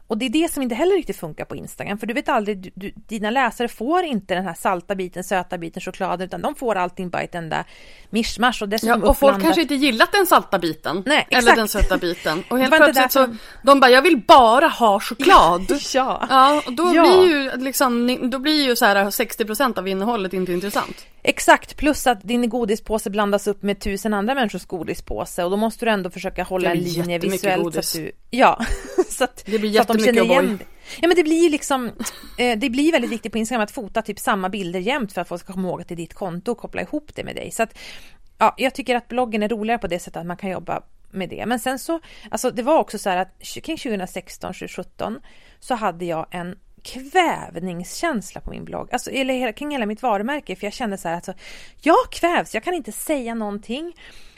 och 0.07 0.17
det 0.17 0.25
är 0.25 0.29
det 0.29 0.51
som 0.51 0.63
inte 0.63 0.75
heller 0.75 0.95
riktigt 0.95 1.17
funkar 1.17 1.45
på 1.45 1.55
Instagram, 1.55 1.97
för 1.97 2.07
du 2.07 2.13
vet 2.13 2.29
aldrig, 2.29 2.57
du, 2.57 2.71
du, 2.75 2.91
dina 2.95 3.29
läsare 3.29 3.67
får 3.67 4.03
inte 4.03 4.35
den 4.35 4.45
här 4.45 4.53
salta 4.53 4.95
biten, 4.95 5.23
söta 5.23 5.57
biten, 5.57 5.81
chokladen, 5.81 6.27
utan 6.27 6.41
de 6.41 6.55
får 6.55 6.75
allting 6.75 7.09
bara 7.09 7.21
ett 7.21 7.35
enda 7.35 7.65
mischmasch. 8.09 8.61
Och, 8.61 8.69
dessutom 8.69 9.01
ja, 9.01 9.09
och 9.09 9.17
folk 9.17 9.41
kanske 9.41 9.61
inte 9.61 9.75
gillat 9.75 10.11
den 10.11 10.25
salta 10.25 10.59
biten, 10.59 11.03
Nej, 11.05 11.27
eller 11.29 11.55
den 11.55 11.67
söta 11.67 11.97
biten. 11.97 12.43
Och 12.49 12.59
helt 12.59 12.75
plötsligt 12.75 13.11
så, 13.11 13.35
de 13.63 13.79
bara, 13.79 13.91
jag 13.91 14.01
vill 14.01 14.17
bara 14.17 14.67
ha 14.67 14.99
choklad. 14.99 15.65
ja. 15.93 16.25
ja, 16.29 16.61
och 16.65 16.73
då 16.73 16.91
ja. 16.95 17.01
blir 17.01 17.29
ju 17.29 17.51
liksom, 17.57 18.19
då 18.29 18.39
blir 18.39 18.65
ju 18.65 18.75
så 18.75 18.85
här 18.85 19.05
60% 19.05 19.79
av 19.79 19.87
innehållet 19.87 20.33
inte 20.33 20.53
intressant. 20.53 21.05
Exakt, 21.23 21.77
plus 21.77 22.07
att 22.07 22.23
din 22.23 22.49
godispåse 22.49 23.09
blandas 23.09 23.47
upp 23.47 23.63
med 23.63 23.79
tusen 23.79 24.13
andra 24.13 24.35
människors 24.35 24.65
godispåse 24.65 25.43
och 25.43 25.51
då 25.51 25.57
måste 25.57 25.85
du 25.85 25.91
ändå 25.91 26.09
försöka 26.09 26.43
hålla 26.43 26.71
en 26.71 26.79
linje 26.79 27.19
visuellt. 27.19 27.63
Godis. 27.63 27.89
Så 27.89 27.97
att 27.97 28.03
du, 28.03 28.11
ja, 28.29 28.65
så 29.17 29.23
att, 29.23 29.43
det 29.45 29.59
blir 29.59 29.69
jättemycket 29.69 30.15
O'boy. 30.15 30.57
Ja 31.01 31.07
men 31.07 31.15
det 31.15 31.23
blir 31.23 31.43
ju 31.43 31.49
liksom, 31.49 31.91
eh, 32.37 32.57
det 32.57 32.69
blir 32.69 32.91
väldigt 32.91 33.11
viktigt 33.11 33.31
på 33.31 33.37
Instagram 33.37 33.63
att 33.63 33.71
fota 33.71 34.01
typ 34.01 34.19
samma 34.19 34.49
bilder 34.49 34.79
jämt 34.79 35.13
för 35.13 35.21
att 35.21 35.27
folk 35.27 35.41
ska 35.41 35.53
komma 35.53 35.67
ihåg 35.67 35.81
att 35.81 35.87
det 35.87 35.93
är 35.93 35.97
ditt 35.97 36.13
konto 36.13 36.51
och 36.51 36.57
koppla 36.57 36.81
ihop 36.81 37.11
det 37.15 37.23
med 37.23 37.35
dig. 37.35 37.51
Så 37.51 37.63
att 37.63 37.77
ja, 38.37 38.53
jag 38.57 38.75
tycker 38.75 38.95
att 38.95 39.07
bloggen 39.07 39.43
är 39.43 39.49
roligare 39.49 39.79
på 39.79 39.87
det 39.87 39.99
sättet 39.99 40.17
att 40.17 40.25
man 40.25 40.37
kan 40.37 40.49
jobba 40.49 40.81
med 41.11 41.29
det. 41.29 41.45
Men 41.45 41.59
sen 41.59 41.79
så, 41.79 41.99
alltså 42.31 42.51
det 42.51 42.63
var 42.63 42.79
också 42.79 42.97
så 42.97 43.09
här 43.09 43.17
att 43.17 43.41
kring 43.41 43.77
2016, 43.77 44.53
2017 44.53 45.19
så 45.59 45.75
hade 45.75 46.05
jag 46.05 46.27
en 46.31 46.55
kvävningskänsla 46.83 48.41
på 48.41 48.49
min 48.49 48.65
blogg, 48.65 48.89
alltså 48.91 49.11
eller 49.11 49.51
kring 49.51 49.71
hela 49.71 49.85
mitt 49.85 50.01
varumärke, 50.01 50.55
för 50.55 50.65
jag 50.65 50.73
kände 50.73 50.97
så 50.97 51.07
här 51.07 51.15
alltså, 51.15 51.33
jag 51.81 52.11
kvävs, 52.11 52.53
jag 52.53 52.63
kan 52.63 52.73
inte 52.73 52.91
säga 52.91 53.35
någonting. 53.35 53.93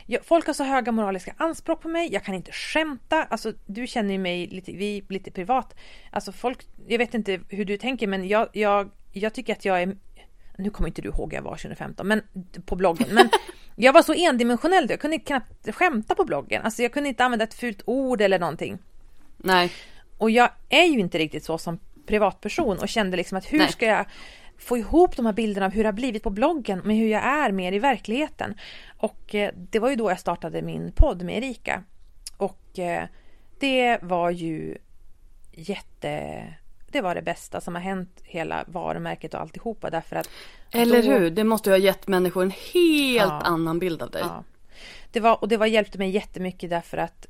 Jag, 0.09 0.25
folk 0.25 0.47
har 0.47 0.53
så 0.53 0.63
höga 0.63 0.91
moraliska 0.91 1.33
anspråk 1.37 1.81
på 1.81 1.87
mig, 1.87 2.13
jag 2.13 2.23
kan 2.23 2.35
inte 2.35 2.51
skämta, 2.51 3.23
alltså 3.23 3.53
du 3.65 3.87
känner 3.87 4.11
ju 4.13 4.19
mig 4.19 4.47
lite, 4.47 4.71
vi 4.71 5.03
lite 5.09 5.31
privat, 5.31 5.75
alltså 6.11 6.31
folk, 6.31 6.67
jag 6.87 6.97
vet 6.97 7.13
inte 7.13 7.39
hur 7.49 7.65
du 7.65 7.77
tänker 7.77 8.07
men 8.07 8.27
jag, 8.27 8.49
jag, 8.53 8.89
jag 9.11 9.33
tycker 9.33 9.53
att 9.53 9.65
jag 9.65 9.81
är, 9.81 9.97
nu 10.57 10.69
kommer 10.69 10.87
inte 10.87 11.01
du 11.01 11.09
ihåg 11.09 11.33
jag 11.33 11.41
var 11.41 11.51
2015, 11.51 12.07
men 12.07 12.21
på 12.65 12.75
bloggen, 12.75 13.07
men 13.11 13.29
jag 13.75 13.93
var 13.93 14.01
så 14.01 14.13
endimensionell, 14.13 14.89
jag 14.89 14.99
kunde 14.99 15.19
knappt 15.19 15.75
skämta 15.75 16.15
på 16.15 16.25
bloggen, 16.25 16.61
alltså 16.63 16.81
jag 16.81 16.93
kunde 16.93 17.09
inte 17.09 17.25
använda 17.25 17.43
ett 17.43 17.53
fult 17.53 17.81
ord 17.85 18.21
eller 18.21 18.39
någonting. 18.39 18.77
Nej. 19.37 19.71
Och 20.17 20.31
jag 20.31 20.49
är 20.69 20.85
ju 20.85 20.99
inte 20.99 21.17
riktigt 21.17 21.43
så 21.43 21.57
som 21.57 21.79
privatperson 22.07 22.77
och 22.77 22.89
kände 22.89 23.17
liksom 23.17 23.37
att 23.37 23.53
hur 23.53 23.57
Nej. 23.57 23.71
ska 23.71 23.85
jag 23.85 24.05
få 24.57 24.77
ihop 24.77 25.15
de 25.15 25.25
här 25.25 25.33
bilderna 25.33 25.65
av 25.65 25.71
hur 25.71 25.83
det 25.83 25.87
har 25.87 25.93
blivit 25.93 26.23
på 26.23 26.29
bloggen 26.29 26.81
med 26.85 26.95
hur 26.95 27.07
jag 27.07 27.23
är 27.23 27.51
mer 27.51 27.71
i 27.71 27.79
verkligheten. 27.79 28.55
Och 28.97 29.35
eh, 29.35 29.51
det 29.55 29.79
var 29.79 29.89
ju 29.89 29.95
då 29.95 30.11
jag 30.11 30.19
startade 30.19 30.61
min 30.61 30.91
podd 30.91 31.23
med 31.23 31.37
Erika. 31.37 31.83
Och 32.37 32.79
eh, 32.79 33.07
det 33.59 33.99
var 34.01 34.29
ju 34.29 34.77
jätte... 35.51 36.43
Det 36.91 37.01
var 37.01 37.15
det 37.15 37.21
bästa 37.21 37.61
som 37.61 37.75
har 37.75 37.81
hänt 37.81 38.21
hela 38.23 38.63
varumärket 38.67 39.33
och 39.33 39.39
alltihopa 39.39 39.89
därför 39.89 40.15
att... 40.15 40.29
Eller 40.71 41.03
då... 41.03 41.09
hur? 41.09 41.29
Det 41.29 41.43
måste 41.43 41.69
ju 41.69 41.73
ha 41.73 41.77
gett 41.77 42.07
människor 42.07 42.43
en 42.43 42.51
helt 42.51 43.31
ja, 43.31 43.41
annan 43.43 43.79
bild 43.79 44.01
av 44.01 44.11
dig. 44.11 44.21
Ja. 44.25 44.43
Det 45.11 45.19
var, 45.19 45.41
och 45.41 45.47
det 45.47 45.57
var, 45.57 45.65
hjälpte 45.65 45.97
mig 45.97 46.09
jättemycket 46.09 46.69
därför 46.69 46.97
att 46.97 47.27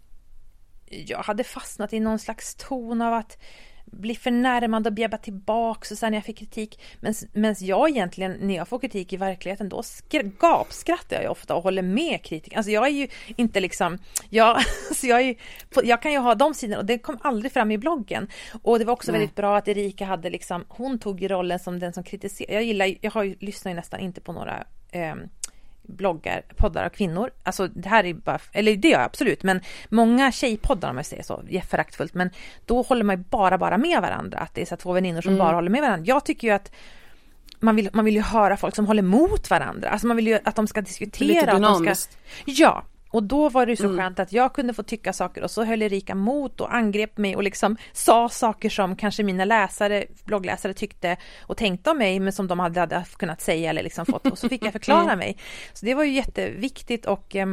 jag 0.86 1.20
hade 1.20 1.44
fastnat 1.44 1.94
i 1.94 2.00
någon 2.00 2.20
slags 2.20 2.56
ton 2.56 3.02
av 3.02 3.14
att 3.14 3.38
bli 3.92 4.16
förnärmad 4.16 4.88
och 4.88 4.94
bjäbba 4.94 5.18
tillbaks 5.18 5.92
och 5.92 5.98
sen 5.98 6.12
när 6.12 6.18
jag 6.18 6.26
fick 6.26 6.38
kritik. 6.38 6.80
Men 7.00 7.14
medan 7.34 7.56
jag 7.60 7.90
egentligen, 7.90 8.38
när 8.42 8.56
jag 8.56 8.68
får 8.68 8.80
kritik 8.80 9.14
i 9.14 9.18
verkligheten, 9.18 9.70
då 9.70 9.84
gapskrattar 10.40 11.22
jag 11.22 11.32
ofta 11.32 11.56
och 11.56 11.64
håller 11.64 11.82
med 11.82 12.24
kritiker. 12.24 12.58
Alltså 12.58 12.72
jag 12.72 12.88
är 12.88 12.92
ju 12.92 13.08
inte 13.36 13.60
liksom, 13.60 13.98
jag, 14.30 14.48
alltså 14.90 15.08
jag, 15.08 15.22
är, 15.22 15.36
jag 15.84 16.02
kan 16.02 16.12
ju 16.12 16.18
ha 16.18 16.36
de 16.36 16.54
sidorna 16.54 16.80
och 16.80 16.86
det 16.86 16.98
kom 16.98 17.18
aldrig 17.22 17.52
fram 17.52 17.72
i 17.72 17.78
bloggen. 17.78 18.28
Och 18.62 18.80
det 18.80 18.86
var 18.86 18.94
också 18.94 19.12
Nej. 19.12 19.20
väldigt 19.20 19.36
bra 19.36 19.58
att 19.58 19.68
Erika 19.68 20.06
hade 20.06 20.30
liksom, 20.30 20.66
hon 20.68 21.00
tog 21.00 21.32
rollen 21.32 21.60
som 21.60 21.80
den 21.80 21.94
som 21.94 22.04
kritiserade. 22.04 22.54
Jag 22.54 22.64
gillar, 22.64 22.96
jag 23.02 23.12
har 23.12 23.24
ju, 23.24 23.36
lyssnar 23.40 23.72
ju 23.72 23.76
nästan 23.76 24.00
inte 24.00 24.22
på 24.22 24.34
några 24.34 24.64
eh, 24.92 25.16
bloggar, 25.88 26.42
poddar 26.56 26.86
av 26.86 26.90
kvinnor. 26.90 27.32
Alltså 27.44 27.68
det 27.68 27.90
här 27.90 28.04
är 28.04 28.14
bara, 28.14 28.40
eller 28.52 28.76
det 28.76 28.88
gör 28.88 29.00
jag 29.00 29.06
absolut, 29.06 29.44
men 29.44 29.62
många 29.90 30.32
tjejpoddar 30.32 30.90
om 30.90 30.98
jag 30.98 31.06
säger 31.06 31.24
så, 31.24 31.44
föraktfullt, 31.70 32.14
men 32.14 32.30
då 32.66 32.82
håller 32.82 33.04
man 33.04 33.18
ju 33.18 33.24
bara, 33.30 33.58
bara 33.58 33.78
med 33.78 34.02
varandra. 34.02 34.40
Att 34.40 34.54
det 34.54 34.62
är 34.62 34.66
så 34.66 34.76
två 34.76 34.94
väninnor 34.94 35.22
som 35.22 35.34
mm. 35.34 35.40
bara 35.40 35.56
håller 35.56 35.70
med 35.70 35.82
varandra. 35.82 36.06
Jag 36.06 36.26
tycker 36.26 36.48
ju 36.48 36.54
att 36.54 36.72
man 37.60 37.76
vill, 37.76 37.90
man 37.94 38.06
vill 38.06 38.16
ju 38.16 38.22
höra 38.22 38.58
folk 38.58 38.76
som 38.76 38.86
håller 38.88 39.02
mot 39.02 39.50
varandra. 39.50 39.90
Alltså 39.90 40.08
man 40.08 40.16
vill 40.18 40.28
ju 40.28 40.40
att 40.44 40.56
de 40.56 40.68
ska 40.68 40.82
diskutera. 40.82 41.28
Lite 41.28 41.54
dynamiskt. 41.54 42.12
Ska, 42.12 42.52
ja, 42.52 42.84
och 43.10 43.24
då 43.24 43.50
var 43.50 43.66
det 43.66 43.78
så 43.78 43.86
mm. 43.86 43.98
skönt 43.98 44.20
att 44.20 44.32
jag 44.32 44.54
kunde 44.54 44.74
få 44.74 44.84
tycka 44.84 45.14
saker 45.14 45.44
och 45.44 45.52
så 45.52 45.64
höll 45.64 45.82
Erika 45.82 46.16
mot 46.16 46.62
och 46.62 46.76
angrep 46.76 47.18
mig 47.18 47.36
och 47.36 47.44
liksom 47.44 47.78
sa 47.92 48.30
saker 48.30 48.70
som 48.70 48.96
kanske 48.96 49.24
mina 49.24 49.46
läsare, 49.46 50.06
bloggläsare 50.26 50.74
tyckte 50.74 51.18
och 51.42 51.58
tänkte 51.58 51.90
om 51.90 51.98
mig 51.98 52.20
men 52.20 52.34
som 52.34 52.48
de 52.48 52.60
hade, 52.60 52.80
hade 52.80 53.06
kunnat 53.18 53.42
säga 53.42 53.70
eller 53.70 53.84
liksom 53.84 54.06
fått 54.06 54.28
och 54.28 54.38
så 54.38 54.50
fick 54.50 54.66
jag 54.66 54.72
förklara 54.80 55.04
mm. 55.04 55.20
mig. 55.20 55.38
Så 55.74 55.86
det 55.86 55.94
var 55.94 56.04
ju 56.04 56.12
jätteviktigt 56.12 57.06
och 57.06 57.36
eh, 57.36 57.48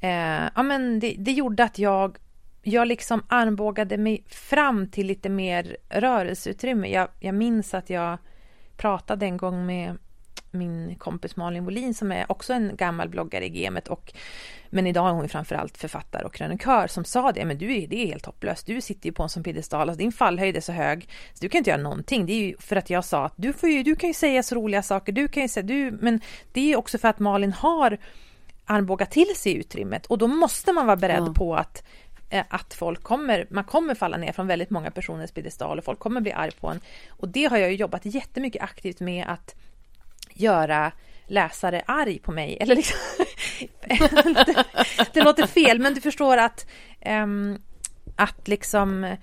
eh, 0.00 0.50
ja 0.54 0.62
men 0.62 1.00
det, 1.00 1.14
det 1.18 1.32
gjorde 1.32 1.64
att 1.64 1.78
jag 1.78 2.18
jag 2.62 2.88
liksom 2.88 3.22
armbågade 3.28 3.96
mig 3.96 4.24
fram 4.28 4.88
till 4.88 5.06
lite 5.06 5.28
mer 5.28 5.76
rörelseutrymme. 5.88 6.88
Jag, 6.88 7.08
jag 7.20 7.34
minns 7.34 7.74
att 7.74 7.90
jag 7.90 8.18
pratade 8.76 9.26
en 9.26 9.36
gång 9.36 9.66
med 9.66 9.98
min 10.50 10.94
kompis 10.94 11.36
Malin 11.36 11.64
Wolin 11.64 11.94
som 11.94 12.12
är 12.12 12.32
också 12.32 12.52
en 12.52 12.76
gammal 12.76 13.08
bloggare 13.08 13.46
i 13.46 13.48
gamet 13.48 13.88
och 13.88 14.12
men 14.70 14.86
idag 14.86 15.08
är 15.08 15.12
hon 15.12 15.28
framförallt 15.28 15.78
författare 15.78 16.24
och 16.24 16.34
krönikör 16.34 16.86
som 16.86 17.04
sa 17.04 17.32
det, 17.32 17.44
men 17.44 17.58
du 17.58 17.76
är, 17.76 17.86
det 17.86 17.96
är 17.96 18.06
helt 18.06 18.26
hopplöst, 18.26 18.66
du 18.66 18.80
sitter 18.80 19.06
ju 19.06 19.12
på 19.12 19.22
en 19.22 19.28
sån 19.28 19.42
piedestal, 19.42 19.88
alltså 19.88 19.98
din 19.98 20.12
fallhöjd 20.12 20.56
är 20.56 20.60
så 20.60 20.72
hög, 20.72 21.08
så 21.34 21.40
du 21.40 21.48
kan 21.48 21.58
inte 21.58 21.70
göra 21.70 21.82
någonting. 21.82 22.26
Det 22.26 22.32
är 22.32 22.44
ju 22.46 22.56
för 22.58 22.76
att 22.76 22.90
jag 22.90 23.04
sa 23.04 23.24
att 23.24 23.34
du, 23.36 23.52
får 23.52 23.68
ju, 23.68 23.82
du 23.82 23.96
kan 23.96 24.10
ju 24.10 24.14
säga 24.14 24.42
så 24.42 24.54
roliga 24.54 24.82
saker, 24.82 25.12
du 25.12 25.28
kan 25.28 25.42
ju 25.42 25.48
säga, 25.48 25.66
du, 25.66 25.98
men 26.00 26.20
det 26.52 26.60
är 26.60 26.64
ju 26.64 26.76
också 26.76 26.98
för 26.98 27.08
att 27.08 27.18
Malin 27.18 27.52
har 27.52 27.98
armbågat 28.64 29.10
till 29.10 29.36
sig 29.36 29.54
utrymmet 29.54 30.06
och 30.06 30.18
då 30.18 30.26
måste 30.26 30.72
man 30.72 30.86
vara 30.86 30.96
beredd 30.96 31.24
ja. 31.26 31.32
på 31.34 31.56
att 31.56 31.84
eh, 32.30 32.44
att 32.48 32.74
folk 32.74 33.02
kommer, 33.02 33.46
man 33.50 33.64
kommer 33.64 33.94
falla 33.94 34.16
ner 34.16 34.32
från 34.32 34.46
väldigt 34.46 34.70
många 34.70 34.90
personers 34.90 35.32
piedestal 35.32 35.78
och 35.78 35.84
folk 35.84 35.98
kommer 35.98 36.20
bli 36.20 36.32
arg 36.32 36.50
på 36.60 36.68
en. 36.68 36.80
Och 37.08 37.28
det 37.28 37.44
har 37.44 37.56
jag 37.56 37.70
ju 37.70 37.76
jobbat 37.76 38.04
jättemycket 38.04 38.62
aktivt 38.62 39.00
med 39.00 39.26
att 39.28 39.54
göra 40.40 40.92
läsare 41.26 41.82
arg 41.86 42.18
på 42.18 42.32
mig. 42.32 42.58
Eller 42.60 42.76
liksom, 42.76 42.98
det, 44.46 44.64
det 45.12 45.22
låter 45.22 45.46
fel, 45.46 45.78
men 45.78 45.94
du 45.94 46.00
förstår 46.00 46.36
att, 46.36 46.66
um, 47.06 47.62
att 48.16 48.48
liksom 48.48 49.16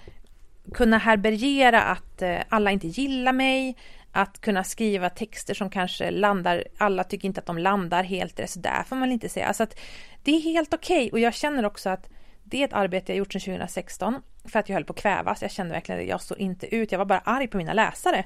kunna 0.74 0.98
härbärgera 0.98 1.82
att 1.82 2.22
uh, 2.22 2.38
alla 2.50 2.72
inte 2.72 2.88
gillar 2.88 3.34
mig, 3.34 3.76
att 4.12 4.42
kunna 4.42 4.64
skriva 4.64 5.10
texter 5.10 5.54
som 5.54 5.70
kanske 5.70 6.12
landar, 6.12 6.64
alla 6.78 7.04
tycker 7.04 7.28
inte 7.28 7.40
att 7.40 7.46
de 7.46 7.58
landar 7.58 8.04
helt 8.04 8.40
rätt, 8.40 8.50
så 8.50 8.60
där 8.60 8.84
får 8.84 8.96
man 8.96 9.12
inte 9.12 9.30
säga. 9.30 9.48
Alltså 9.48 9.64
att 9.64 9.80
det 10.24 10.32
är 10.32 10.42
helt 10.42 10.74
okej 10.74 10.98
okay. 10.98 11.12
och 11.12 11.20
jag 11.20 11.34
känner 11.34 11.66
också 11.66 11.90
att 11.90 12.10
det 12.44 12.62
är 12.62 12.66
ett 12.66 12.74
arbete 12.74 13.12
jag 13.12 13.18
gjort 13.18 13.34
sedan 13.34 13.42
2016 13.42 14.22
för 14.46 14.60
att 14.60 14.70
jag 14.70 14.74
höll 14.74 14.86
på 14.86 14.94
att 14.94 15.00
kvävas. 15.00 15.42
Jag 15.42 15.52
kände 15.52 15.74
verkligen 15.74 16.02
att 16.02 16.08
jag 16.08 16.22
står 16.22 16.40
inte 16.40 16.76
ut. 16.76 16.92
Jag 16.92 17.00
var 17.00 17.06
bara 17.06 17.20
arg 17.20 17.48
på 17.48 17.58
mina 17.58 17.74
läsare. 17.74 18.26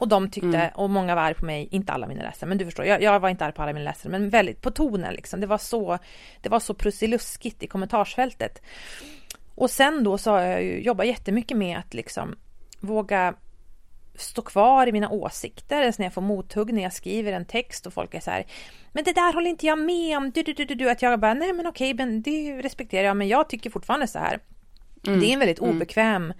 Och 0.00 0.08
de 0.08 0.30
tyckte, 0.30 0.58
mm. 0.58 0.70
och 0.74 0.90
många 0.90 1.14
var 1.14 1.22
arg 1.22 1.34
på 1.34 1.44
mig, 1.44 1.68
inte 1.70 1.92
alla 1.92 2.06
mina 2.06 2.22
läsare, 2.22 2.48
men 2.48 2.58
du 2.58 2.64
förstår, 2.64 2.86
jag, 2.86 3.02
jag 3.02 3.20
var 3.20 3.28
inte 3.28 3.44
arg 3.44 3.52
på 3.52 3.62
alla 3.62 3.72
mina 3.72 3.84
läsare, 3.84 4.10
men 4.10 4.30
väldigt 4.30 4.60
på 4.60 4.70
tonen 4.70 5.14
liksom. 5.14 5.40
Det 5.40 5.46
var 5.46 5.58
så, 5.58 5.98
det 6.40 6.48
var 6.48 6.60
så 6.60 6.74
prussiluskigt 6.74 7.62
i 7.62 7.66
kommentarsfältet. 7.66 8.62
Och 9.54 9.70
sen 9.70 10.04
då 10.04 10.18
så 10.18 10.30
har 10.30 10.40
jag 10.40 10.62
ju 10.62 10.80
jobbat 10.82 11.06
jättemycket 11.06 11.56
med 11.56 11.78
att 11.78 11.94
liksom 11.94 12.34
våga 12.80 13.34
stå 14.14 14.42
kvar 14.42 14.86
i 14.86 14.92
mina 14.92 15.10
åsikter, 15.10 15.86
alltså 15.86 16.02
när 16.02 16.06
jag 16.06 16.14
får 16.14 16.22
mothugg 16.22 16.72
när 16.72 16.82
jag 16.82 16.92
skriver 16.92 17.32
en 17.32 17.44
text 17.44 17.86
och 17.86 17.92
folk 17.92 18.14
är 18.14 18.20
så 18.20 18.30
här 18.30 18.46
Men 18.92 19.04
det 19.04 19.12
där 19.12 19.32
håller 19.32 19.50
inte 19.50 19.66
jag 19.66 19.78
med 19.78 20.16
om, 20.16 20.30
du, 20.30 20.42
du, 20.42 20.52
du, 20.52 20.64
du, 20.64 20.90
att 20.90 21.02
jag 21.02 21.20
bara 21.20 21.34
nej 21.34 21.52
men 21.52 21.66
okej, 21.66 21.94
men 21.94 22.22
det 22.22 22.62
respekterar 22.62 23.04
jag, 23.04 23.16
men 23.16 23.28
jag 23.28 23.48
tycker 23.48 23.70
fortfarande 23.70 24.06
så 24.06 24.18
här. 24.18 24.38
Mm. 25.06 25.20
Det 25.20 25.26
är 25.26 25.32
en 25.32 25.38
väldigt 25.38 25.60
mm. 25.60 25.76
obekväm 25.76 26.24
mm 26.24 26.36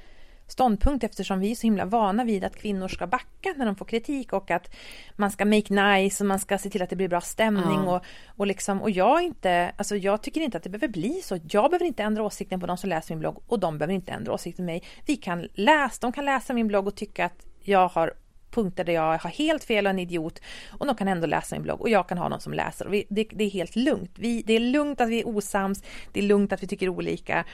ståndpunkt 0.51 1.05
eftersom 1.05 1.41
vi 1.41 1.51
är 1.51 1.55
så 1.55 1.63
himla 1.63 1.85
vana 1.85 2.25
vid 2.25 2.45
att 2.45 2.57
kvinnor 2.57 2.89
ska 2.89 3.07
backa 3.07 3.55
när 3.57 3.67
de 3.67 3.77
får 3.77 3.85
kritik 3.85 4.33
och 4.33 4.51
att 4.51 4.71
man 5.17 5.31
ska 5.31 5.45
make 5.45 5.75
nice 5.75 6.25
och 6.25 6.29
man 6.29 6.39
ska 6.39 6.59
se 6.59 6.71
till 6.71 6.83
att 6.83 6.91
det 6.91 6.97
blir 6.97 7.09
bra 7.09 7.21
stämning 7.21 7.75
mm. 7.75 7.89
och, 7.89 8.05
och 8.37 8.47
liksom 8.47 8.83
och 8.83 8.91
jag 8.91 9.23
inte, 9.23 9.73
alltså 9.77 9.97
jag 9.97 10.23
tycker 10.23 10.41
inte 10.41 10.57
att 10.57 10.63
det 10.63 10.71
behöver 10.71 10.89
bli 10.89 11.21
så. 11.23 11.39
Jag 11.51 11.71
behöver 11.71 11.87
inte 11.87 12.03
ändra 12.03 12.23
åsikten 12.23 12.61
på 12.61 12.67
de 12.67 12.77
som 12.77 12.91
läser 12.91 13.15
min 13.15 13.21
blogg 13.21 13.43
och 13.47 13.61
de 13.61 13.79
behöver 13.79 13.95
inte 13.95 14.13
ändra 14.13 14.33
åsikten 14.33 14.65
på 14.65 14.67
mig. 14.67 14.83
Vi 15.07 15.17
kan 15.17 15.49
läsa, 15.55 15.99
de 16.01 16.13
kan 16.13 16.25
läsa 16.25 16.53
min 16.53 16.69
blogg 16.69 16.87
och 16.87 16.97
tycka 16.97 17.25
att 17.25 17.47
jag 17.63 17.89
har 17.89 18.15
punkter 18.51 18.85
där 18.85 18.93
jag 18.93 19.19
har 19.19 19.31
helt 19.31 19.65
fel 19.65 19.87
och 19.87 19.91
en 19.91 19.99
idiot 19.99 20.41
och 20.79 20.87
de 20.87 20.95
kan 20.95 21.09
ändå 21.09 21.27
läsa 21.27 21.57
min 21.57 21.63
blogg 21.63 21.81
och 21.81 21.89
jag 21.89 22.09
kan 22.09 22.19
ha 22.19 22.29
någon 22.29 22.41
som 22.41 22.53
läser. 22.53 22.89
Vi, 22.89 23.05
det, 23.09 23.27
det, 23.33 23.45
är 23.45 23.51
helt 23.51 23.77
lugnt. 23.77 24.11
Vi, 24.15 24.43
det 24.47 24.53
är 24.53 24.61
lugnt 24.61 25.01
att 25.01 25.09
vi 25.09 25.21
är 25.21 25.29
osams, 25.29 25.83
det 26.13 26.21
är 26.21 26.25
lugnt 26.25 26.53
att 26.53 26.63
vi 26.63 26.67
tycker 26.67 26.89
olika 26.89 27.45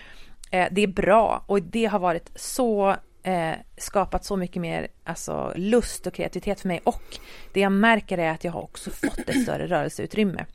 det 0.51 0.83
är 0.83 0.87
bra 0.87 1.45
och 1.47 1.63
det 1.63 1.85
har 1.85 1.99
varit 1.99 2.31
så 2.35 2.97
eh, 3.23 3.55
skapat 3.77 4.25
så 4.25 4.37
mycket 4.37 4.63
mer 4.63 4.89
alltså, 5.05 5.53
lust 5.57 6.07
och 6.07 6.15
kreativitet 6.15 6.61
för 6.61 6.69
mig 6.69 6.81
och 6.85 7.19
det 7.53 7.61
jag 7.61 7.73
märker 7.73 8.19
är 8.19 8.31
att 8.31 8.45
jag 8.45 8.53
har 8.53 8.63
också 8.63 8.91
fått 8.91 9.29
ett 9.29 9.43
större 9.43 9.67
rörelseutrymme. 9.67 10.47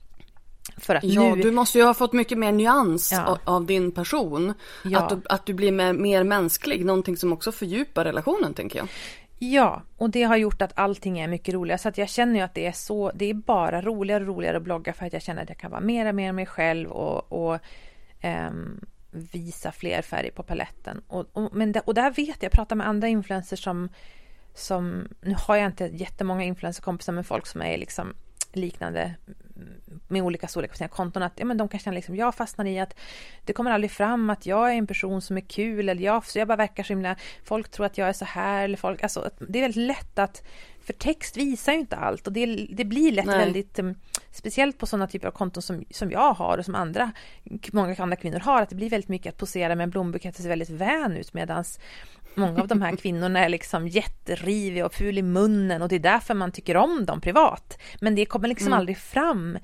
För 0.78 0.96
att 0.96 1.04
ja, 1.04 1.36
nu... 1.36 1.42
du 1.42 1.52
måste 1.52 1.78
ju 1.78 1.84
ha 1.84 1.94
fått 1.94 2.14
mycket 2.14 2.38
mer 2.38 2.52
nyans 2.52 3.12
ja. 3.12 3.38
av, 3.44 3.66
din 3.66 3.92
person. 3.92 4.54
Ja. 4.84 5.00
Att, 5.00 5.10
du, 5.10 5.22
att 5.26 5.46
du 5.46 5.54
blir 5.54 5.72
mer, 5.72 5.94
mer 5.94 6.24
mänsklig, 6.24 6.86
någonting 6.86 7.18
som 7.18 7.34
också 7.34 7.52
fördjupar 7.52 8.06
relationen 8.06 8.54
tänker 8.54 8.80
jag. 8.80 8.88
Ja, 9.40 9.82
och 9.98 10.10
det 10.10 10.24
har 10.24 10.38
gjort 10.38 10.62
att 10.62 10.72
allting 10.76 11.20
är 11.20 11.28
mycket 11.28 11.54
roligare. 11.54 11.78
Så 11.78 11.90
att 11.90 11.98
jag 11.98 12.10
känner 12.10 12.36
ju 12.36 12.42
att 12.42 12.54
det 12.54 12.68
är 12.68 12.72
så, 12.72 13.12
det 13.16 13.26
är 13.30 13.34
bara 13.34 13.82
roligare 13.82 14.24
och 14.24 14.28
roligare 14.28 14.58
att 14.58 14.64
blogga 14.64 14.94
för 14.94 15.06
att 15.06 15.14
jag 15.14 15.22
känner 15.22 15.44
att 15.44 15.50
jag 15.50 15.58
kan 15.58 15.72
vara 15.72 15.82
mer 15.82 16.06
och 16.06 16.16
mer 16.16 16.32
mig 16.32 16.46
själv 16.46 16.92
och, 16.92 17.32
och 17.32 17.60
um, 18.24 18.86
visa 19.12 19.72
fler 19.72 20.02
färger 20.02 20.32
på 20.32 20.44
paletten. 20.44 21.02
Och, 21.08 21.26
och, 21.34 21.54
men 21.54 21.72
det, 21.72 21.80
och 21.80 21.94
där 21.94 22.12
vet 22.12 22.28
jag, 22.28 22.44
jag 22.44 22.52
pratar 22.52 22.76
med 22.76 22.88
andra 22.88 23.08
influencers 23.08 23.64
som, 23.64 23.90
som, 24.54 25.08
nu 25.22 25.36
har 25.38 25.56
jag 25.56 25.66
inte 25.66 25.86
jättemånga 25.86 26.44
influencerkompisar 26.44 27.14
men 27.14 27.24
folk 27.24 27.46
som 27.46 27.62
är 27.62 27.78
liksom 27.78 28.14
liknande 28.54 29.16
med 30.08 30.22
olika 30.22 30.48
storlekar 30.48 30.72
på 30.72 30.78
sina 30.78 30.88
konton 30.88 31.24
att 31.24 31.34
ja, 31.36 31.46
men 31.46 31.58
de 31.58 31.68
kan 31.68 31.80
känna 31.80 31.96
liksom, 31.96 32.16
jag 32.16 32.36
fastnar 32.36 32.66
i 32.66 32.80
att 32.80 32.96
det 33.46 33.54
kommer 33.54 33.72
aldrig 33.72 33.92
fram 33.92 34.30
att 34.30 34.46
jag 34.46 34.72
är 34.72 34.76
en 34.76 34.88
person 34.88 35.22
som 35.22 35.38
är 35.38 35.42
kul 35.42 35.90
eller 35.90 36.04
jag, 36.04 36.26
så 36.26 36.40
jag 36.40 36.48
bara 36.48 36.58
verkar 36.58 36.84
så 36.84 36.94
himla, 36.94 37.16
folk 37.44 37.70
tror 37.70 37.86
att 37.86 37.98
jag 37.98 38.10
är 38.10 38.14
så 38.14 38.26
här 38.26 38.64
eller 38.64 38.78
folk, 38.78 39.04
alltså 39.04 39.30
det 39.40 39.60
är 39.60 39.62
väldigt 39.62 39.86
lätt 39.88 40.20
att 40.20 40.44
för 40.86 40.94
text 40.94 41.38
visar 41.38 41.74
ju 41.74 41.80
inte 41.80 41.96
allt 41.96 42.28
och 42.28 42.34
det, 42.34 42.68
det 42.70 42.86
blir 42.86 43.12
lätt 43.12 43.26
Nej. 43.26 43.38
väldigt 43.38 43.80
um, 43.80 43.96
speciellt 44.32 44.78
på 44.78 44.86
sådana 44.86 45.08
typer 45.08 45.28
av 45.28 45.32
konton 45.32 45.64
som, 45.64 45.86
som 45.90 46.12
jag 46.12 46.34
har 46.34 46.58
och 46.58 46.66
som 46.66 46.76
andra, 46.76 47.12
många 47.72 47.96
andra 48.00 48.16
kvinnor 48.16 48.40
har, 48.40 48.62
att 48.62 48.70
det 48.70 48.76
blir 48.76 48.90
väldigt 48.90 49.10
mycket 49.10 49.34
att 49.34 49.38
posera 49.38 49.76
med 49.76 49.84
en 49.84 49.90
blombukett 49.90 50.36
och 50.36 50.44
se 50.44 50.50
väldigt 50.50 50.70
vän 50.70 51.18
ut 51.18 51.34
medans 51.34 51.80
Många 52.36 52.62
av 52.62 52.68
de 52.68 52.82
här 52.82 52.96
kvinnorna 52.96 53.40
är 53.40 53.50
liksom 53.50 53.88
jätteriviga 53.88 54.86
och 54.86 54.94
ful 54.94 55.18
i 55.18 55.22
munnen 55.22 55.82
och 55.82 55.90
det 55.90 55.96
är 55.96 56.00
därför 56.00 56.34
man 56.34 56.52
tycker 56.52 56.78
om 56.78 57.06
dem 57.06 57.22
privat. 57.22 57.78
Men 58.00 58.16
det 58.16 58.26
kommer 58.26 58.48
liksom 58.48 58.68
mm. 58.68 58.80
aldrig 58.80 58.98
fram. 58.98 59.56
Eh, 59.56 59.62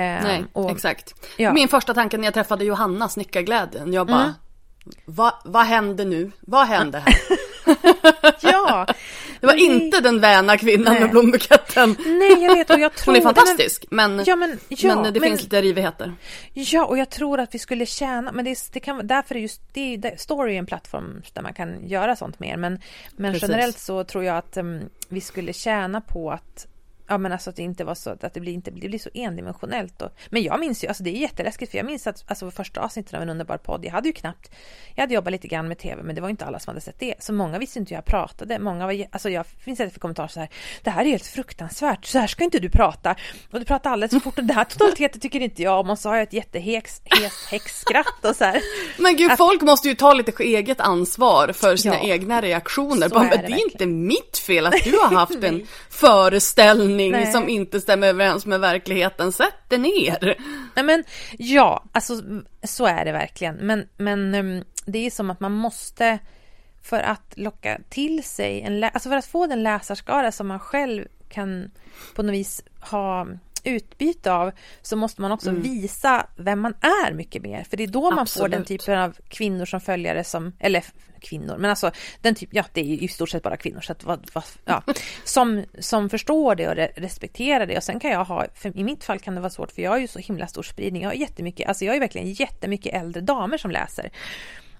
Nej, 0.00 0.44
och, 0.52 0.70
exakt. 0.70 1.14
Ja. 1.36 1.52
Min 1.52 1.68
första 1.68 1.94
tanke 1.94 2.18
när 2.18 2.24
jag 2.24 2.34
träffade 2.34 2.64
Johanna, 2.64 3.08
snickarglädjen, 3.08 3.92
jag 3.92 4.06
bara, 4.06 4.22
mm. 4.22 4.32
vad 5.04 5.32
va 5.44 5.62
händer 5.62 6.04
nu? 6.04 6.30
Vad 6.40 6.66
hände 6.66 6.98
här? 6.98 7.14
ja. 8.42 8.86
Det 9.40 9.46
var 9.46 9.54
inte 9.54 10.00
den 10.00 10.20
väna 10.20 10.58
kvinnan 10.58 10.92
Nej. 10.92 11.00
med 11.00 11.10
blombuketten. 11.10 11.96
Nej, 12.06 12.44
jag 12.44 12.54
vet 12.54 12.70
och 12.70 12.80
jag 12.80 12.94
tror... 12.94 13.06
Hon 13.14 13.16
är 13.16 13.24
fantastisk, 13.34 13.84
men, 13.90 14.24
ja, 14.26 14.36
men, 14.36 14.58
ja, 14.68 14.94
men 14.94 15.12
det 15.12 15.20
men, 15.20 15.28
finns 15.30 15.42
lite 15.42 15.62
rivigheter. 15.62 16.12
Ja, 16.52 16.84
och 16.84 16.98
jag 16.98 17.10
tror 17.10 17.40
att 17.40 17.54
vi 17.54 17.58
skulle 17.58 17.86
tjäna, 17.86 18.32
men 18.32 18.44
det, 18.44 18.58
det 18.72 18.80
kan, 18.80 19.06
därför 19.06 19.34
är 19.34 19.38
just 19.38 19.60
det, 19.72 19.96
det, 19.96 20.20
Story 20.20 20.54
är 20.54 20.58
en 20.58 20.66
plattform 20.66 21.22
där 21.32 21.42
man 21.42 21.54
kan 21.54 21.88
göra 21.88 22.16
sånt 22.16 22.40
mer, 22.40 22.56
men, 22.56 22.80
men 23.16 23.34
generellt 23.34 23.78
så 23.78 24.04
tror 24.04 24.24
jag 24.24 24.36
att 24.36 24.56
um, 24.56 24.80
vi 25.08 25.20
skulle 25.20 25.52
tjäna 25.52 26.00
på 26.00 26.30
att 26.30 26.66
Ja 27.08 27.18
men 27.18 27.32
alltså 27.32 27.50
att 27.50 27.56
det 27.56 27.62
inte 27.62 27.84
var 27.84 27.94
så 27.94 28.10
att 28.10 28.34
det 28.34 28.40
blir, 28.40 28.52
inte, 28.52 28.70
det 28.70 28.88
blir 28.88 28.98
så 28.98 29.10
endimensionellt. 29.14 30.02
Och, 30.02 30.10
men 30.30 30.42
jag 30.42 30.60
minns 30.60 30.84
ju, 30.84 30.88
alltså 30.88 31.02
det 31.02 31.10
är 31.10 31.20
jätteläskigt 31.20 31.70
för 31.70 31.78
jag 31.78 31.86
minns 31.86 32.06
att 32.06 32.24
alltså 32.26 32.50
första 32.50 32.80
avsnittet 32.80 33.14
av 33.14 33.22
en 33.22 33.30
underbar 33.30 33.58
podd, 33.58 33.84
jag 33.84 33.92
hade 33.92 34.08
ju 34.08 34.12
knappt, 34.12 34.50
jag 34.94 35.02
hade 35.02 35.14
jobbat 35.14 35.32
lite 35.32 35.48
grann 35.48 35.68
med 35.68 35.78
tv 35.78 36.02
men 36.02 36.14
det 36.14 36.20
var 36.20 36.28
inte 36.28 36.44
alla 36.44 36.58
som 36.58 36.70
hade 36.70 36.80
sett 36.80 36.98
det. 36.98 37.14
Så 37.18 37.32
många 37.32 37.58
visste 37.58 37.78
inte 37.78 37.94
hur 37.94 37.96
jag 37.96 38.04
pratade. 38.04 38.58
Många 38.58 38.86
var, 38.86 39.06
alltså 39.10 39.30
jag 39.30 39.46
finns 39.46 39.80
ett 39.80 39.92
för 39.92 40.00
kommentarer 40.00 40.28
så 40.28 40.40
här, 40.40 40.48
det 40.82 40.90
här 40.90 41.04
är 41.04 41.10
helt 41.10 41.26
fruktansvärt, 41.26 42.04
så 42.04 42.18
här 42.18 42.26
ska 42.26 42.44
inte 42.44 42.58
du 42.58 42.70
prata. 42.70 43.16
Och 43.50 43.58
du 43.58 43.64
pratar 43.64 43.90
alldeles 43.90 44.12
för 44.12 44.20
fort 44.20 44.38
och 44.38 44.44
det 44.44 44.54
här 44.54 44.64
totaliteten 44.64 45.20
tycker 45.20 45.40
inte 45.40 45.62
jag 45.62 45.80
om 45.80 45.90
och 45.90 45.98
så 45.98 46.08
har 46.08 46.16
jag 46.16 46.22
ett 46.22 46.32
jättehäxskratt 46.32 48.24
och 48.24 48.36
så 48.36 48.44
här. 48.44 48.62
Men 49.02 49.16
gud, 49.16 49.30
att, 49.30 49.38
folk 49.38 49.62
måste 49.62 49.88
ju 49.88 49.94
ta 49.94 50.12
lite 50.12 50.42
eget 50.42 50.80
ansvar 50.80 51.52
för 51.52 51.76
sina 51.76 51.94
ja, 51.94 52.00
egna 52.02 52.42
reaktioner. 52.42 53.08
Bara, 53.08 53.24
det, 53.24 53.36
det 53.36 53.52
är 53.52 53.72
inte 53.72 53.86
mitt 53.86 54.38
fel 54.38 54.66
att 54.66 54.84
du 54.84 54.98
har 54.98 55.14
haft 55.14 55.44
en 55.44 55.66
föreställning 55.90 56.97
Nej. 56.98 57.32
som 57.32 57.48
inte 57.48 57.80
stämmer 57.80 58.08
överens 58.08 58.46
med 58.46 58.60
verkligheten. 58.60 59.32
Sätt 59.32 59.68
dig 59.68 59.78
ner. 59.78 60.36
Nej 60.76 60.84
men 60.84 61.04
ja, 61.38 61.84
alltså 61.92 62.22
så 62.62 62.86
är 62.86 63.04
det 63.04 63.12
verkligen. 63.12 63.56
Men, 63.56 63.88
men 63.96 64.34
um, 64.34 64.64
det 64.86 65.06
är 65.06 65.10
som 65.10 65.30
att 65.30 65.40
man 65.40 65.52
måste 65.52 66.18
för 66.82 67.00
att 67.00 67.32
locka 67.36 67.78
till 67.88 68.24
sig 68.24 68.60
en 68.60 68.84
alltså 68.84 69.08
för 69.08 69.16
att 69.16 69.26
få 69.26 69.46
den 69.46 69.62
läsarskara 69.62 70.32
som 70.32 70.46
man 70.46 70.60
själv 70.60 71.04
kan 71.28 71.70
på 72.14 72.22
något 72.22 72.34
vis 72.34 72.64
ha 72.80 73.26
utbyte 73.68 74.32
av 74.32 74.52
så 74.82 74.96
måste 74.96 75.20
man 75.20 75.32
också 75.32 75.50
mm. 75.50 75.62
visa 75.62 76.26
vem 76.36 76.60
man 76.60 76.74
är 76.80 77.12
mycket 77.12 77.42
mer. 77.42 77.64
För 77.70 77.76
det 77.76 77.82
är 77.82 77.88
då 77.88 78.10
man 78.10 78.18
Absolut. 78.18 78.44
får 78.44 78.48
den 78.48 78.64
typen 78.64 78.98
av 78.98 79.16
kvinnor 79.28 79.64
som 79.64 79.80
följare 79.80 80.24
som, 80.24 80.52
eller 80.58 80.84
kvinnor, 81.20 81.56
men 81.58 81.70
alltså 81.70 81.90
den 82.22 82.34
typ, 82.34 82.48
ja 82.52 82.64
det 82.72 82.80
är 82.80 82.84
i 82.84 83.08
stort 83.08 83.30
sett 83.30 83.42
bara 83.42 83.56
kvinnor 83.56 83.80
så 83.80 83.92
att 83.92 84.04
vad, 84.04 84.30
vad, 84.32 84.44
ja, 84.64 84.82
som, 85.24 85.64
som 85.78 86.10
förstår 86.10 86.54
det 86.54 86.68
och 86.68 87.02
respekterar 87.02 87.66
det 87.66 87.76
och 87.76 87.82
sen 87.82 88.00
kan 88.00 88.10
jag 88.10 88.24
ha, 88.24 88.46
i 88.74 88.84
mitt 88.84 89.04
fall 89.04 89.18
kan 89.18 89.34
det 89.34 89.40
vara 89.40 89.50
svårt 89.50 89.72
för 89.72 89.82
jag 89.82 89.90
har 89.90 89.98
ju 89.98 90.06
så 90.06 90.18
himla 90.18 90.46
stor 90.46 90.62
spridning, 90.62 91.02
jag 91.02 91.08
har 91.08 91.14
jättemycket, 91.14 91.68
alltså 91.68 91.84
jag 91.84 91.96
är 91.96 92.00
verkligen 92.00 92.32
jättemycket 92.32 92.94
äldre 92.94 93.20
damer 93.20 93.58
som 93.58 93.70
läser. 93.70 94.10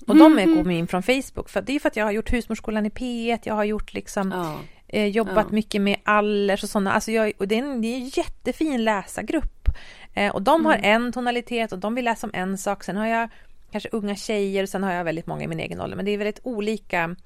Och 0.07 0.14
mm. 0.14 0.36
de 0.36 0.43
är 0.43 0.57
kommer 0.57 0.74
in 0.74 0.86
från 0.86 1.03
Facebook, 1.03 1.49
för 1.49 1.62
det 1.62 1.72
är 1.72 1.80
för 1.80 1.89
att 1.89 1.97
jag 1.97 2.05
har 2.05 2.12
gjort 2.12 2.32
Husmorsskolan 2.32 2.86
i 2.86 2.89
P1, 2.89 3.41
jag 3.43 3.55
har 3.55 3.64
gjort 3.64 3.95
liksom 3.95 4.30
ja 4.32 4.61
eh, 4.89 5.07
jobbat 5.07 5.47
ja. 5.49 5.55
mycket 5.55 5.80
med 5.80 5.97
Allers 6.05 6.62
och 6.62 6.68
sådana. 6.68 6.93
Alltså 6.93 7.12
jag, 7.12 7.32
och 7.39 7.49
det, 7.49 7.55
är 7.55 7.62
en, 7.62 7.82
det 7.82 7.89
är 7.89 7.97
en 7.97 8.09
jättefin 8.09 8.84
läsargrupp. 8.84 9.68
Eh, 10.14 10.34
och 10.34 10.43
de 10.43 10.61
mm. 10.61 10.66
har 10.66 10.76
en 10.82 11.12
tonalitet 11.12 11.72
och 11.72 11.78
de 11.78 11.95
vill 11.95 12.05
läsa 12.05 12.26
om 12.26 12.30
en 12.34 12.59
sak. 12.59 12.84
Sen 12.84 12.97
har 12.97 13.07
jag 13.07 13.28
kanske 13.70 13.89
unga 13.93 14.16
tjejer 14.16 14.62
och 14.62 14.68
sen 14.68 14.82
har 14.82 14.93
jag 14.93 15.05
väldigt 15.05 15.26
många 15.26 15.45
i 15.45 15.49
min 15.49 15.61
egen 15.61 15.80
ålder. 15.80 15.97
Men 15.97 16.05
det 16.05 16.11
är 16.11 16.18
väldigt 16.18 16.41
olika 16.43 17.16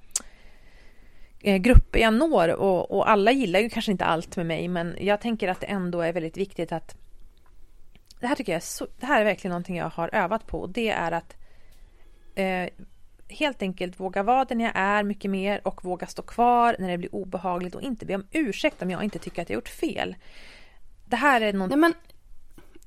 eh, 1.41 1.57
grupper 1.57 1.99
jag 1.99 2.15
når 2.15 2.49
och, 2.49 2.91
och, 2.91 3.11
alla 3.11 3.33
gillar 3.33 3.61
ju 3.61 3.71
kanske 3.71 3.93
inte 3.93 4.05
allt 4.05 4.37
med 4.37 4.47
mig 4.47 4.69
men 4.69 4.97
jag 5.01 5.21
tänker 5.21 5.49
att 5.49 5.61
det 5.61 5.67
ändå 5.67 6.01
är 6.01 6.13
väldigt 6.13 6.37
viktigt 6.37 6.73
att 6.73 6.97
det 8.21 8.27
här 8.27 8.35
tycker 8.35 8.53
jag 8.53 8.57
är 8.57 8.67
så, 8.67 8.87
det 9.01 9.07
här 9.07 9.21
är 9.21 9.25
verkligen 9.25 9.51
någonting 9.51 9.77
jag 9.77 9.91
har 9.91 10.15
övat 10.15 10.47
på 10.47 10.61
och 10.61 10.71
det 10.71 10.89
är 10.89 11.13
att 11.13 11.37
eh, 12.35 12.69
helt 13.33 13.63
enkelt 13.63 14.01
våga 14.01 14.23
vara 14.23 14.45
den 14.45 14.61
jag 14.61 14.73
är 14.75 15.03
mycket 15.03 15.31
mer 15.31 15.61
och 15.65 15.85
våga 15.85 16.07
stå 16.07 16.23
kvar 16.23 16.77
när 16.79 16.91
det 16.91 16.99
blir 16.99 17.15
obehagligt 17.15 17.75
och 17.75 17.83
inte 17.83 18.07
be 18.07 18.15
om 18.15 18.27
ursäkt 18.31 18.83
om 18.83 18.91
jag 18.91 19.05
inte 19.05 19.19
tycker 19.19 19.43
att 19.43 19.51
jag 19.51 19.55
gjort 19.55 19.69
fel. 19.69 20.15
Det 21.05 21.17
här 21.17 21.41
är 21.41 21.53
något... 21.53 21.69
Nej, 21.69 21.79
men, 21.79 21.95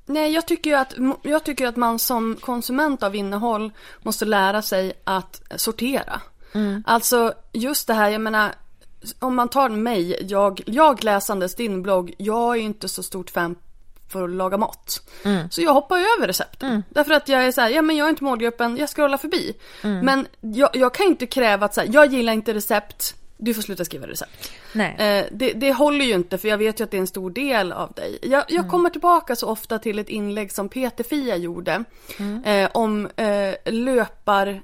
nej 0.05 0.33
jag, 0.33 0.45
tycker 0.45 0.75
att, 0.75 0.93
jag 1.23 1.43
tycker 1.43 1.67
att 1.67 1.75
man 1.75 1.99
som 1.99 2.37
konsument 2.41 3.03
av 3.03 3.15
innehåll 3.15 3.71
måste 4.01 4.25
lära 4.25 4.61
sig 4.61 4.93
att 5.03 5.41
sortera. 5.55 6.21
Mm. 6.53 6.83
Alltså 6.87 7.33
just 7.51 7.87
det 7.87 7.93
här, 7.93 8.09
jag 8.09 8.21
menar 8.21 8.51
om 9.19 9.35
man 9.35 9.49
tar 9.49 9.69
mig, 9.69 10.17
jag, 10.29 10.61
jag 10.65 11.03
läsandes 11.03 11.55
din 11.55 11.81
blogg, 11.81 12.13
jag 12.17 12.57
är 12.57 12.61
inte 12.61 12.87
så 12.87 13.03
stort 13.03 13.29
fan 13.29 13.55
för 14.09 14.23
att 14.23 14.29
laga 14.29 14.57
mat. 14.57 15.01
Mm. 15.23 15.49
Så 15.49 15.61
jag 15.61 15.73
hoppar 15.73 15.97
över 15.97 16.27
recepten. 16.27 16.69
Mm. 16.69 16.83
Därför 16.89 17.13
att 17.13 17.29
jag 17.29 17.45
är 17.45 17.51
så 17.51 17.61
här, 17.61 17.69
ja 17.69 17.81
men 17.81 17.95
jag 17.95 18.05
är 18.05 18.09
inte 18.09 18.23
målgruppen, 18.23 18.77
jag 18.77 18.89
scrollar 18.89 19.17
förbi. 19.17 19.53
Mm. 19.81 20.05
Men 20.05 20.27
jag, 20.41 20.69
jag, 20.73 20.93
kan 20.93 21.05
inte 21.05 21.25
kräva 21.25 21.65
att 21.65 21.73
så 21.73 21.81
här, 21.81 21.89
jag 21.93 22.05
gillar 22.05 22.33
inte 22.33 22.53
recept, 22.53 23.15
du 23.37 23.53
får 23.53 23.61
sluta 23.61 23.85
skriva 23.85 24.07
recept. 24.07 24.51
Nej. 24.73 24.95
Eh, 24.97 25.25
det, 25.31 25.53
det, 25.53 25.73
håller 25.73 26.05
ju 26.05 26.13
inte 26.13 26.37
för 26.37 26.47
jag 26.47 26.57
vet 26.57 26.79
ju 26.79 26.83
att 26.83 26.91
det 26.91 26.97
är 26.97 27.01
en 27.01 27.07
stor 27.07 27.29
del 27.29 27.71
av 27.71 27.93
dig. 27.93 28.19
Jag, 28.21 28.43
jag 28.47 28.59
mm. 28.59 28.69
kommer 28.69 28.89
tillbaka 28.89 29.35
så 29.35 29.49
ofta 29.49 29.79
till 29.79 29.99
ett 29.99 30.09
inlägg 30.09 30.51
som 30.51 30.69
Peter 30.69 31.03
Fia 31.03 31.35
gjorde. 31.35 31.83
Mm. 32.19 32.43
Eh, 32.43 32.69
om 32.73 33.09
eh, 33.15 33.55
löpar 33.65 34.61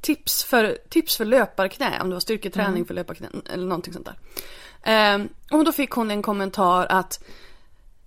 tips 0.00 0.44
för, 0.44 0.78
tips 0.88 1.16
för 1.16 1.24
löparknä, 1.24 2.00
om 2.00 2.08
det 2.08 2.14
var 2.14 2.20
styrketräning 2.20 2.74
mm. 2.74 2.86
för 2.86 2.94
löparknä 2.94 3.28
eller 3.52 3.66
någonting 3.66 3.92
sånt 3.92 4.06
där. 4.06 4.16
Eh, 4.82 5.24
och 5.50 5.64
då 5.64 5.72
fick 5.72 5.90
hon 5.90 6.10
en 6.10 6.22
kommentar 6.22 6.86
att 6.90 7.24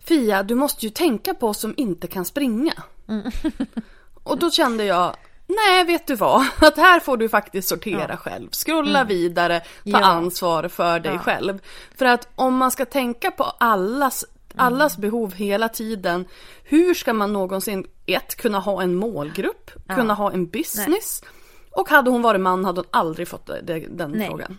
Fia, 0.06 0.44
du 0.44 0.56
måste 0.56 0.86
ju 0.86 0.90
tänka 0.90 1.34
på 1.34 1.48
oss 1.48 1.60
som 1.60 1.74
inte 1.78 2.08
kan 2.08 2.26
springa. 2.26 2.74
Mm. 3.08 3.32
och 4.24 4.40
då 4.40 4.52
kände 4.52 4.86
jag, 4.86 5.16
nej 5.48 5.84
vet 5.86 6.08
du 6.08 6.16
vad, 6.16 6.42
att 6.62 6.78
här 6.78 7.00
får 7.00 7.18
du 7.18 7.30
faktiskt 7.30 7.70
sortera 7.70 8.08
ja. 8.10 8.18
själv. 8.18 8.50
Scrolla 8.52 9.00
mm. 9.00 9.08
vidare, 9.08 9.60
ta 9.60 9.66
ja. 9.84 10.06
ansvar 10.06 10.68
för 10.68 11.00
dig 11.00 11.14
ja. 11.14 11.20
själv. 11.20 11.60
För 11.98 12.06
att 12.06 12.28
om 12.36 12.58
man 12.58 12.72
ska 12.72 12.86
tänka 12.86 13.32
på 13.32 13.44
allas 13.44 14.26
allas 14.56 14.98
mm. 14.98 15.02
behov 15.02 15.34
hela 15.34 15.70
tiden. 15.70 16.26
Hur 16.64 16.94
ska 16.94 17.14
man 17.14 17.34
någonsin, 17.34 17.88
ett, 18.06 18.36
kunna 18.36 18.60
ha 18.60 18.82
en 18.82 18.96
målgrupp, 18.96 19.72
kunna 19.96 20.14
ha 20.14 20.32
en 20.32 20.48
business. 20.48 21.22
Nej. 21.24 21.32
Och 21.72 21.90
hade 21.90 22.10
hon 22.10 22.22
varit 22.22 22.42
man 22.42 22.66
hade 22.66 22.80
hon 22.80 22.90
aldrig 22.92 23.28
fått 23.28 23.50
den 23.90 24.12
Nej. 24.12 24.28
frågan. 24.28 24.58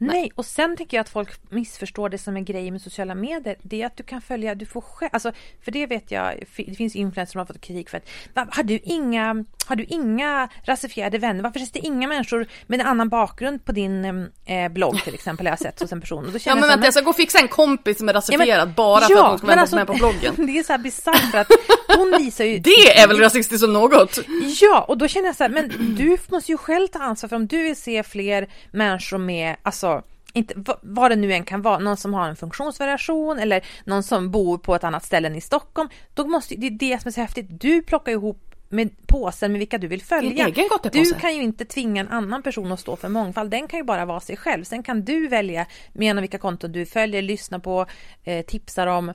Nej. 0.00 0.30
och 0.34 0.46
sen 0.46 0.76
tycker 0.76 0.96
jag 0.96 1.02
att 1.02 1.08
folk 1.08 1.30
missförstår 1.50 2.08
det 2.08 2.18
som 2.18 2.36
en 2.36 2.44
grej 2.44 2.70
med 2.70 2.82
sociala 2.82 3.14
medier. 3.14 3.56
Det 3.62 3.82
är 3.82 3.86
att 3.86 3.96
du 3.96 4.02
kan 4.02 4.20
följa, 4.22 4.54
du 4.54 4.66
får 4.66 4.80
själv, 4.80 5.10
alltså 5.12 5.32
för 5.64 5.72
det 5.72 5.86
vet 5.86 6.10
jag, 6.10 6.44
det 6.66 6.74
finns 6.74 6.96
influencers 6.96 7.32
som 7.32 7.38
har 7.38 7.46
fått 7.46 7.60
kritik 7.60 7.90
för 7.90 7.96
att 7.96 8.54
har 8.56 8.62
du 8.62 8.78
inga, 8.84 9.44
har 9.66 9.76
du 9.76 9.84
inga 9.84 10.48
rasifierade 10.64 11.18
vänner? 11.18 11.42
Varför 11.42 11.58
finns 11.58 11.72
det 11.72 11.78
inga 11.78 12.08
människor 12.08 12.46
med 12.66 12.80
en 12.80 12.86
annan 12.86 13.08
bakgrund 13.08 13.64
på 13.64 13.72
din 13.72 14.04
eh, 14.44 14.68
blogg 14.70 15.02
till 15.04 15.14
exempel? 15.14 15.46
Har 15.46 15.52
jag 15.52 15.58
sett 15.58 15.80
hos 15.80 15.92
en 15.92 16.00
person. 16.00 16.26
Och 16.26 16.32
då 16.32 16.38
ja 16.44 16.54
men 16.54 16.68
vänta, 16.68 16.84
jag 16.84 16.94
ska 16.94 17.02
gå 17.02 17.10
och 17.10 17.16
fixa 17.16 17.38
en 17.38 17.48
kompis 17.48 17.98
som 17.98 18.08
är 18.08 18.12
rasifierad 18.12 18.48
ja, 18.48 18.64
men, 18.64 18.74
bara 18.74 19.00
för 19.00 19.12
ja, 19.12 19.24
att 19.24 19.30
hon 19.30 19.38
ska 19.38 19.46
vara 19.46 19.60
alltså, 19.60 19.76
med 19.76 19.86
på 19.86 19.94
bloggen. 19.94 20.34
det 20.46 20.58
är 20.58 20.62
så 20.62 20.72
här 20.72 20.78
bisarrt 20.78 21.30
för 21.30 21.38
att 21.38 21.48
hon 21.96 22.14
visar 22.18 22.44
ju... 22.44 22.58
det 22.70 22.98
är 22.98 23.08
väl 23.08 23.18
rasistiskt 23.18 23.60
som 23.60 23.72
något? 23.72 24.18
Ja, 24.60 24.84
och 24.88 24.98
då 24.98 25.08
känner 25.08 25.26
jag 25.26 25.36
så 25.36 25.44
här, 25.44 25.50
men 25.50 25.68
du 25.96 26.16
måste 26.28 26.52
ju 26.52 26.58
själv 26.58 26.88
ta 26.88 26.98
ansvar 26.98 27.28
för 27.28 27.36
om 27.36 27.46
du 27.46 27.62
vill 27.62 27.76
se 27.76 28.02
fler 28.02 28.48
människor 28.70 29.18
med, 29.18 29.56
alltså 29.62 29.89
inte, 30.32 30.54
vad 30.82 31.10
det 31.10 31.16
nu 31.16 31.32
än 31.32 31.44
kan 31.44 31.62
vara, 31.62 31.78
någon 31.78 31.96
som 31.96 32.14
har 32.14 32.28
en 32.28 32.36
funktionsvariation 32.36 33.38
eller 33.38 33.64
någon 33.84 34.02
som 34.02 34.30
bor 34.30 34.58
på 34.58 34.74
ett 34.74 34.84
annat 34.84 35.04
ställe 35.04 35.28
än 35.28 35.36
i 35.36 35.40
Stockholm. 35.40 35.88
Då 36.14 36.26
måste, 36.26 36.54
det 36.54 36.66
är 36.66 36.70
det 36.70 37.02
som 37.02 37.08
är 37.08 37.12
så 37.12 37.20
häftigt, 37.20 37.46
du 37.50 37.82
plockar 37.82 38.12
ihop 38.12 38.46
med 38.68 39.06
påsen 39.06 39.52
med 39.52 39.58
vilka 39.58 39.78
du 39.78 39.86
vill 39.86 40.02
följa. 40.02 40.46
egen 40.46 40.68
Du 40.92 41.14
kan 41.14 41.36
ju 41.36 41.42
inte 41.42 41.64
tvinga 41.64 42.00
en 42.00 42.08
annan 42.08 42.42
person 42.42 42.72
att 42.72 42.80
stå 42.80 42.96
för 42.96 43.08
mångfald. 43.08 43.50
Den 43.50 43.68
kan 43.68 43.78
ju 43.78 43.84
bara 43.84 44.04
vara 44.04 44.20
sig 44.20 44.36
själv. 44.36 44.64
Sen 44.64 44.82
kan 44.82 45.04
du 45.04 45.28
välja 45.28 45.66
genom 45.92 46.22
vilka 46.22 46.38
konton 46.38 46.72
du 46.72 46.86
följer, 46.86 47.22
lyssna 47.22 47.60
på, 47.60 47.86
eh, 48.24 48.44
tipsar 48.46 48.86
om 48.86 49.12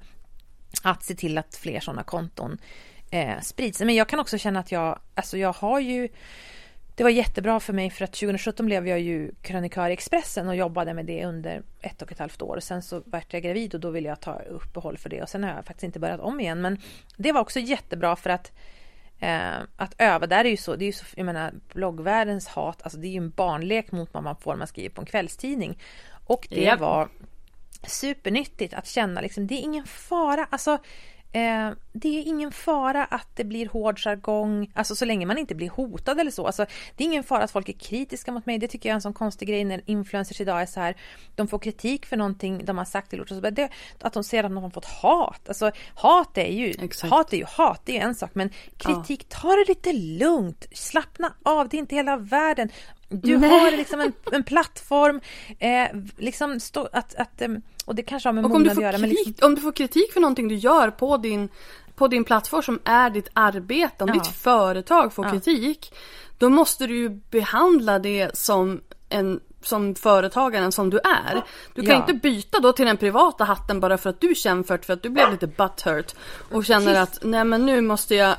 att 0.84 1.04
se 1.04 1.16
till 1.16 1.38
att 1.38 1.56
fler 1.56 1.80
sådana 1.80 2.04
konton 2.04 2.58
eh, 3.12 3.42
sprids. 3.42 3.80
Men 3.80 3.96
jag 3.96 4.10
kan 4.10 4.20
också 4.20 4.38
känna 4.38 4.60
att 4.60 4.72
jag, 4.72 5.00
alltså 5.16 5.38
jag 5.38 5.54
har 5.54 5.80
ju 5.80 6.10
det 6.96 7.04
var 7.04 7.10
jättebra 7.10 7.60
för 7.60 7.74
mig 7.74 7.90
för 7.90 8.04
att 8.04 8.14
2017 8.14 8.66
blev 8.66 8.88
jag 8.88 9.00
ju 9.00 9.32
krönikör 9.42 9.90
i 9.90 9.94
Expressen 9.94 10.48
och 10.48 10.56
jobbade 10.56 10.94
med 10.94 11.06
det 11.06 11.26
under 11.26 11.64
ett 11.82 12.02
och 12.02 12.12
ett 12.12 12.20
halvt 12.20 12.42
år. 12.42 12.60
Sen 12.60 12.82
så 12.82 13.02
vart 13.06 13.34
jag 13.34 13.44
gravid 13.44 13.74
och 13.74 13.80
då 13.80 13.90
ville 13.90 14.10
jag 14.10 14.20
ta 14.20 14.40
uppehåll 14.40 14.98
för 14.98 15.10
det 15.10 15.22
och 15.22 15.30
sen 15.30 15.44
har 15.44 15.52
jag 15.52 15.66
faktiskt 15.66 15.84
inte 15.84 16.00
börjat 16.00 16.20
om 16.20 16.40
igen. 16.40 16.62
Men 16.62 16.78
det 17.18 17.32
var 17.32 17.42
också 17.42 17.60
jättebra 17.60 18.16
för 18.16 18.30
att 18.30 18.52
eh, 19.20 19.56
att 19.76 19.96
öva, 19.98 20.28
där 20.28 20.46
är 20.46 20.50
ju 20.50 20.58
så, 20.58 20.76
det 20.76 20.84
är 20.84 20.88
ju 20.88 20.94
så, 20.94 21.06
jag 21.16 21.26
menar 21.26 21.54
bloggvärldens 21.74 22.48
hat, 22.48 22.82
alltså 22.82 23.00
det 23.00 23.08
är 23.08 23.12
ju 23.12 23.18
en 23.18 23.30
barnlek 23.30 23.92
mot 23.92 24.14
vad 24.14 24.24
man 24.24 24.36
får 24.36 24.52
när 24.52 24.58
man 24.58 24.68
skriver 24.68 24.90
på 24.90 25.02
en 25.02 25.08
kvällstidning. 25.08 25.80
Och 26.26 26.48
det 26.50 26.62
yep. 26.62 26.80
var 26.80 27.10
supernyttigt 27.88 28.74
att 28.74 28.88
känna 28.88 29.22
liksom, 29.22 29.48
det 29.48 29.56
är 29.56 29.62
ingen 29.62 29.86
fara, 29.86 30.48
alltså 30.50 30.78
Eh, 31.36 31.72
det 31.94 32.20
är 32.20 32.28
ingen 32.28 32.52
fara 32.52 33.06
att 33.06 33.28
det 33.36 33.44
blir 33.44 33.70
hård 33.70 34.00
jargong, 34.00 34.72
alltså 34.74 34.96
så 34.96 35.06
länge 35.06 35.26
man 35.26 35.38
inte 35.38 35.56
blir 35.56 35.70
hotad 35.70 36.20
eller 36.20 36.32
så. 36.32 36.46
Alltså, 36.46 36.66
det 36.96 37.04
är 37.04 37.06
ingen 37.06 37.24
fara 37.24 37.44
att 37.44 37.52
folk 37.52 37.70
är 37.70 37.74
kritiska 37.74 38.32
mot 38.32 38.46
mig. 38.46 38.58
Det 38.58 38.68
tycker 38.68 38.90
jag 38.90 38.94
är 38.94 38.96
en 38.96 39.02
sån 39.02 39.14
konstig 39.14 39.48
grej 39.48 39.64
när 39.64 39.82
influencers 39.86 40.42
idag 40.42 40.62
är 40.62 40.66
så 40.66 40.80
här. 40.80 40.96
De 41.36 41.48
får 41.48 41.60
kritik 41.60 42.06
för 42.06 42.18
någonting 42.18 42.66
de 42.66 42.78
har 42.78 42.86
sagt 42.86 43.14
eller 43.14 43.22
gjort. 43.22 43.30
Så 43.30 43.40
det, 43.40 43.70
att 44.02 44.14
de 44.14 44.24
ser 44.24 44.44
att 44.44 44.52
de 44.52 44.64
har 44.64 44.70
fått 44.70 44.86
hat. 44.86 45.42
Alltså 45.48 45.72
hat 45.96 46.38
är 46.38 46.52
ju 46.52 46.74
Exakt. 46.80 47.12
hat, 47.12 47.34
är 47.34 47.38
ju 47.38 47.46
hat, 47.46 47.82
det 47.86 47.98
är 48.00 48.02
en 48.02 48.16
sak. 48.16 48.32
Men 48.34 48.50
kritik, 48.78 49.26
ja. 49.30 49.38
ta 49.42 49.48
det 49.48 49.66
lite 49.68 49.94
lugnt. 49.94 50.66
Slappna 50.72 51.34
av, 51.44 51.70
det 51.70 51.78
är 51.78 51.80
inte 51.80 51.96
hela 51.96 52.18
världen. 52.18 52.70
Du 53.24 53.38
Nej. 53.38 53.50
har 53.50 53.72
liksom 53.72 54.02
en, 54.02 54.14
en 54.32 54.44
plattform, 54.44 55.22
eh, 55.60 55.88
liksom 56.18 56.60
stå, 56.60 56.90
att, 56.92 57.16
att, 57.16 57.42
eh, 57.42 57.48
och 57.86 57.96
det 57.96 58.04
kanske 58.04 58.30
har 58.30 58.34
med 58.34 58.44
mognad 58.44 58.72
att 58.78 58.84
göra. 58.84 58.98
men 58.98 59.10
liksom... 59.10 59.34
om 59.42 59.56
du 59.56 59.62
får 59.62 59.72
kritik 59.72 60.14
för 60.14 60.20
någonting 60.20 60.48
du 60.48 60.56
gör 60.56 60.90
på 60.90 61.18
din, 61.18 61.50
på 61.96 62.08
din 62.08 62.24
plattform 62.24 62.62
som 62.62 62.80
är 62.84 63.10
ditt 63.10 63.30
arbete, 63.34 64.04
om 64.04 64.08
ja. 64.08 64.14
ditt 64.14 64.28
företag 64.28 65.14
får 65.14 65.26
ja. 65.26 65.32
kritik, 65.32 65.94
då 66.38 66.50
måste 66.50 66.88
du 66.88 66.98
ju 66.98 67.10
behandla 67.10 68.00
det 68.00 68.38
som 68.38 68.82
en 69.10 69.40
som 69.68 69.96
företagaren 69.96 70.72
som 70.72 70.90
du 70.90 70.98
är. 70.98 71.44
Du 71.74 71.82
kan 71.82 71.92
ja. 71.92 71.98
inte 71.98 72.14
byta 72.14 72.60
då 72.60 72.72
till 72.72 72.86
den 72.86 72.98
privata 72.98 73.44
hatten 73.44 73.80
bara 73.80 73.98
för 73.98 74.10
att 74.10 74.22
du 74.22 74.36
känner 74.36 74.64
för, 74.64 74.94
att 74.94 75.04
du 75.04 75.10
blev 75.10 75.32
lite 75.32 75.48
butthurt 75.48 76.16
och 76.52 76.66
känner 76.66 77.02
att 77.02 77.20
nej 77.22 77.46
men 77.46 77.66
nu 77.66 77.82
måste 77.82 78.16
jag... 78.16 78.36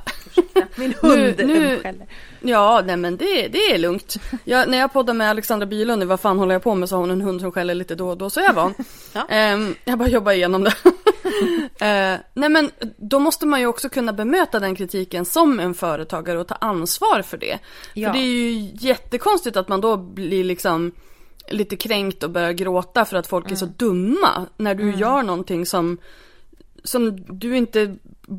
Min 0.76 0.94
hund 1.00 1.34
nu, 1.38 1.46
nu... 1.46 2.06
Ja, 2.40 2.82
nej 2.86 2.96
men 2.96 3.16
det, 3.16 3.48
det 3.48 3.58
är 3.58 3.78
lugnt. 3.78 4.16
Jag, 4.44 4.68
när 4.68 4.78
jag 4.78 4.92
poddade 4.92 5.18
med 5.18 5.30
Alexandra 5.30 5.66
Bylund, 5.66 6.04
vad 6.04 6.20
fan 6.20 6.38
håller 6.38 6.54
jag 6.54 6.62
på 6.62 6.74
med, 6.74 6.88
så 6.88 6.94
har 6.94 7.00
hon 7.00 7.10
en 7.10 7.20
hund 7.20 7.40
som 7.40 7.52
skäller 7.52 7.74
lite 7.74 7.94
då 7.94 8.08
och 8.08 8.18
då, 8.18 8.30
så 8.30 8.40
jag 8.40 8.52
van. 8.52 8.74
ja. 9.12 9.54
um, 9.54 9.74
jag 9.84 9.98
bara 9.98 10.08
jobbar 10.08 10.32
igenom 10.32 10.64
det. 10.64 10.74
uh, 10.84 12.20
nej 12.34 12.48
men 12.48 12.70
då 12.96 13.18
måste 13.18 13.46
man 13.46 13.60
ju 13.60 13.66
också 13.66 13.88
kunna 13.88 14.12
bemöta 14.12 14.60
den 14.60 14.76
kritiken 14.76 15.24
som 15.24 15.60
en 15.60 15.74
företagare 15.74 16.38
och 16.38 16.48
ta 16.48 16.54
ansvar 16.54 17.22
för 17.22 17.36
det. 17.36 17.58
Ja. 17.94 18.08
För 18.08 18.18
det 18.18 18.24
är 18.24 18.32
ju 18.32 18.70
jättekonstigt 18.74 19.56
att 19.56 19.68
man 19.68 19.80
då 19.80 19.96
blir 19.96 20.44
liksom 20.44 20.92
lite 21.48 21.76
kränkt 21.76 22.22
och 22.22 22.30
börjar 22.30 22.52
gråta 22.52 23.04
för 23.04 23.16
att 23.16 23.26
folk 23.26 23.44
mm. 23.44 23.52
är 23.52 23.56
så 23.56 23.64
mm. 23.64 23.74
dumma 23.78 24.46
när 24.56 24.74
du 24.74 24.82
mm. 24.82 24.98
gör 24.98 25.22
någonting 25.22 25.66
som 25.66 25.98
som 26.86 27.24
du 27.38 27.56
inte, 27.56 27.96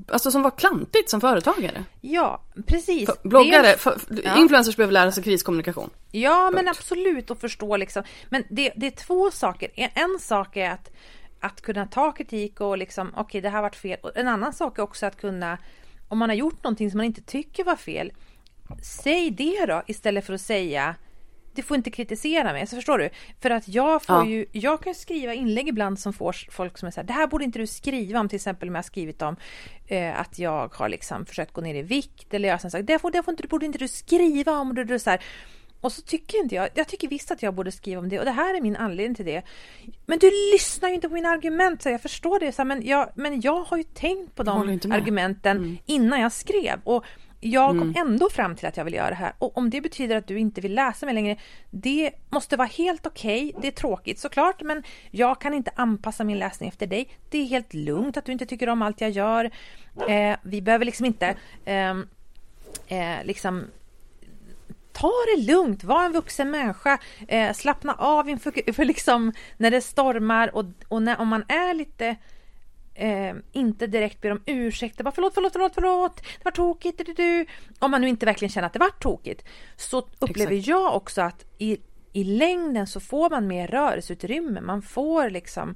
alltså 0.08 0.32
som 0.32 0.41
var 0.41 0.51
klantigt 0.51 1.10
som 1.10 1.22
företagare. 1.22 1.84
Ja, 2.01 2.41
precis. 2.68 3.05
För, 3.05 3.30
bloggare, 3.30 3.78
för, 3.78 3.97
ja. 4.24 4.38
influencers 4.38 4.76
behöver 4.76 4.93
lära 4.93 5.12
sig 5.12 5.24
kriskommunikation. 5.24 5.89
Ja, 6.12 6.45
Punkt. 6.45 6.55
men 6.55 6.68
absolut 6.68 7.32
att 7.32 7.39
förstå 7.39 7.78
liksom. 7.78 8.03
Men 8.30 8.43
det, 8.49 8.74
det 8.76 8.88
är 8.88 8.91
två 8.91 9.32
saker. 9.32 9.70
En 9.76 10.20
sak 10.20 10.58
är 10.58 10.72
att, 10.72 10.91
att 11.39 11.62
kunna 11.62 11.86
ta 11.86 12.12
kritik 12.12 12.62
och 12.62 12.78
liksom, 12.78 13.08
okej 13.08 13.22
okay, 13.22 13.41
det 13.41 13.49
här 13.49 13.62
varit 13.62 13.76
fel. 13.76 13.99
Och 14.03 14.18
en 14.18 14.28
annan 14.28 14.53
sak 14.53 14.80
är 14.80 14.84
också 14.84 15.05
att 15.05 15.18
kunna, 15.18 15.58
om 16.08 16.18
man 16.18 16.30
har 16.30 16.36
gjort 16.36 16.64
någonting 16.64 16.91
som 16.91 16.97
man 16.97 17.05
inte 17.05 17.22
tycker 17.22 17.64
var 17.64 17.76
fel, 17.76 18.12
säg 18.84 19.32
det 19.32 19.66
då 19.66 19.84
istället 19.88 20.26
för 20.26 20.34
att 20.34 20.41
säga 20.41 20.95
du 21.58 21.64
får 21.64 21.78
inte 21.78 21.91
kritisera 21.91 22.53
mig, 22.53 22.68
så 22.68 22.76
förstår 22.76 22.97
du? 22.97 23.10
För 23.41 23.49
att 23.49 23.68
jag 23.68 24.03
får 24.03 24.16
ja. 24.16 24.26
ju, 24.26 24.45
jag 24.51 24.82
kan 24.82 24.95
skriva 24.95 25.34
inlägg 25.34 25.68
ibland 25.68 25.99
som 25.99 26.14
får 26.14 26.36
folk 26.51 26.78
som 26.78 26.88
är 26.88 26.91
så 26.91 26.99
här, 26.99 27.08
det 27.08 27.14
här 27.14 27.28
borde 27.28 27.43
inte 27.43 27.60
du 27.60 27.68
skriva 27.68 28.20
om, 28.20 28.30
till 28.30 28.36
exempel 28.36 28.70
om 28.70 28.76
jag 28.76 28.80
har 28.80 28.84
skrivit 28.84 29.22
om 29.22 29.36
eh, 29.88 30.20
att 30.20 30.39
jag 30.39 30.76
har 30.76 30.89
liksom 30.89 31.26
försökt 31.26 31.53
gå 31.53 31.62
ner 31.62 31.76
i 31.76 31.82
vikt 31.82 32.34
eller 32.34 32.49
jag 32.49 32.60
har 32.60 32.70
sagt, 32.70 32.88
det, 32.88 32.99
får, 32.99 33.12
det 33.12 33.24
får 33.24 33.32
inte, 33.32 33.47
borde 33.47 33.66
inte 33.66 33.80
du 33.80 33.88
skriva 33.88 34.51
om, 34.51 34.70
och 34.70 34.86
du, 34.86 34.99
så 34.99 35.10
här. 35.10 35.24
Och 35.82 35.91
så 35.91 36.01
tycker 36.01 36.38
inte 36.38 36.55
jag, 36.55 36.70
jag 36.74 36.88
tycker 36.88 37.08
visst 37.08 37.32
att 37.32 37.43
jag 37.43 37.53
borde 37.53 37.72
skriva 37.72 38.01
om 38.01 38.10
det 38.10 38.20
och 38.20 38.26
det 38.26 38.32
här 38.32 38.58
är 38.58 38.62
min 38.62 38.76
anledning 38.76 39.16
till 39.16 39.26
det. 39.26 39.41
Men 40.05 40.20
du 40.20 40.32
lyssnar 40.53 40.89
ju 40.89 40.95
inte 40.95 41.08
på 41.08 41.14
mina 41.14 41.30
argument, 41.30 41.82
så 41.82 41.89
jag 41.89 42.01
förstår 42.01 42.39
det, 42.39 42.51
så 42.51 42.62
här, 42.62 42.68
men, 42.68 42.86
jag, 42.86 43.10
men 43.16 43.41
jag 43.41 43.64
har 43.64 43.78
ju 43.78 43.84
tänkt 43.84 44.36
på 44.36 44.43
de 44.43 44.80
argumenten 44.91 45.58
mm. 45.58 45.78
innan 45.86 46.22
jag 46.22 46.32
skrev. 46.32 46.80
Och 46.84 47.05
jag 47.39 47.69
kom 47.69 47.81
mm. 47.81 47.95
ändå 47.95 48.29
fram 48.29 48.55
till 48.55 48.67
att 48.67 48.77
jag 48.77 48.85
vill 48.85 48.93
göra 48.93 49.09
det 49.09 49.15
här 49.15 49.33
och 49.39 49.57
om 49.57 49.69
det 49.69 49.81
betyder 49.81 50.15
att 50.15 50.27
du 50.27 50.39
inte 50.39 50.61
vill 50.61 50.73
läsa 50.73 51.05
mig 51.05 51.15
längre, 51.15 51.38
det 51.69 52.11
måste 52.29 52.57
vara 52.57 52.67
helt 52.67 53.07
okej. 53.07 53.49
Okay. 53.49 53.61
Det 53.61 53.67
är 53.67 53.71
tråkigt 53.71 54.19
såklart, 54.19 54.61
men 54.61 54.83
jag 55.11 55.41
kan 55.41 55.53
inte 55.53 55.71
anpassa 55.75 56.23
min 56.23 56.39
läsning 56.39 56.69
efter 56.69 56.88
dig. 56.88 57.09
Det 57.29 57.38
är 57.38 57.45
helt 57.45 57.73
lugnt 57.73 58.17
att 58.17 58.25
du 58.25 58.31
inte 58.31 58.45
tycker 58.45 58.69
om 58.69 58.81
allt 58.81 59.01
jag 59.01 59.09
gör. 59.09 59.51
Eh, 60.07 60.38
vi 60.43 60.61
behöver 60.61 60.85
liksom 60.85 61.05
inte 61.05 61.35
eh, 61.65 61.95
eh, 62.88 63.23
liksom 63.23 63.63
ta 64.93 65.11
det 65.35 65.41
lugnt, 65.41 65.83
var 65.83 66.05
en 66.05 66.11
vuxen 66.11 66.51
människa, 66.51 66.97
eh, 67.27 67.53
slappna 67.53 67.93
av 67.93 68.29
inför 68.29 68.71
för 68.73 68.85
liksom 68.85 69.33
när 69.57 69.71
det 69.71 69.81
stormar 69.81 70.55
och, 70.55 70.65
och 70.88 71.01
när, 71.01 71.21
om 71.21 71.27
man 71.27 71.43
är 71.47 71.73
lite 71.73 72.15
eh, 72.97 73.35
inte 73.51 73.87
direkt 73.87 74.21
ber 74.21 74.31
om 74.31 74.41
ursäkt. 74.45 75.03
Bara 75.03 75.11
förlåt, 75.11 75.33
förlåt, 75.33 75.53
förlåt, 75.53 75.73
förlåt. 75.73 76.15
Det 76.15 76.45
var 76.45 76.51
tokigt. 76.51 77.05
Du, 77.05 77.13
du. 77.13 77.45
Om 77.79 77.91
man 77.91 78.01
nu 78.01 78.09
inte 78.09 78.25
verkligen 78.25 78.49
känner 78.49 78.67
att 78.67 78.73
det 78.73 78.79
var 78.79 78.89
tokigt. 78.89 79.45
Så 79.75 79.97
upplever 80.19 80.51
Exakt. 80.51 80.67
jag 80.67 80.95
också 80.95 81.21
att 81.21 81.45
i, 81.57 81.77
i 82.13 82.23
längden 82.23 82.87
så 82.87 82.99
får 82.99 83.29
man 83.29 83.47
mer 83.47 83.67
rörelseutrymme. 83.67 84.61
Man 84.61 84.81
får 84.81 85.29
liksom 85.29 85.75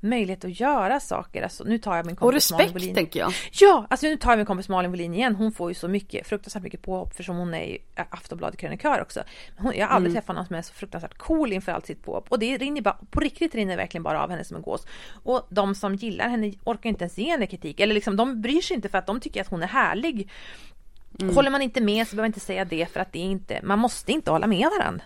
möjlighet 0.00 0.44
att 0.44 0.60
göra 0.60 1.00
saker. 1.00 1.42
Alltså, 1.42 1.64
nu 1.64 1.78
tar 1.78 1.96
jag 1.96 2.06
min 2.06 2.16
kompis 2.16 2.50
Och 2.50 2.58
respekt 2.58 2.74
Malin 2.74 2.94
tänker 2.94 3.20
jag. 3.20 3.32
Ja, 3.52 3.86
alltså 3.90 4.06
nu 4.06 4.16
tar 4.16 4.30
jag 4.30 4.36
min 4.36 4.46
kompis 4.46 4.68
Malin 4.68 4.90
Wohlin 4.90 5.14
igen. 5.14 5.34
Hon 5.34 5.52
får 5.52 5.70
ju 5.70 5.74
så 5.74 5.88
mycket, 5.88 6.26
fruktansvärt 6.26 6.62
mycket 6.62 6.82
påhopp 6.82 7.14
för 7.14 7.22
som 7.22 7.36
hon 7.36 7.54
är 7.54 7.78
Aftonbladet-krönikör 8.10 9.02
också. 9.02 9.22
Hon, 9.56 9.72
jag 9.76 9.86
har 9.86 9.94
aldrig 9.94 10.10
mm. 10.10 10.22
träffat 10.22 10.36
någon 10.36 10.46
som 10.46 10.56
är 10.56 10.62
så 10.62 10.72
fruktansvärt 10.72 11.18
cool 11.18 11.52
inför 11.52 11.72
allt 11.72 11.86
sitt 11.86 12.04
påhopp. 12.04 12.26
Och 12.28 12.38
det 12.38 12.58
rinner 12.58 12.80
bara, 12.80 12.96
på 13.10 13.20
riktigt 13.20 13.54
rinner 13.54 13.76
verkligen 13.76 14.02
bara 14.02 14.22
av 14.22 14.30
henne 14.30 14.44
som 14.44 14.56
en 14.56 14.62
gås. 14.62 14.86
Och 15.22 15.46
de 15.50 15.74
som 15.74 15.94
gillar 15.94 16.28
henne 16.28 16.52
orkar 16.64 16.88
inte 16.88 17.04
ens 17.04 17.18
ge 17.18 17.30
henne 17.30 17.46
kritik. 17.46 17.80
Eller 17.80 17.94
liksom 17.94 18.16
de 18.16 18.40
bryr 18.40 18.60
sig 18.60 18.76
inte 18.76 18.88
för 18.88 18.98
att 18.98 19.06
de 19.06 19.20
tycker 19.20 19.40
att 19.40 19.48
hon 19.48 19.62
är 19.62 19.66
härlig. 19.66 20.30
Mm. 21.20 21.34
Håller 21.34 21.50
man 21.50 21.62
inte 21.62 21.80
med 21.80 22.06
så 22.06 22.16
behöver 22.16 22.22
man 22.22 22.28
inte 22.28 22.40
säga 22.40 22.64
det 22.64 22.92
för 22.92 23.00
att 23.00 23.12
det 23.12 23.18
är 23.18 23.24
inte, 23.24 23.60
man 23.62 23.78
måste 23.78 24.12
inte 24.12 24.30
hålla 24.30 24.46
med 24.46 24.68
varandra. 24.78 25.04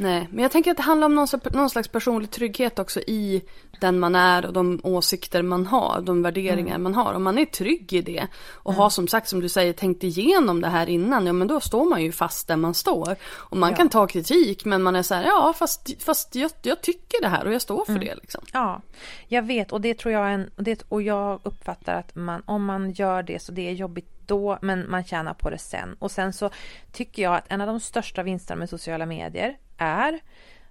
Nej, 0.00 0.28
men 0.30 0.42
jag 0.42 0.52
tänker 0.52 0.70
att 0.70 0.76
det 0.76 0.82
handlar 0.82 1.06
om 1.06 1.14
någon, 1.14 1.28
någon 1.52 1.70
slags 1.70 1.88
personlig 1.88 2.30
trygghet 2.30 2.78
också 2.78 3.00
i 3.00 3.42
den 3.80 3.98
man 3.98 4.14
är 4.14 4.46
och 4.46 4.52
de 4.52 4.80
åsikter 4.82 5.42
man 5.42 5.66
har, 5.66 6.00
de 6.00 6.22
värderingar 6.22 6.74
mm. 6.74 6.82
man 6.82 6.94
har. 6.94 7.14
Om 7.14 7.22
man 7.22 7.38
är 7.38 7.44
trygg 7.44 7.92
i 7.92 8.02
det 8.02 8.26
och 8.52 8.72
mm. 8.72 8.80
har 8.80 8.90
som 8.90 9.08
sagt 9.08 9.28
som 9.28 9.40
du 9.40 9.48
säger 9.48 9.72
tänkt 9.72 10.04
igenom 10.04 10.60
det 10.60 10.68
här 10.68 10.88
innan, 10.88 11.26
ja 11.26 11.32
men 11.32 11.48
då 11.48 11.60
står 11.60 11.84
man 11.84 12.02
ju 12.02 12.12
fast 12.12 12.48
där 12.48 12.56
man 12.56 12.74
står. 12.74 13.16
Och 13.24 13.56
man 13.56 13.70
ja. 13.70 13.76
kan 13.76 13.88
ta 13.88 14.06
kritik 14.06 14.64
men 14.64 14.82
man 14.82 14.96
är 14.96 15.02
så 15.02 15.14
här, 15.14 15.24
ja 15.24 15.54
fast, 15.58 16.02
fast 16.02 16.34
jag, 16.34 16.50
jag 16.62 16.80
tycker 16.80 17.22
det 17.22 17.28
här 17.28 17.46
och 17.46 17.52
jag 17.52 17.62
står 17.62 17.84
för 17.84 17.92
mm. 17.92 18.04
det. 18.04 18.14
Liksom. 18.14 18.44
Ja, 18.52 18.82
jag 19.28 19.42
vet 19.42 19.72
och 19.72 19.80
det 19.80 19.94
tror 19.94 20.14
jag 20.14 20.32
en, 20.32 20.50
och, 20.56 20.62
det, 20.62 20.82
och 20.88 21.02
jag 21.02 21.40
uppfattar 21.42 21.94
att 21.94 22.14
man, 22.14 22.42
om 22.46 22.64
man 22.64 22.90
gör 22.90 23.22
det 23.22 23.42
så 23.42 23.52
det 23.52 23.68
är 23.68 23.72
jobbigt 23.72 24.10
då, 24.26 24.58
men 24.62 24.90
man 24.90 25.04
tjänar 25.04 25.34
på 25.34 25.50
det 25.50 25.58
sen. 25.58 25.96
Och 25.98 26.10
sen 26.10 26.32
så 26.32 26.50
tycker 26.92 27.22
jag 27.22 27.34
att 27.34 27.44
en 27.48 27.60
av 27.60 27.66
de 27.66 27.80
största 27.80 28.22
vinsterna 28.22 28.58
med 28.58 28.70
sociala 28.70 29.06
medier 29.06 29.56
är, 29.78 30.20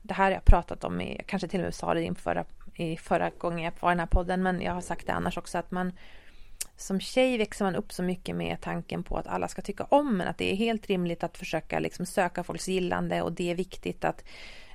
det 0.01 0.13
här 0.13 0.23
har 0.23 0.31
jag 0.31 0.45
pratat 0.45 0.83
om, 0.83 1.01
i, 1.01 1.21
kanske 1.25 1.47
till 1.47 1.59
och 1.59 1.63
med 1.63 1.75
sa 1.75 1.93
det 1.93 2.05
i 2.05 2.15
förra, 2.15 2.45
i 2.75 2.97
förra 2.97 3.29
gången 3.29 3.63
jag 3.63 3.73
var 3.79 3.91
i 3.91 3.93
den 3.93 3.99
här 3.99 4.07
podden, 4.07 4.43
men 4.43 4.61
jag 4.61 4.73
har 4.73 4.81
sagt 4.81 5.07
det 5.07 5.13
annars 5.13 5.37
också, 5.37 5.57
att 5.57 5.71
man 5.71 5.91
som 6.75 6.99
tjej 6.99 7.37
växer 7.37 7.65
man 7.65 7.75
upp 7.75 7.93
så 7.93 8.03
mycket 8.03 8.35
med 8.35 8.61
tanken 8.61 9.03
på 9.03 9.17
att 9.17 9.27
alla 9.27 9.47
ska 9.47 9.61
tycka 9.61 9.83
om 9.83 10.21
en, 10.21 10.27
att 10.27 10.37
det 10.37 10.51
är 10.51 10.55
helt 10.55 10.87
rimligt 10.87 11.23
att 11.23 11.37
försöka 11.37 11.79
liksom 11.79 12.05
söka 12.05 12.43
folks 12.43 12.67
gillande 12.67 13.21
och 13.21 13.31
det 13.31 13.51
är 13.51 13.55
viktigt 13.55 14.05
att 14.05 14.23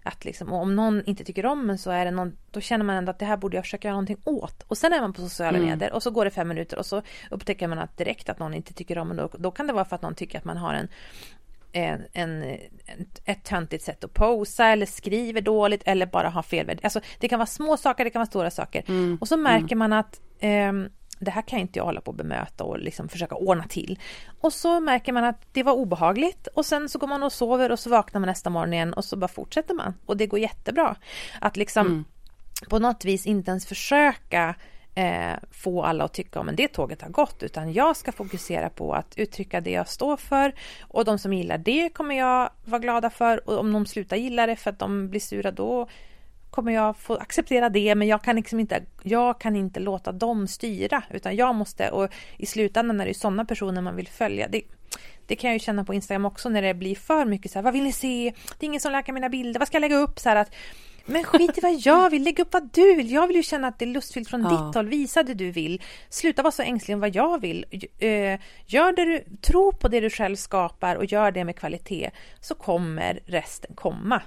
att 0.05 0.25
liksom, 0.25 0.53
om 0.53 0.77
någon 0.77 1.05
inte 1.05 1.25
tycker 1.25 1.47
om 1.47 1.71
en 1.71 1.79
så 1.79 1.91
är 1.91 2.05
det 2.05 2.11
någon, 2.11 2.37
då 2.51 2.61
känner 2.61 2.85
man 2.85 2.97
ändå 2.97 3.11
att 3.11 3.19
det 3.19 3.25
här 3.25 3.37
borde 3.37 3.57
jag 3.57 3.65
försöka 3.65 3.89
göra 3.89 3.95
någonting 3.95 4.21
åt. 4.25 4.63
Och 4.63 4.79
sen 4.79 4.93
är 4.93 5.01
man 5.01 5.13
på 5.13 5.21
sociala 5.21 5.59
mm. 5.59 5.71
medier 5.71 5.93
och 5.93 6.03
så 6.03 6.11
går 6.11 6.25
det 6.25 6.31
fem 6.31 6.49
minuter 6.49 6.79
och 6.79 6.87
så 6.87 7.03
upptäcker 7.31 7.69
man 7.69 7.79
att 7.79 7.97
direkt 7.97 8.29
att 8.29 8.39
någon 8.39 8.55
inte 8.55 8.75
tycker 8.75 8.99
om 8.99 9.11
en. 9.11 9.17
Då, 9.17 9.31
då 9.39 9.51
kan 9.51 9.67
det 9.67 9.73
vara 9.73 9.85
för 9.85 9.97
att 9.97 10.03
någon 10.03 10.15
tycker 10.15 10.39
att 10.39 10.45
man 10.45 10.57
har 10.57 10.75
en 10.75 10.89
en, 11.73 12.07
en, 12.13 12.59
ett 13.25 13.45
töntigt 13.45 13.85
sätt 13.85 14.05
att 14.05 14.15
posa 14.15 14.67
eller 14.67 14.87
skriver 14.87 15.41
dåligt 15.41 15.83
eller 15.85 16.07
bara 16.07 16.29
har 16.29 16.43
fel 16.43 16.81
Alltså 16.83 17.01
det 17.19 17.29
kan 17.29 17.39
vara 17.39 17.47
små 17.47 17.77
saker, 17.77 18.05
det 18.05 18.11
kan 18.11 18.21
vara 18.21 18.27
stora 18.27 18.51
saker. 18.51 18.85
Mm. 18.89 19.19
Och 19.21 19.29
så 19.29 19.37
märker 19.37 19.75
mm. 19.75 19.79
man 19.79 19.93
att 19.93 20.21
eh, 20.39 20.73
det 21.25 21.31
här 21.31 21.43
kan 21.43 21.59
inte 21.59 21.79
jag 21.79 21.85
hålla 21.85 22.01
på 22.01 22.11
att 22.11 22.17
bemöta 22.17 22.65
och 22.65 22.79
liksom 22.79 23.09
försöka 23.09 23.35
ordna 23.35 23.65
till. 23.65 23.99
Och 24.41 24.53
så 24.53 24.81
märker 24.81 25.13
man 25.13 25.25
att 25.25 25.47
det 25.53 25.63
var 25.63 25.73
obehagligt 25.73 26.47
och 26.47 26.67
sen 26.67 26.89
så 26.89 26.99
går 26.99 27.07
man 27.07 27.23
och 27.23 27.33
sover 27.33 27.73
och 27.73 27.79
så 27.79 27.91
vaknar 27.91 28.21
man 28.21 28.27
nästa 28.29 28.51
morgon 28.51 28.73
igen 28.73 28.93
och 28.93 29.05
så 29.05 29.17
bara 29.17 29.29
fortsätter 29.29 29.75
man. 29.75 29.95
Och 30.07 30.17
det 30.17 30.27
går 30.27 30.41
jättebra. 30.41 30.97
Att 31.41 31.57
liksom 31.57 31.87
mm. 31.87 32.05
på 32.69 32.79
något 32.79 33.05
vis 33.05 33.27
inte 33.27 33.51
ens 33.51 33.67
försöka 33.67 34.55
eh, 34.95 35.33
få 35.51 35.83
alla 35.83 36.05
att 36.05 36.15
tycka 36.15 36.41
om 36.41 36.51
det 36.57 36.69
tåget 36.69 37.03
har 37.03 37.11
gått 37.11 37.43
utan 37.43 37.73
jag 37.73 37.97
ska 37.97 38.13
fokusera 38.13 38.71
på 38.71 38.95
att 38.95 39.15
uttrycka 39.17 39.61
det 39.61 39.71
jag 39.71 39.89
står 39.89 40.17
för 40.17 40.55
och 40.83 41.05
de 41.05 41.19
som 41.19 41.33
gillar 41.33 41.59
det 41.59 41.89
kommer 41.89 42.19
jag 42.19 42.51
vara 42.65 42.79
glada 42.79 43.11
för 43.11 43.49
och 43.49 43.59
om 43.59 43.73
de 43.73 43.87
slutar 43.87 44.17
gilla 44.17 44.47
det 44.47 44.57
för 44.57 44.71
att 44.71 44.79
de 44.79 45.09
blir 45.09 45.21
sura 45.21 45.51
då 45.51 45.89
kommer 46.51 46.73
jag 46.73 46.97
få 46.97 47.17
acceptera 47.17 47.69
det 47.69 47.95
men 47.95 48.09
jag 48.09 48.23
kan 48.23 48.37
liksom 48.37 48.61
inte, 48.61 48.83
jag 49.03 49.41
kan 49.41 49.57
inte 49.57 49.81
låta 49.81 50.13
dem 50.13 50.49
styra 50.49 51.03
utan 51.11 51.37
jag 51.37 51.55
måste 51.55 51.91
och 51.91 52.09
i 52.37 52.47
slutändan 52.47 53.01
är 53.01 53.07
det 53.07 53.15
sådana 53.15 53.45
personer 53.45 53.83
man 53.83 53.97
vill 53.97 54.09
följa. 54.09 54.49
Det, 54.49 54.63
det 55.27 55.37
kan 55.37 55.51
jag 55.51 55.55
ju 55.55 55.59
känna 55.59 55.85
på 55.85 55.95
Instagram 55.95 56.25
också 56.25 56.49
när 56.49 56.63
det 56.63 56.75
blir 56.75 56.95
för 56.95 57.25
mycket 57.25 57.53
så 57.53 57.59
här, 57.59 57.63
vad 57.63 57.73
vill 57.73 57.83
ni 57.83 57.93
se? 57.93 58.33
Det 58.59 58.65
är 58.65 58.69
ingen 58.69 58.81
som 58.81 58.93
läkar 58.93 59.13
mina 59.13 59.29
bilder, 59.29 59.59
vad 59.59 59.69
ska 59.69 59.75
jag 59.75 59.81
lägga 59.81 59.97
upp? 59.97 60.19
Så 60.19 60.29
här 60.29 60.37
att, 60.37 60.55
men 61.07 61.25
skit 61.25 61.59
i 61.59 61.61
vad 61.61 61.79
jag 61.79 62.11
vill, 62.11 62.23
lägg 62.23 62.39
upp 62.39 62.53
vad 62.53 62.69
du 62.73 62.95
vill. 62.95 63.11
Jag 63.11 63.27
vill 63.27 63.37
ju 63.37 63.43
känna 63.43 63.69
att 63.69 63.79
det 63.79 63.85
är 63.85 63.87
lustfyllt 63.87 64.29
från 64.29 64.43
ja. 64.43 64.51
ditt 64.51 64.75
håll, 64.75 64.89
visa 64.89 65.23
det 65.23 65.35
du 65.35 65.51
vill. 65.51 65.83
Sluta 66.09 66.43
vara 66.43 66.53
så 66.53 66.63
ängslig 66.63 66.95
om 66.95 67.01
vad 67.01 67.15
jag 67.15 67.41
vill. 67.41 67.65
Eh, 67.99 68.41
gör 68.67 68.97
det 68.97 69.05
du, 69.05 69.25
tro 69.41 69.73
på 69.73 69.89
det 69.89 70.01
du 70.01 70.11
själv 70.11 70.37
skapar 70.37 70.97
och 70.97 71.05
gör 71.05 71.31
det 71.31 71.45
med 71.45 71.57
kvalitet 71.57 72.11
så 72.41 72.55
kommer 72.55 73.21
resten 73.27 73.75
komma. 73.75 74.23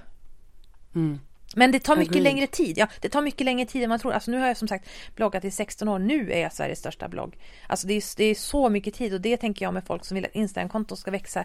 Mm. 0.94 1.20
Men 1.54 1.72
det 1.72 1.78
tar 1.78 1.96
mycket 1.96 2.10
Agreed. 2.10 2.24
längre 2.24 2.46
tid. 2.46 2.78
Ja, 2.78 2.88
det 3.00 3.08
tar 3.08 3.22
mycket 3.22 3.44
längre 3.44 3.66
tid 3.66 3.82
än 3.82 3.88
man 3.88 3.98
tror. 3.98 4.12
Alltså 4.12 4.30
nu 4.30 4.38
har 4.38 4.46
jag 4.46 4.56
som 4.56 4.68
sagt 4.68 4.88
bloggat 5.14 5.44
i 5.44 5.50
16 5.50 5.88
år. 5.88 5.98
Nu 5.98 6.32
är 6.32 6.40
jag 6.40 6.52
Sveriges 6.52 6.78
största 6.78 7.08
blogg. 7.08 7.36
Alltså 7.66 7.86
det 7.86 7.94
är, 7.94 8.16
det 8.16 8.24
är 8.24 8.34
så 8.34 8.68
mycket 8.68 8.94
tid 8.94 9.14
och 9.14 9.20
det 9.20 9.36
tänker 9.36 9.64
jag 9.64 9.74
med 9.74 9.86
folk 9.86 10.04
som 10.04 10.14
vill 10.14 10.24
att 10.24 10.34
Instagram-kontot 10.34 10.98
ska 10.98 11.10
växa 11.10 11.44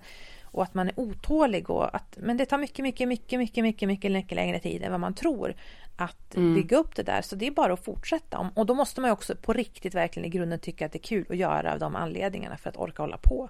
och 0.52 0.64
att 0.64 0.74
man 0.74 0.88
är 0.88 1.00
otålig 1.00 1.70
och 1.70 1.96
att, 1.96 2.18
men 2.18 2.38
det 2.38 2.46
tar 2.46 2.58
mycket, 2.58 2.84
mycket, 2.84 3.08
mycket, 3.08 3.40
mycket, 3.40 3.64
mycket, 3.64 3.88
mycket, 3.88 4.12
mycket 4.12 4.36
längre 4.36 4.60
tid 4.60 4.84
än 4.84 4.92
vad 4.92 5.00
man 5.00 5.14
tror 5.14 5.56
att 5.96 6.36
mm. 6.36 6.56
bygga 6.56 6.78
upp 6.78 6.96
det 6.96 7.04
där. 7.04 7.22
Så 7.22 7.36
det 7.36 7.48
är 7.48 7.52
bara 7.52 7.74
att 7.74 7.86
fortsätta. 7.86 8.52
Och 8.56 8.66
då 8.66 8.74
måste 8.74 9.02
man 9.02 9.08
ju 9.08 9.14
också 9.14 9.36
på 9.36 9.54
riktigt 9.54 9.96
verkligen 9.96 10.26
i 10.26 10.30
grunden 10.30 10.60
tycka 10.60 10.86
att 10.86 10.92
det 10.92 10.98
är 10.98 11.04
kul 11.04 11.26
att 11.30 11.38
göra 11.38 11.74
av 11.74 11.80
de 11.80 11.96
anledningarna 11.96 12.58
för 12.58 12.70
att 12.70 12.78
orka 12.78 13.04
hålla 13.04 13.18
på. 13.18 13.50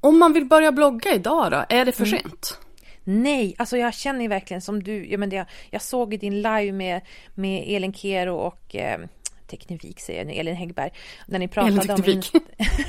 Om 0.00 0.18
man 0.18 0.32
vill 0.32 0.44
börja 0.44 0.72
blogga 0.72 1.14
idag 1.14 1.52
då, 1.52 1.64
är 1.68 1.84
det 1.84 1.92
för 1.92 2.06
mm. 2.06 2.20
sent? 2.20 2.58
Nej, 3.04 3.54
alltså 3.58 3.76
jag 3.76 3.94
känner 3.94 4.28
verkligen 4.28 4.60
som 4.60 4.82
du, 4.82 5.06
jag, 5.06 5.20
men 5.20 5.46
jag 5.70 5.82
såg 5.82 6.18
din 6.18 6.42
live 6.42 6.72
med, 6.72 7.00
med 7.34 7.64
Elin 7.66 7.92
Kero 7.92 8.34
och 8.34 8.76
eh, 8.76 9.00
Teknivik 9.46 10.00
säger 10.00 10.20
jag 10.20 10.26
nu, 10.26 10.32
Elin 10.32 10.56
Häggberg. 10.56 10.90
När 11.26 11.38
ni 11.38 11.48
pratade 11.48 11.72
Elin 11.72 11.96
Teknivik. 11.96 12.30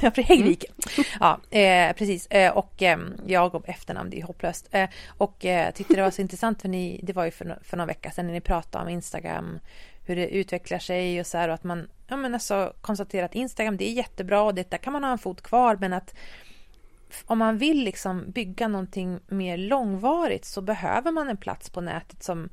om... 0.03 0.23
Häggvik. 0.23 0.65
Mm. 0.97 1.05
Ja, 1.19 1.57
eh, 1.59 1.93
precis. 1.93 2.27
Eh, 2.27 2.57
och 2.57 2.83
eh, 2.83 2.97
jag 3.25 3.55
och 3.55 3.69
efternamn, 3.69 4.09
det 4.09 4.19
är 4.19 4.23
hopplöst. 4.23 4.67
Eh, 4.71 4.89
och 5.17 5.45
eh, 5.45 5.71
tyckte 5.71 5.95
det 5.95 6.01
var 6.01 6.11
så 6.11 6.21
intressant 6.25 6.61
för 6.61 6.69
ni, 6.69 6.99
det 7.03 7.13
var 7.13 7.25
ju 7.25 7.31
för, 7.31 7.59
för 7.63 7.77
några 7.77 7.87
veckor 7.87 8.09
sedan 8.09 8.25
när 8.25 8.33
ni 8.33 8.41
pratade 8.41 8.83
om 8.83 8.89
Instagram, 8.89 9.59
hur 10.05 10.15
det 10.15 10.27
utvecklar 10.27 10.79
sig 10.79 11.19
och 11.19 11.27
så 11.27 11.37
här 11.37 11.47
och 11.47 11.55
att 11.55 11.63
man, 11.63 11.87
ja 12.07 12.15
men 12.15 12.33
alltså 12.33 12.73
konstaterar 12.81 13.25
att 13.25 13.35
Instagram 13.35 13.77
det 13.77 13.89
är 13.89 13.93
jättebra 13.93 14.41
och 14.41 14.55
det 14.55 14.69
där 14.69 14.77
kan 14.77 14.93
man 14.93 15.03
ha 15.03 15.11
en 15.11 15.17
fot 15.17 15.41
kvar 15.41 15.77
men 15.79 15.93
att 15.93 16.15
om 17.25 17.37
man 17.37 17.57
vill 17.57 17.83
liksom 17.83 18.31
bygga 18.31 18.67
någonting 18.67 19.19
mer 19.27 19.57
långvarigt 19.57 20.45
så 20.45 20.61
behöver 20.61 21.11
man 21.11 21.29
en 21.29 21.37
plats 21.37 21.69
på 21.69 21.81
nätet 21.81 22.23
som, 22.23 22.49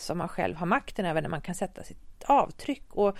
som 0.00 0.18
man 0.18 0.28
själv 0.28 0.56
har 0.56 0.66
makten 0.66 1.06
över, 1.06 1.22
där 1.22 1.28
man 1.28 1.40
kan 1.40 1.54
sätta 1.54 1.82
sitt 1.82 2.24
avtryck. 2.24 2.84
Och, 2.90 3.16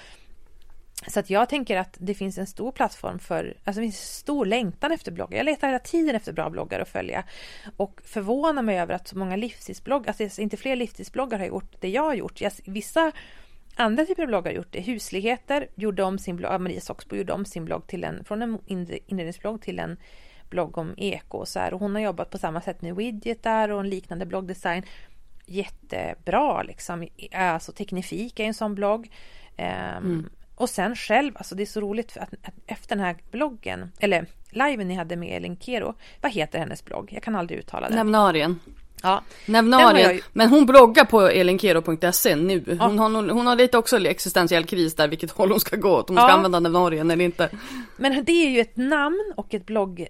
så 1.06 1.20
att 1.20 1.30
jag 1.30 1.48
tänker 1.48 1.76
att 1.76 1.96
det 1.98 2.14
finns 2.14 2.38
en 2.38 2.46
stor 2.46 2.72
plattform 2.72 3.18
för, 3.18 3.56
alltså 3.64 3.80
det 3.80 3.86
finns 3.86 4.00
en 4.00 4.06
stor 4.06 4.46
längtan 4.46 4.92
efter 4.92 5.12
bloggar. 5.12 5.36
Jag 5.36 5.44
letar 5.44 5.68
hela 5.68 5.78
tiden 5.78 6.16
efter 6.16 6.32
bra 6.32 6.50
bloggar 6.50 6.80
att 6.80 6.88
följa 6.88 7.24
och 7.76 8.00
förvånar 8.04 8.62
mig 8.62 8.78
över 8.78 8.94
att 8.94 9.08
så 9.08 9.18
många 9.18 9.36
livsstilsbloggar, 9.36 10.14
alltså 10.18 10.40
inte 10.40 10.56
fler 10.56 10.76
livsstilsbloggar 10.76 11.38
har 11.38 11.46
gjort 11.46 11.76
det 11.80 11.88
jag 11.88 12.02
har 12.02 12.14
gjort. 12.14 12.40
Jag, 12.40 12.52
vissa 12.64 13.12
andra 13.76 14.06
typer 14.06 14.22
av 14.22 14.28
bloggar 14.28 14.50
har 14.50 14.56
gjort 14.56 14.72
det. 14.72 14.80
Husligheter 14.80 15.68
gjorde 15.74 16.02
om 16.02 16.18
sin 16.18 16.36
blogg, 16.36 16.60
Maria 16.60 16.80
Soxbo 16.80 17.16
gjorde 17.16 17.32
om 17.32 17.44
sin 17.44 17.64
blogg 17.64 17.86
till 17.86 18.04
en, 18.04 18.24
från 18.24 18.42
en 18.42 18.58
inredningsblogg 18.66 19.62
till 19.62 19.78
en 19.78 19.96
blogg 20.50 20.78
om 20.78 20.94
eko 20.96 21.38
och 21.38 21.48
så 21.48 21.58
här. 21.58 21.74
Och 21.74 21.80
hon 21.80 21.94
har 21.94 22.02
jobbat 22.02 22.30
på 22.30 22.38
samma 22.38 22.60
sätt 22.60 22.82
med 22.82 22.96
widgetar 22.96 23.68
och 23.68 23.80
en 23.80 23.90
liknande 23.90 24.26
bloggdesign. 24.26 24.82
Jättebra 25.50 26.62
liksom. 26.62 27.08
Alltså 27.32 27.72
Teknifik 27.72 28.40
är 28.40 28.44
en 28.44 28.54
sån 28.54 28.74
blogg. 28.74 29.10
Um, 29.58 29.64
mm. 29.64 30.30
Och 30.54 30.70
sen 30.70 30.96
själv, 30.96 31.32
alltså 31.36 31.54
det 31.54 31.62
är 31.62 31.66
så 31.66 31.80
roligt 31.80 32.16
att, 32.16 32.32
att, 32.32 32.54
efter 32.66 32.96
den 32.96 33.04
här 33.04 33.16
bloggen, 33.30 33.92
eller 33.98 34.26
liven 34.50 34.88
ni 34.88 34.94
hade 34.94 35.16
med 35.16 35.36
Elin 35.36 35.56
Kero, 35.56 35.94
vad 36.20 36.32
heter 36.32 36.58
hennes 36.58 36.84
blogg? 36.84 37.08
Jag 37.12 37.22
kan 37.22 37.36
aldrig 37.36 37.58
uttala 37.58 37.88
det. 37.88 37.94
Nämnarien. 37.94 38.60
Ja. 39.02 39.22
Nevnarien, 39.46 40.14
ju... 40.14 40.20
men 40.32 40.48
hon 40.48 40.66
bloggar 40.66 41.04
på 41.04 41.20
elinkero.se 41.20 42.36
nu. 42.36 42.64
Hon, 42.66 42.96
ja. 42.96 43.02
har, 43.02 43.30
hon 43.30 43.46
har 43.46 43.56
lite 43.56 43.78
också 43.78 44.06
existentiell 44.06 44.64
kris 44.64 44.94
där 44.94 45.08
vilket 45.08 45.30
håll 45.30 45.50
hon 45.50 45.60
ska 45.60 45.76
gå 45.76 45.90
åt, 45.90 46.10
om 46.10 46.16
hon 46.16 46.22
ja. 46.22 46.28
ska 46.28 46.36
använda 46.36 46.60
Nevnarien 46.60 47.10
eller 47.10 47.24
inte. 47.24 47.48
Men 47.96 48.24
det 48.24 48.32
är 48.32 48.50
ju 48.50 48.60
ett 48.60 48.76
namn 48.76 49.32
och 49.36 49.54
ett 49.54 49.66
blogg 49.66 50.06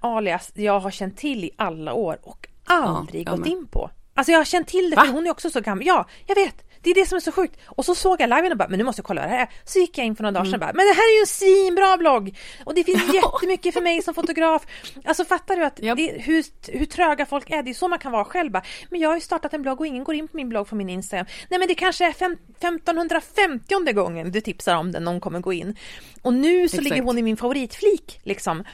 alias 0.00 0.52
jag 0.54 0.80
har 0.80 0.90
känt 0.90 1.16
till 1.16 1.44
i 1.44 1.50
alla 1.56 1.92
år 1.92 2.18
och 2.22 2.48
aldrig 2.64 3.28
ja, 3.28 3.36
gått 3.36 3.46
in 3.46 3.66
på. 3.66 3.90
Alltså 4.20 4.32
jag 4.32 4.38
har 4.38 4.44
känt 4.44 4.68
till 4.68 4.90
det 4.90 4.96
för 4.96 5.12
hon 5.12 5.26
är 5.26 5.30
också 5.30 5.50
så 5.50 5.60
gammal. 5.60 5.86
Ja, 5.86 6.08
jag 6.26 6.34
vet. 6.34 6.54
Det 6.82 6.90
är 6.90 6.94
det 6.94 7.06
som 7.06 7.16
är 7.16 7.20
så 7.20 7.32
sjukt. 7.32 7.60
Och 7.66 7.84
så 7.84 7.94
såg 7.94 8.20
jag 8.20 8.30
liven 8.30 8.52
och 8.52 8.58
bara, 8.58 8.68
men 8.68 8.78
nu 8.78 8.84
måste 8.84 9.00
jag 9.00 9.06
kolla 9.06 9.20
vad 9.20 9.30
det 9.30 9.36
här 9.36 9.42
är. 9.42 9.50
Så 9.64 9.78
gick 9.78 9.98
jag 9.98 10.06
in 10.06 10.16
för 10.16 10.22
några 10.22 10.32
dagar 10.32 10.44
sedan 10.44 10.54
och 10.54 10.60
bara, 10.60 10.72
men 10.72 10.86
det 10.86 10.92
här 10.92 11.10
är 11.10 11.16
ju 11.16 11.20
en 11.20 11.26
svinbra 11.26 11.96
blogg! 11.96 12.38
Och 12.64 12.74
det 12.74 12.84
finns 12.84 13.14
jättemycket 13.14 13.74
för 13.74 13.80
mig 13.80 14.02
som 14.02 14.14
fotograf. 14.14 14.62
Alltså 15.04 15.24
fattar 15.24 15.56
du 15.56 15.64
att 15.64 15.76
det, 15.76 16.22
hur, 16.22 16.44
hur 16.78 16.86
tröga 16.86 17.26
folk 17.26 17.50
är? 17.50 17.62
Det 17.62 17.70
är 17.70 17.74
så 17.74 17.88
man 17.88 17.98
kan 17.98 18.12
vara 18.12 18.24
själv 18.24 18.52
bara, 18.52 18.62
men 18.90 19.00
jag 19.00 19.08
har 19.08 19.14
ju 19.14 19.20
startat 19.20 19.54
en 19.54 19.62
blogg 19.62 19.80
och 19.80 19.86
ingen 19.86 20.04
går 20.04 20.14
in 20.14 20.28
på 20.28 20.36
min 20.36 20.48
blogg 20.48 20.68
från 20.68 20.78
min 20.78 20.90
Instagram. 20.90 21.26
Nej 21.48 21.58
men 21.58 21.68
det 21.68 21.74
kanske 21.74 22.08
är 22.08 22.12
fem, 22.12 22.32
1550 22.32 23.92
gången 23.92 24.32
du 24.32 24.40
tipsar 24.40 24.76
om 24.76 24.92
den, 24.92 25.04
någon 25.04 25.20
kommer 25.20 25.40
gå 25.40 25.52
in. 25.52 25.76
Och 26.22 26.34
nu 26.34 26.68
så 26.68 26.76
Exakt. 26.76 26.82
ligger 26.82 27.02
hon 27.02 27.18
i 27.18 27.22
min 27.22 27.36
favoritflik 27.36 28.20
liksom. 28.22 28.64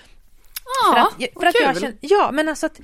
Ja, 0.67 1.11
för 1.19 1.25
att, 1.25 1.33
för 1.41 1.47
att 1.47 1.55
jag 1.61 1.81
känner, 1.81 1.97
Ja, 2.01 2.31
men 2.33 2.49
alltså 2.49 2.67
att 2.67 2.81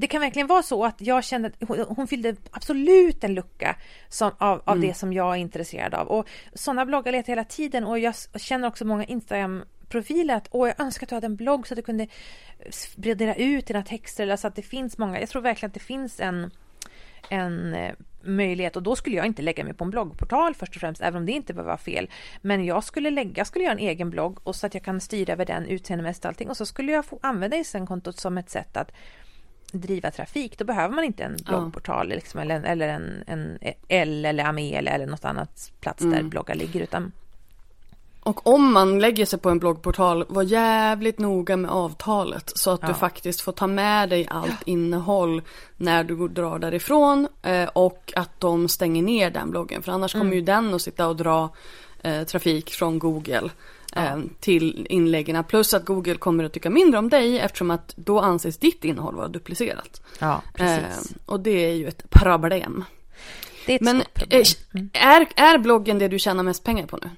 det 0.00 0.06
kan 0.06 0.20
verkligen 0.20 0.46
vara 0.46 0.62
så 0.62 0.84
att 0.84 1.00
jag 1.00 1.24
kände 1.24 1.48
att 1.48 1.68
hon, 1.68 1.78
hon 1.88 2.06
fyllde 2.08 2.36
absolut 2.50 3.24
en 3.24 3.34
lucka 3.34 3.76
som, 4.08 4.30
av, 4.38 4.62
av 4.64 4.76
mm. 4.76 4.88
det 4.88 4.94
som 4.94 5.12
jag 5.12 5.34
är 5.34 5.38
intresserad 5.38 5.94
av. 5.94 6.08
Och 6.08 6.28
sådana 6.54 6.86
bloggar 6.86 7.12
letar 7.12 7.28
hela 7.28 7.44
tiden 7.44 7.84
och 7.84 7.98
jag 7.98 8.14
känner 8.36 8.68
också 8.68 8.84
många 8.84 9.04
Instagram 9.04 9.64
profiler 9.88 10.36
att 10.36 10.48
åh, 10.50 10.68
jag 10.68 10.80
önskar 10.80 11.04
att 11.04 11.08
du 11.08 11.14
hade 11.14 11.26
en 11.26 11.36
blogg 11.36 11.66
så 11.66 11.74
att 11.74 11.76
du 11.76 11.82
kunde 11.82 12.06
bredera 12.96 13.34
ut 13.34 13.66
dina 13.66 13.82
texter 13.82 14.22
eller 14.22 14.36
så 14.36 14.46
att 14.46 14.56
det 14.56 14.62
finns 14.62 14.98
många. 14.98 15.20
Jag 15.20 15.28
tror 15.28 15.42
verkligen 15.42 15.70
att 15.70 15.74
det 15.74 15.80
finns 15.80 16.20
en, 16.20 16.50
en 17.28 17.74
eh, 17.74 17.94
möjlighet 18.22 18.76
och 18.76 18.82
då 18.82 18.96
skulle 18.96 19.16
jag 19.16 19.26
inte 19.26 19.42
lägga 19.42 19.64
mig 19.64 19.74
på 19.74 19.84
en 19.84 19.90
bloggportal 19.90 20.54
först 20.54 20.74
och 20.74 20.80
främst, 20.80 21.00
även 21.00 21.16
om 21.16 21.26
det 21.26 21.32
inte 21.32 21.54
behöver 21.54 21.70
vara 21.70 21.78
fel. 21.78 22.10
Men 22.40 22.64
jag 22.64 22.84
skulle 22.84 23.10
lägga, 23.10 23.44
skulle 23.44 23.64
göra 23.64 23.74
en 23.74 23.78
egen 23.78 24.10
blogg 24.10 24.38
och 24.42 24.56
så 24.56 24.66
att 24.66 24.74
jag 24.74 24.84
kan 24.84 25.00
styra 25.00 25.32
över 25.32 25.44
den 25.44 25.66
utseendemässigt 25.66 26.26
allting 26.26 26.50
och 26.50 26.56
så 26.56 26.66
skulle 26.66 26.92
jag 26.92 27.04
få 27.04 27.18
använda 27.22 27.56
Instagramkontot 27.56 28.18
som 28.18 28.38
ett 28.38 28.50
sätt 28.50 28.76
att 28.76 28.92
driva 29.72 30.10
trafik, 30.10 30.58
då 30.58 30.64
behöver 30.64 30.94
man 30.94 31.04
inte 31.04 31.24
en 31.24 31.36
bloggportal 31.46 32.08
liksom, 32.08 32.40
eller, 32.40 32.62
eller 32.62 32.88
en, 32.88 33.24
en 33.26 33.58
L 33.88 34.24
eller 34.24 34.44
Amel 34.44 34.88
eller 34.88 35.06
något 35.06 35.24
annat 35.24 35.72
plats 35.80 36.02
mm. 36.02 36.14
där 36.14 36.22
bloggar 36.22 36.54
ligger. 36.54 36.80
Utan... 36.80 37.12
Och 38.22 38.46
om 38.46 38.72
man 38.72 38.98
lägger 38.98 39.26
sig 39.26 39.38
på 39.38 39.50
en 39.50 39.58
bloggportal, 39.58 40.24
var 40.28 40.42
jävligt 40.42 41.18
noga 41.18 41.56
med 41.56 41.70
avtalet 41.70 42.52
så 42.54 42.70
att 42.70 42.82
ja. 42.82 42.88
du 42.88 42.94
faktiskt 42.94 43.40
får 43.40 43.52
ta 43.52 43.66
med 43.66 44.08
dig 44.08 44.26
allt 44.30 44.62
innehåll 44.64 45.42
när 45.76 46.04
du 46.04 46.28
drar 46.28 46.58
därifrån 46.58 47.28
eh, 47.42 47.68
och 47.68 48.12
att 48.16 48.40
de 48.40 48.68
stänger 48.68 49.02
ner 49.02 49.30
den 49.30 49.50
bloggen 49.50 49.82
för 49.82 49.92
annars 49.92 50.14
mm. 50.14 50.24
kommer 50.24 50.36
ju 50.36 50.42
den 50.42 50.74
att 50.74 50.82
sitta 50.82 51.08
och 51.08 51.16
dra 51.16 51.50
eh, 52.02 52.22
trafik 52.22 52.70
från 52.70 52.98
Google 52.98 53.50
till 54.40 54.86
inläggen. 54.90 55.44
Plus 55.44 55.74
att 55.74 55.84
Google 55.84 56.14
kommer 56.14 56.44
att 56.44 56.52
tycka 56.52 56.70
mindre 56.70 56.98
om 56.98 57.08
dig 57.08 57.38
eftersom 57.38 57.70
att 57.70 57.96
då 57.96 58.20
anses 58.20 58.58
ditt 58.58 58.84
innehåll 58.84 59.14
vara 59.14 59.28
duplicerat. 59.28 60.02
Ja, 60.18 60.42
precis. 60.54 61.10
Eh, 61.10 61.16
och 61.26 61.40
det 61.40 61.50
är 61.50 61.74
ju 61.74 61.88
ett 61.88 62.10
problem. 62.10 62.84
Det 63.66 63.72
är 63.72 63.76
ett 63.76 63.82
Men 63.82 64.02
problem. 64.14 64.40
Eh, 64.40 64.46
mm. 64.74 64.90
är, 64.92 65.28
är 65.36 65.58
bloggen 65.58 65.98
det 65.98 66.08
du 66.08 66.18
tjänar 66.18 66.42
mest 66.42 66.64
pengar 66.64 66.86
på 66.86 66.96
nu? 66.96 67.10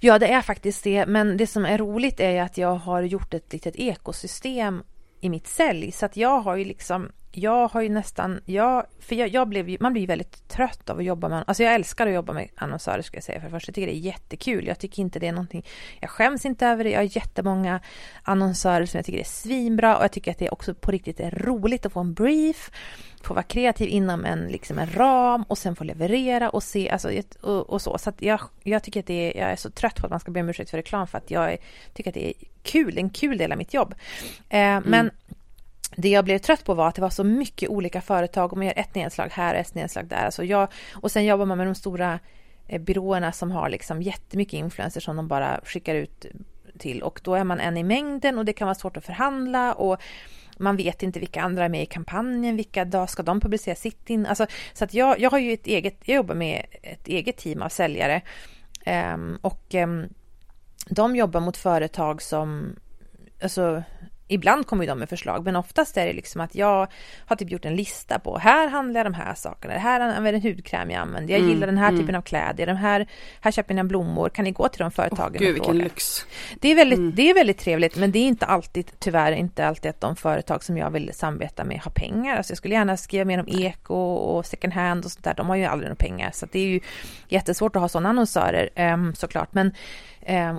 Ja, 0.00 0.18
det 0.18 0.26
är 0.26 0.42
faktiskt 0.42 0.84
det. 0.84 1.06
Men 1.06 1.36
det 1.36 1.46
som 1.46 1.64
är 1.64 1.78
roligt 1.78 2.20
är 2.20 2.42
att 2.42 2.58
jag 2.58 2.74
har 2.74 3.02
gjort 3.02 3.34
ett 3.34 3.52
litet 3.52 3.76
ekosystem 3.76 4.82
i 5.20 5.28
mitt 5.28 5.48
sälj. 5.48 5.92
Så 5.92 6.06
att 6.06 6.16
jag 6.16 6.40
har 6.40 6.56
ju 6.56 6.64
liksom 6.64 7.08
jag 7.36 7.68
har 7.68 7.80
ju 7.80 7.88
nästan, 7.88 8.40
jag, 8.44 8.86
för 9.00 9.14
jag, 9.14 9.28
jag 9.28 9.48
blev 9.48 9.76
man 9.80 9.92
blir 9.92 10.02
ju 10.02 10.06
väldigt 10.06 10.48
trött 10.48 10.90
av 10.90 10.98
att 10.98 11.04
jobba 11.04 11.28
med, 11.28 11.44
alltså 11.46 11.62
jag 11.62 11.74
älskar 11.74 12.06
att 12.06 12.14
jobba 12.14 12.32
med 12.32 12.48
annonsörer 12.54 13.02
ska 13.02 13.16
jag 13.16 13.24
säga 13.24 13.40
för 13.40 13.46
det 13.46 13.50
första, 13.50 13.70
jag 13.70 13.74
tycker 13.74 13.86
det 13.86 13.96
är 13.96 14.06
jättekul, 14.06 14.66
jag 14.66 14.78
tycker 14.78 15.02
inte 15.02 15.18
det 15.18 15.26
är 15.26 15.32
någonting, 15.32 15.64
jag 16.00 16.10
skäms 16.10 16.44
inte 16.44 16.66
över 16.66 16.84
det, 16.84 16.90
jag 16.90 16.98
har 16.98 17.16
jättemånga 17.16 17.80
annonsörer 18.22 18.86
som 18.86 18.98
jag 18.98 19.06
tycker 19.06 19.18
är 19.18 19.24
svinbra 19.24 19.96
och 19.96 20.04
jag 20.04 20.12
tycker 20.12 20.30
att 20.30 20.38
det 20.38 20.50
också 20.50 20.74
på 20.74 20.90
riktigt 20.90 21.20
är 21.20 21.30
roligt 21.30 21.86
att 21.86 21.92
få 21.92 22.00
en 22.00 22.14
brief, 22.14 22.70
få 23.22 23.34
vara 23.34 23.42
kreativ 23.42 23.88
inom 23.88 24.24
en, 24.24 24.48
liksom 24.48 24.78
en 24.78 24.92
ram 24.92 25.42
och 25.48 25.58
sen 25.58 25.76
få 25.76 25.84
leverera 25.84 26.50
och 26.50 26.62
se, 26.62 26.90
alltså, 26.90 27.10
och, 27.40 27.70
och 27.70 27.82
så, 27.82 27.98
så 27.98 28.10
att 28.10 28.22
jag, 28.22 28.40
jag 28.62 28.82
tycker 28.82 29.00
att 29.00 29.06
det 29.06 29.38
är, 29.38 29.40
jag 29.40 29.52
är 29.52 29.56
så 29.56 29.70
trött 29.70 29.96
på 30.00 30.06
att 30.06 30.10
man 30.10 30.20
ska 30.20 30.30
be 30.30 30.40
om 30.40 30.48
ursäkt 30.48 30.70
för 30.70 30.78
reklam 30.78 31.06
för 31.06 31.18
att 31.18 31.30
jag 31.30 31.52
är, 31.52 31.58
tycker 31.94 32.10
att 32.10 32.14
det 32.14 32.28
är 32.28 32.34
kul, 32.62 32.98
en 32.98 33.10
kul 33.10 33.38
del 33.38 33.52
av 33.52 33.58
mitt 33.58 33.74
jobb. 33.74 33.94
Eh, 34.48 34.60
mm. 34.60 34.82
Men 34.86 35.10
det 35.96 36.08
jag 36.08 36.24
blev 36.24 36.38
trött 36.38 36.64
på 36.64 36.74
var 36.74 36.88
att 36.88 36.94
det 36.94 37.02
var 37.02 37.10
så 37.10 37.24
mycket 37.24 37.68
olika 37.68 38.00
företag 38.00 38.52
och 38.52 38.58
man 38.58 38.66
gör 38.66 38.78
ett 38.78 38.94
nedslag 38.94 39.28
här 39.32 39.54
och 39.54 39.60
ett 39.60 39.74
nedslag 39.74 40.06
där. 40.06 40.24
Alltså 40.24 40.44
jag, 40.44 40.68
och 40.94 41.10
sen 41.10 41.24
jobbar 41.24 41.46
man 41.46 41.58
med 41.58 41.66
de 41.66 41.74
stora 41.74 42.18
eh, 42.66 42.80
byråerna 42.80 43.32
som 43.32 43.50
har 43.50 43.68
liksom 43.68 44.02
jättemycket 44.02 44.54
influencers 44.54 45.04
som 45.04 45.16
de 45.16 45.28
bara 45.28 45.60
skickar 45.64 45.94
ut 45.94 46.26
till 46.78 47.02
och 47.02 47.20
då 47.24 47.34
är 47.34 47.44
man 47.44 47.60
en 47.60 47.76
i 47.76 47.82
mängden 47.82 48.38
och 48.38 48.44
det 48.44 48.52
kan 48.52 48.66
vara 48.66 48.74
svårt 48.74 48.96
att 48.96 49.04
förhandla 49.04 49.72
och 49.72 50.02
man 50.58 50.76
vet 50.76 51.02
inte 51.02 51.20
vilka 51.20 51.42
andra 51.42 51.64
är 51.64 51.68
med 51.68 51.82
i 51.82 51.86
kampanjen, 51.86 52.56
vilka 52.56 52.84
dag 52.84 53.10
ska 53.10 53.22
de 53.22 53.40
publicera 53.40 53.74
sitt 53.74 54.10
in? 54.10 54.26
Alltså, 54.26 54.46
så 54.72 54.84
att 54.84 54.94
jag, 54.94 55.20
jag 55.20 55.30
har 55.30 55.38
ju 55.38 55.52
ett 55.52 55.66
eget, 55.66 55.96
jag 56.04 56.16
jobbar 56.16 56.34
med 56.34 56.66
ett 56.82 57.08
eget 57.08 57.36
team 57.36 57.62
av 57.62 57.68
säljare 57.68 58.22
um, 59.14 59.38
och 59.42 59.74
um, 59.74 60.08
de 60.88 61.16
jobbar 61.16 61.40
mot 61.40 61.56
företag 61.56 62.22
som, 62.22 62.76
alltså 63.42 63.82
Ibland 64.28 64.66
kommer 64.66 64.86
de 64.86 64.98
med 64.98 65.08
förslag, 65.08 65.44
men 65.44 65.56
oftast 65.56 65.96
är 65.96 66.06
det 66.06 66.12
liksom 66.12 66.40
att 66.40 66.54
jag 66.54 66.86
har 67.26 67.36
typ 67.36 67.50
gjort 67.50 67.64
en 67.64 67.76
lista 67.76 68.18
på 68.18 68.38
här 68.38 68.68
handlar 68.68 69.00
jag 69.00 69.06
de 69.06 69.14
här 69.14 69.34
sakerna, 69.34 69.74
det 69.74 69.80
här 69.80 70.00
är 70.00 70.32
en 70.32 70.42
hudkräm 70.42 70.90
jag 70.90 71.00
använder, 71.00 71.32
jag 71.32 71.40
mm, 71.40 71.50
gillar 71.50 71.66
den 71.66 71.78
här 71.78 71.88
mm. 71.88 72.00
typen 72.00 72.14
av 72.14 72.22
kläder, 72.22 72.66
de 72.66 72.76
här, 72.76 73.06
här 73.40 73.50
köper 73.50 73.74
jag 73.74 73.86
blommor, 73.86 74.28
kan 74.28 74.44
ni 74.44 74.50
gå 74.50 74.68
till 74.68 74.78
de 74.78 74.90
företagen 74.90 75.36
oh, 75.36 75.38
Gud, 75.38 75.54
vilken 75.54 75.78
lyx! 75.78 76.26
Det 76.60 76.68
är, 76.68 76.76
väldigt, 76.76 76.98
mm. 76.98 77.14
det 77.14 77.30
är 77.30 77.34
väldigt 77.34 77.58
trevligt, 77.58 77.96
men 77.96 78.12
det 78.12 78.18
är 78.18 78.26
inte 78.26 78.46
alltid, 78.46 78.90
tyvärr 78.98 79.32
inte 79.32 79.66
alltid 79.66 79.90
att 79.90 80.00
de 80.00 80.16
företag 80.16 80.64
som 80.64 80.76
jag 80.76 80.90
vill 80.90 81.10
samarbeta 81.14 81.64
med 81.64 81.80
har 81.80 81.90
pengar. 81.90 82.36
Alltså 82.36 82.50
jag 82.50 82.58
skulle 82.58 82.74
gärna 82.74 82.96
skriva 82.96 83.24
mer 83.24 83.40
om 83.40 83.48
eko 83.48 83.94
och 84.14 84.46
second 84.46 84.72
hand 84.72 85.04
och 85.04 85.10
sånt 85.10 85.24
där, 85.24 85.34
de 85.34 85.48
har 85.48 85.56
ju 85.56 85.64
aldrig 85.64 85.88
några 85.88 85.96
pengar, 85.96 86.30
så 86.34 86.46
det 86.52 86.58
är 86.58 86.66
ju 86.66 86.80
jättesvårt 87.28 87.76
att 87.76 87.82
ha 87.82 87.88
sådana 87.88 88.08
annonsörer 88.08 88.92
um, 88.92 89.14
såklart, 89.14 89.52
men 89.52 89.72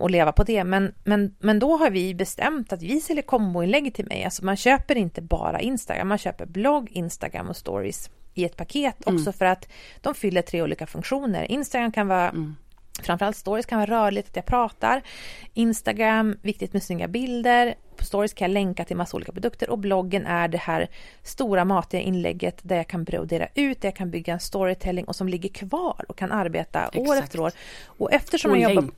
och 0.02 0.10
leva 0.10 0.32
på 0.32 0.44
det. 0.44 0.64
Men, 0.64 0.94
men, 1.04 1.36
men 1.40 1.60
då 1.60 1.78
har 1.78 1.90
vi 1.90 2.16
bestämt 2.16 2.74
att 2.74 2.82
vi 2.82 3.02
säljer 3.02 3.24
komboinlägg 3.24 3.94
till 3.94 4.06
mig. 4.06 4.24
Alltså 4.24 4.46
man 4.46 4.56
köper 4.56 4.98
inte 4.98 5.22
bara 5.22 5.60
Instagram, 5.60 6.08
man 6.08 6.18
köper 6.18 6.46
blogg, 6.46 6.92
Instagram 6.92 7.50
och 7.50 7.58
stories 7.58 8.10
i 8.34 8.46
ett 8.46 8.58
paket 8.58 9.08
mm. 9.08 9.16
också 9.16 9.32
för 9.32 9.46
att 9.46 9.68
de 10.02 10.16
fyller 10.16 10.42
tre 10.42 10.62
olika 10.62 10.88
funktioner. 10.88 11.52
Instagram 11.52 11.92
kan 11.92 12.08
vara 12.08 12.30
mm. 12.30 12.56
Framförallt 13.04 13.38
stories 13.38 13.66
kan 13.66 13.80
vara 13.80 13.92
rörligt, 13.92 14.30
att 14.30 14.36
jag 14.36 14.46
pratar. 14.46 15.02
Instagram, 15.54 16.38
viktigt 16.42 16.74
med 16.74 16.84
snygga 16.84 17.08
bilder. 17.08 17.76
På 17.98 18.06
stories 18.06 18.34
kan 18.34 18.46
jag 18.46 18.54
länka 18.54 18.86
till 18.86 18.98
massa 18.98 19.18
olika 19.18 19.32
produkter 19.32 19.70
och 19.70 19.80
bloggen 19.80 20.26
är 20.26 20.48
det 20.48 20.58
här 20.58 20.88
stora 21.24 21.66
matiga 21.66 22.02
inlägget 22.02 22.60
där 22.62 22.76
jag 22.76 22.88
kan 22.88 23.04
brodera 23.04 23.48
ut, 23.56 23.82
där 23.82 23.88
jag 23.88 23.96
kan 23.96 24.12
bygga 24.12 24.34
en 24.34 24.40
storytelling 24.40 25.06
och 25.06 25.16
som 25.16 25.30
ligger 25.30 25.50
kvar 25.50 26.06
och 26.08 26.18
kan 26.18 26.32
arbeta 26.32 26.80
Exakt. 26.80 27.10
år 27.10 27.16
efter 27.16 27.40
år. 27.40 27.52
Och 27.86 28.14
eftersom 28.14 28.52
och 28.52 28.58
jag 28.58 28.74
jobbar... 28.74 28.92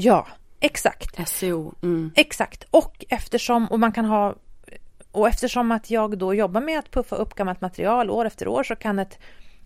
Ja, 0.00 0.26
exakt. 0.60 1.28
SEO. 1.28 1.74
Mm. 1.82 2.10
Exakt. 2.16 2.64
Och 2.70 3.04
eftersom, 3.08 3.66
och 3.66 3.80
man 3.80 3.92
kan 3.92 4.04
ha 4.04 4.34
och 5.12 5.28
eftersom 5.28 5.72
att 5.72 5.90
jag 5.90 6.18
då 6.18 6.34
jobbar 6.34 6.60
med 6.60 6.78
att 6.78 6.90
puffa 6.90 7.16
upp 7.16 7.34
gammalt 7.34 7.60
material 7.60 8.10
år 8.10 8.24
efter 8.24 8.48
år 8.48 8.62
så 8.62 8.76
kan 8.76 8.98
ett 8.98 9.18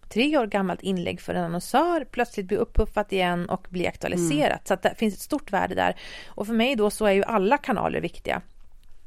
tre 0.08 0.38
år 0.38 0.46
gammalt 0.46 0.82
inlägg 0.82 1.20
för 1.20 1.34
en 1.34 1.44
annonsör 1.44 2.04
plötsligt 2.10 2.46
bli 2.46 2.56
uppuffat 2.56 3.12
igen 3.12 3.48
och 3.48 3.66
bli 3.70 3.86
aktualiserat. 3.86 4.50
Mm. 4.50 4.60
Så 4.64 4.74
att 4.74 4.82
det 4.82 4.94
finns 4.94 5.14
ett 5.14 5.20
stort 5.20 5.52
värde 5.52 5.74
där. 5.74 5.96
Och 6.26 6.46
för 6.46 6.54
mig 6.54 6.76
då 6.76 6.90
så 6.90 7.06
är 7.06 7.12
ju 7.12 7.24
alla 7.24 7.58
kanaler 7.58 8.00
viktiga. 8.00 8.42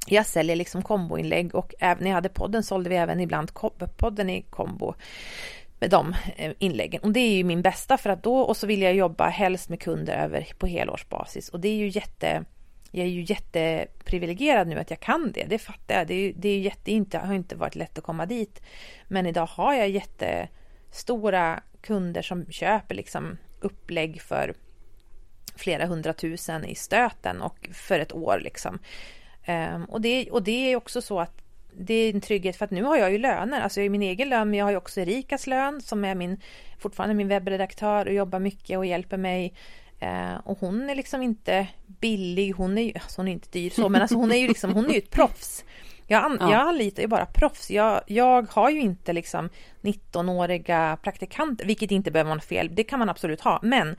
Jag 0.07 0.25
säljer 0.25 0.55
liksom 0.55 0.81
komboinlägg 0.81 1.55
och 1.55 1.73
även 1.79 2.03
när 2.03 2.09
jag 2.09 2.15
hade 2.15 2.29
podden 2.29 2.63
sålde 2.63 2.89
vi 2.89 2.95
även 2.95 3.19
ibland 3.19 3.51
podden 3.97 4.29
i 4.29 4.41
kombo 4.41 4.95
med 5.79 5.89
de 5.89 6.15
eh, 6.35 6.51
inläggen. 6.59 7.01
Och 7.01 7.11
det 7.11 7.19
är 7.19 7.35
ju 7.35 7.43
min 7.43 7.61
bästa 7.61 7.97
för 7.97 8.09
att 8.09 8.23
då, 8.23 8.37
och 8.37 8.57
så 8.57 8.67
vill 8.67 8.81
jag 8.81 8.95
jobba 8.95 9.27
helst 9.27 9.69
med 9.69 9.81
kunder 9.81 10.17
över 10.17 10.47
på 10.57 10.67
helårsbasis. 10.67 11.49
Och 11.49 11.59
det 11.59 11.67
är 11.67 11.75
ju 11.75 11.87
jätte, 11.87 12.45
jag 12.91 13.05
är 13.05 13.09
ju 13.09 13.25
jätteprivilegierad 13.27 14.67
nu 14.67 14.79
att 14.79 14.89
jag 14.89 14.99
kan 14.99 15.31
det, 15.31 15.43
det 15.43 15.59
fattar 15.59 15.95
jag. 15.95 16.07
Det, 16.07 16.13
är, 16.13 16.33
det 16.35 16.49
är 16.49 16.59
jätte, 16.59 16.91
inte, 16.91 17.17
har 17.17 17.33
inte 17.33 17.55
varit 17.55 17.75
lätt 17.75 17.97
att 17.97 18.03
komma 18.03 18.25
dit. 18.25 18.61
Men 19.07 19.25
idag 19.25 19.45
har 19.45 19.73
jag 19.73 19.89
jättestora 19.89 21.63
kunder 21.81 22.21
som 22.21 22.45
köper 22.51 22.95
liksom 22.95 23.37
upplägg 23.59 24.21
för 24.21 24.53
flera 25.55 25.85
hundratusen 25.85 26.65
i 26.65 26.75
stöten 26.75 27.41
och 27.41 27.69
för 27.73 27.99
ett 27.99 28.13
år 28.13 28.39
liksom. 28.43 28.79
Ehm, 29.45 29.85
och, 29.85 30.01
det, 30.01 30.31
och 30.31 30.43
det 30.43 30.71
är 30.71 30.75
också 30.75 31.01
så 31.01 31.19
att 31.19 31.44
det 31.77 31.93
är 31.93 32.13
en 32.13 32.21
trygghet 32.21 32.55
för 32.55 32.65
att 32.65 32.71
nu 32.71 32.83
har 32.83 32.97
jag 32.97 33.11
ju 33.11 33.17
löner, 33.17 33.61
alltså 33.61 33.79
jag 33.79 33.85
har 33.85 33.89
min 33.89 34.01
egen 34.01 34.29
lön 34.29 34.49
men 34.49 34.59
jag 34.59 34.65
har 34.65 34.71
ju 34.71 34.77
också 34.77 35.01
Erikas 35.01 35.47
lön 35.47 35.81
som 35.81 36.05
är 36.05 36.15
min, 36.15 36.41
fortfarande 36.79 37.15
min 37.15 37.27
webbredaktör 37.27 38.05
och 38.05 38.13
jobbar 38.13 38.39
mycket 38.39 38.77
och 38.77 38.85
hjälper 38.85 39.17
mig. 39.17 39.53
Eh, 39.99 40.35
och 40.43 40.59
hon 40.59 40.89
är 40.89 40.95
liksom 40.95 41.21
inte 41.21 41.67
billig, 41.85 42.51
hon 42.51 42.77
är 42.77 42.81
ju, 42.81 42.93
alltså 42.93 43.21
hon 43.21 43.27
är 43.27 43.31
inte 43.31 43.49
dyr 43.49 43.69
så 43.69 43.89
men 43.89 44.01
alltså 44.01 44.15
hon 44.15 44.31
är 44.31 44.37
ju 44.37 44.47
liksom, 44.47 44.73
hon 44.73 44.85
är 44.85 44.93
ju 44.93 44.97
ett 44.97 45.11
proffs. 45.11 45.65
Jag, 46.07 46.23
an, 46.23 46.37
ja. 46.39 46.51
jag 46.51 46.61
anlitar 46.67 47.01
ju 47.01 47.07
bara 47.07 47.25
proffs. 47.25 47.71
Jag, 47.71 48.01
jag 48.07 48.47
har 48.51 48.69
ju 48.69 48.81
inte 48.81 49.13
liksom 49.13 49.49
19-åriga 49.81 50.97
praktikanter, 51.01 51.65
vilket 51.65 51.91
inte 51.91 52.11
behöver 52.11 52.29
vara 52.29 52.41
fel, 52.41 52.69
det 52.75 52.83
kan 52.83 52.99
man 52.99 53.09
absolut 53.09 53.41
ha. 53.41 53.59
Men 53.63 53.95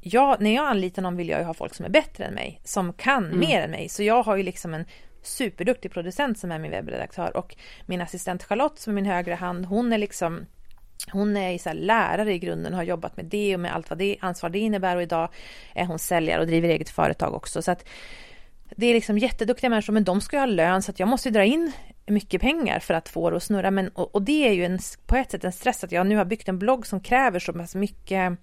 jag, 0.00 0.40
när 0.40 0.54
jag 0.54 0.66
anlitar 0.66 1.02
någon 1.02 1.16
vill 1.16 1.28
jag 1.28 1.40
ju 1.40 1.46
ha 1.46 1.54
folk 1.54 1.74
som 1.74 1.84
är 1.84 1.90
bättre 1.90 2.24
än 2.24 2.34
mig, 2.34 2.60
som 2.64 2.92
kan 2.92 3.24
mm. 3.24 3.38
mer 3.38 3.60
än 3.60 3.70
mig. 3.70 3.88
Så 3.88 4.02
jag 4.02 4.22
har 4.22 4.36
ju 4.36 4.42
liksom 4.42 4.74
en 4.74 4.84
superduktig 5.26 5.92
producent 5.92 6.38
som 6.38 6.52
är 6.52 6.58
min 6.58 6.70
webbredaktör 6.70 7.36
och 7.36 7.56
min 7.86 8.00
assistent 8.00 8.44
Charlotte 8.44 8.78
som 8.78 8.90
är 8.90 8.94
min 8.94 9.06
högra 9.06 9.34
hand, 9.34 9.66
hon 9.66 9.92
är 9.92 9.98
liksom 9.98 10.46
hon 11.12 11.36
är 11.36 11.58
så 11.58 11.72
lärare 11.72 12.32
i 12.32 12.38
grunden 12.38 12.72
och 12.72 12.78
har 12.78 12.84
jobbat 12.84 13.16
med 13.16 13.26
det 13.26 13.54
och 13.54 13.60
med 13.60 13.74
allt 13.74 13.90
vad 13.90 13.98
det 13.98 14.16
ansvar 14.20 14.50
det 14.50 14.58
innebär 14.58 14.96
och 14.96 15.02
idag 15.02 15.28
är 15.74 15.84
hon 15.84 15.98
säljare 15.98 16.40
och 16.40 16.46
driver 16.46 16.68
eget 16.68 16.90
företag 16.90 17.34
också. 17.34 17.62
Så 17.62 17.70
att 17.70 17.88
det 18.76 18.86
är 18.86 18.94
liksom 18.94 19.18
jätteduktiga 19.18 19.70
människor 19.70 19.92
men 19.92 20.04
de 20.04 20.20
ska 20.20 20.36
ju 20.36 20.40
ha 20.40 20.46
lön 20.46 20.82
så 20.82 20.90
att 20.90 21.00
jag 21.00 21.08
måste 21.08 21.30
dra 21.30 21.44
in 21.44 21.72
mycket 22.06 22.40
pengar 22.40 22.78
för 22.78 22.94
att 22.94 23.08
få 23.08 23.30
det 23.30 23.36
att 23.36 23.42
snurra. 23.42 23.70
Men, 23.70 23.88
och, 23.88 24.14
och 24.14 24.22
det 24.22 24.48
är 24.48 24.52
ju 24.52 24.64
en, 24.64 24.78
på 25.06 25.16
ett 25.16 25.30
sätt 25.30 25.44
en 25.44 25.52
stress 25.52 25.84
att 25.84 25.92
jag 25.92 26.06
nu 26.06 26.16
har 26.16 26.24
byggt 26.24 26.48
en 26.48 26.58
blogg 26.58 26.86
som 26.86 27.00
kräver 27.00 27.66
så 27.66 27.78
mycket 27.78 28.38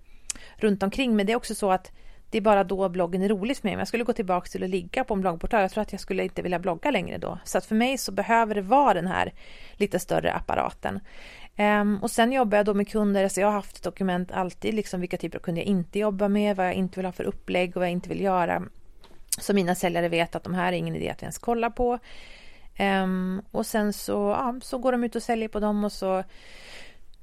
runt 0.58 0.84
omkring. 0.84 1.16
Men 1.16 1.26
det 1.26 1.32
är 1.32 1.38
också 1.38 1.56
så 1.56 1.72
att 1.72 1.92
det 2.32 2.38
är 2.38 2.42
bara 2.42 2.64
då 2.64 2.90
bloggen 2.90 3.22
är 3.22 3.30
rolig 3.30 3.58
för 3.58 3.68
mig. 3.68 3.74
Om 3.74 3.80
jag 3.80 3.88
skulle 3.88 4.04
gå 4.04 4.14
tillbaka 4.14 4.48
till 4.48 4.64
att 4.64 4.70
ligga 4.70 5.04
på 5.04 5.14
en 5.14 5.22
bloggportal, 5.22 5.62
jag 5.62 5.72
tror 5.72 5.82
att 5.82 5.92
jag 5.92 6.02
skulle 6.02 6.24
inte 6.24 6.42
vilja 6.42 6.60
blogga 6.60 6.92
längre 6.92 7.18
då. 7.18 7.40
Så 7.44 7.58
att 7.58 7.66
för 7.66 7.76
mig 7.76 7.98
så 7.98 8.12
behöver 8.12 8.56
det 8.56 8.62
vara 8.62 8.94
den 8.94 9.08
här 9.08 9.34
lite 9.74 10.00
större 10.00 10.34
apparaten. 10.34 11.00
Um, 11.58 11.98
och 12.02 12.12
sen 12.12 12.32
jobbar 12.32 12.58
jag 12.58 12.66
då 12.66 12.74
med 12.74 12.90
kunder, 12.90 13.28
så 13.28 13.40
jag 13.40 13.48
har 13.48 13.54
haft 13.54 13.78
ett 13.78 13.84
dokument 13.84 14.32
alltid, 14.32 14.74
liksom 14.74 15.00
vilka 15.00 15.18
typer 15.18 15.38
av 15.38 15.42
kunder 15.42 15.62
jag 15.62 15.68
inte 15.68 16.00
jobbar 16.00 16.30
med, 16.30 16.56
vad 16.56 16.66
jag 16.66 16.74
inte 16.74 17.00
vill 17.00 17.06
ha 17.06 17.12
för 17.12 17.24
upplägg 17.24 17.70
och 17.70 17.76
vad 17.76 17.86
jag 17.86 17.92
inte 17.92 18.10
vill 18.10 18.22
göra. 18.22 18.64
Så 19.40 19.54
mina 19.54 19.76
säljare 19.76 20.10
vet 20.10 20.36
att 20.36 20.44
de 20.44 20.54
här 20.54 20.74
är 20.74 20.78
ingen 20.78 20.96
idé 20.96 21.10
att 21.10 21.22
ens 21.22 21.38
kolla 21.38 21.70
på. 21.70 22.00
Um, 22.80 23.42
och 23.52 23.66
sen 23.66 23.94
så, 23.94 24.14
ja, 24.14 24.60
så 24.62 24.78
går 24.78 24.92
de 24.92 25.04
ut 25.04 25.16
och 25.16 25.24
säljer 25.24 25.48
på 25.48 25.60
dem 25.60 25.84
och 25.84 25.92
så, 25.92 26.24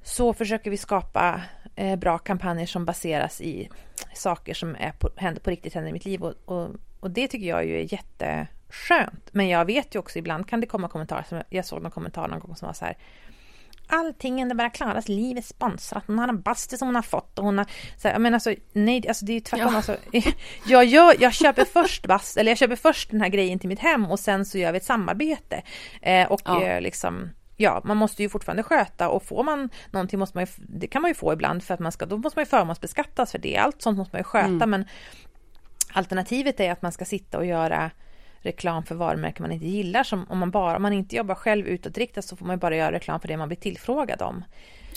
så 0.03 0.33
försöker 0.33 0.71
vi 0.71 0.77
skapa 0.77 1.41
eh, 1.75 1.95
bra 1.95 2.17
kampanjer 2.17 2.65
som 2.65 2.85
baseras 2.85 3.41
i 3.41 3.69
saker 4.13 4.53
som 4.53 4.75
är 4.79 4.91
på, 4.91 5.09
händer 5.15 5.41
på 5.41 5.49
riktigt 5.49 5.73
händer 5.73 5.89
i 5.89 5.93
mitt 5.93 6.05
liv 6.05 6.23
och, 6.23 6.33
och, 6.45 6.69
och, 6.99 7.11
det 7.11 7.27
tycker 7.27 7.47
jag 7.47 7.65
ju 7.65 7.79
är 7.79 7.93
jätteskönt. 7.93 9.29
Men 9.31 9.47
jag 9.47 9.65
vet 9.65 9.95
ju 9.95 9.99
också 9.99 10.19
ibland 10.19 10.49
kan 10.49 10.61
det 10.61 10.67
komma 10.67 10.87
kommentarer 10.87 11.23
som 11.29 11.41
jag 11.49 11.65
såg 11.65 11.81
någon 11.81 11.91
kommentar 11.91 12.27
någon 12.27 12.39
gång 12.39 12.55
som 12.55 12.65
var 12.65 12.73
så 12.73 12.85
här 12.85 12.97
Allting 13.91 14.41
under 14.41 14.55
bara 14.55 14.69
Klaras 14.69 15.07
liv 15.07 15.37
är 15.37 15.41
sponsrat. 15.41 16.03
Hon 16.07 16.19
har 16.19 16.27
en 16.27 16.41
bastu 16.41 16.77
som 16.77 16.87
hon 16.87 16.95
har 16.95 17.01
fått 17.01 17.39
och 17.39 17.45
hon 17.45 17.57
har... 17.57 17.67
Så 17.97 18.07
här, 18.07 18.19
men 18.19 18.33
alltså, 18.33 18.53
nej, 18.73 19.07
alltså 19.07 19.25
det 19.25 19.31
är 19.31 19.33
ju 19.33 19.39
tvärtom. 19.39 19.67
Ja. 19.71 19.75
Alltså, 19.75 19.97
jag, 20.65 20.85
gör, 20.85 21.15
jag 21.19 21.33
köper 21.33 21.65
först 21.65 22.07
bast, 22.07 22.37
eller 22.37 22.51
jag 22.51 22.57
köper 22.57 22.75
först 22.75 23.11
den 23.11 23.21
här 23.21 23.29
grejen 23.29 23.59
till 23.59 23.69
mitt 23.69 23.79
hem 23.79 24.05
och 24.05 24.19
sen 24.19 24.45
så 24.45 24.57
gör 24.57 24.71
vi 24.71 24.77
ett 24.77 24.83
samarbete. 24.83 25.61
Eh, 26.01 26.31
och 26.31 26.41
ja. 26.45 26.63
eh, 26.63 26.81
liksom 26.81 27.29
ja, 27.59 27.81
man 27.83 27.97
måste 27.97 28.23
ju 28.23 28.29
fortfarande 28.29 28.63
sköta 28.63 29.09
och 29.09 29.23
får 29.23 29.43
man 29.43 29.69
någonting 29.91 30.19
måste 30.19 30.37
man 30.37 30.45
ju, 30.45 30.51
det 30.57 30.87
kan 30.87 31.01
man 31.01 31.11
ju 31.11 31.15
få 31.15 31.33
ibland 31.33 31.63
för 31.63 31.73
att 31.73 31.79
man 31.79 31.91
ska, 31.91 32.05
då 32.05 32.17
måste 32.17 32.39
man 32.39 32.41
ju 32.41 32.49
förmånsbeskattas 32.49 33.31
för 33.31 33.39
det. 33.39 33.57
Allt 33.57 33.81
sånt 33.81 33.97
måste 33.97 34.15
man 34.15 34.19
ju 34.19 34.23
sköta 34.23 34.47
mm. 34.47 34.69
men 34.69 34.85
alternativet 35.93 36.59
är 36.59 36.71
att 36.71 36.81
man 36.81 36.91
ska 36.91 37.05
sitta 37.05 37.37
och 37.37 37.45
göra 37.45 37.91
reklam 38.41 38.83
för 38.83 38.95
varumärken 38.95 39.43
man 39.43 39.51
inte 39.51 39.67
gillar. 39.67 40.03
Som 40.03 40.25
om 40.29 40.37
man 40.37 40.51
bara, 40.51 40.75
om 40.75 40.81
man 40.81 40.93
inte 40.93 41.15
jobbar 41.15 41.35
själv 41.35 41.67
utåtriktat 41.67 42.25
så 42.25 42.35
får 42.35 42.45
man 42.45 42.55
ju 42.55 42.59
bara 42.59 42.75
göra 42.75 42.91
reklam 42.91 43.19
för 43.19 43.27
det 43.27 43.37
man 43.37 43.47
blir 43.47 43.57
tillfrågad 43.57 44.21
om. 44.21 44.43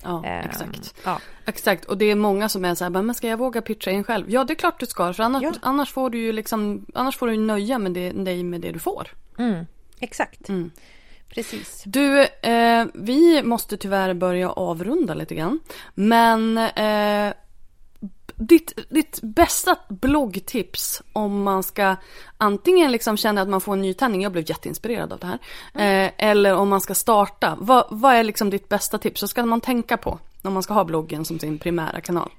Ja, 0.02 0.24
eh, 0.24 0.46
exakt. 0.46 0.94
Ja. 1.04 1.20
Exakt, 1.46 1.84
och 1.84 1.98
det 1.98 2.04
är 2.04 2.14
många 2.14 2.48
som 2.48 2.64
är 2.64 2.74
så 2.74 2.84
här, 2.84 2.90
men 2.90 3.14
ska 3.14 3.28
jag 3.28 3.36
våga 3.36 3.62
pitcha 3.62 3.90
in 3.90 4.04
själv? 4.04 4.30
Ja, 4.30 4.44
det 4.44 4.52
är 4.52 4.54
klart 4.54 4.80
du 4.80 4.86
ska, 4.86 5.12
för 5.12 5.22
annars, 5.22 5.42
ja. 5.42 5.52
annars 5.62 5.92
får 5.92 6.10
du 6.10 6.18
ju 6.18 6.32
liksom, 6.32 6.86
annars 6.94 7.16
får 7.16 7.26
du 7.26 7.36
nöja 7.36 7.78
med 7.78 7.92
det, 7.92 8.10
dig 8.10 8.42
med 8.42 8.60
det 8.60 8.72
du 8.72 8.78
får. 8.78 9.08
Mm, 9.38 9.66
exakt. 10.00 10.48
Mm. 10.48 10.70
Precis. 11.34 11.82
Du, 11.86 12.22
eh, 12.22 12.86
vi 12.94 13.42
måste 13.42 13.76
tyvärr 13.76 14.14
börja 14.14 14.50
avrunda 14.50 15.14
lite 15.14 15.34
grann. 15.34 15.60
Men 15.94 16.58
eh, 16.58 17.32
ditt, 18.36 18.78
ditt 18.90 19.20
bästa 19.22 19.76
bloggtips 19.88 21.02
om 21.12 21.42
man 21.42 21.62
ska 21.62 21.96
antingen 22.36 22.92
liksom 22.92 23.16
känna 23.16 23.42
att 23.42 23.48
man 23.48 23.60
får 23.60 23.72
en 23.72 23.82
nytändning, 23.82 24.22
jag 24.22 24.32
blev 24.32 24.50
jätteinspirerad 24.50 25.12
av 25.12 25.18
det 25.18 25.26
här, 25.26 25.38
mm. 25.74 26.06
eh, 26.06 26.12
eller 26.28 26.54
om 26.54 26.68
man 26.68 26.80
ska 26.80 26.94
starta. 26.94 27.56
Vad, 27.60 27.86
vad 27.90 28.14
är 28.14 28.24
liksom 28.24 28.50
ditt 28.50 28.68
bästa 28.68 28.98
tips? 28.98 29.22
Vad 29.22 29.30
ska 29.30 29.46
man 29.46 29.60
tänka 29.60 29.96
på 29.96 30.18
när 30.42 30.50
man 30.50 30.62
ska 30.62 30.74
ha 30.74 30.84
bloggen 30.84 31.24
som 31.24 31.38
sin 31.38 31.58
primära 31.58 32.00
kanal? 32.00 32.30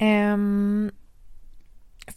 Um, 0.00 0.90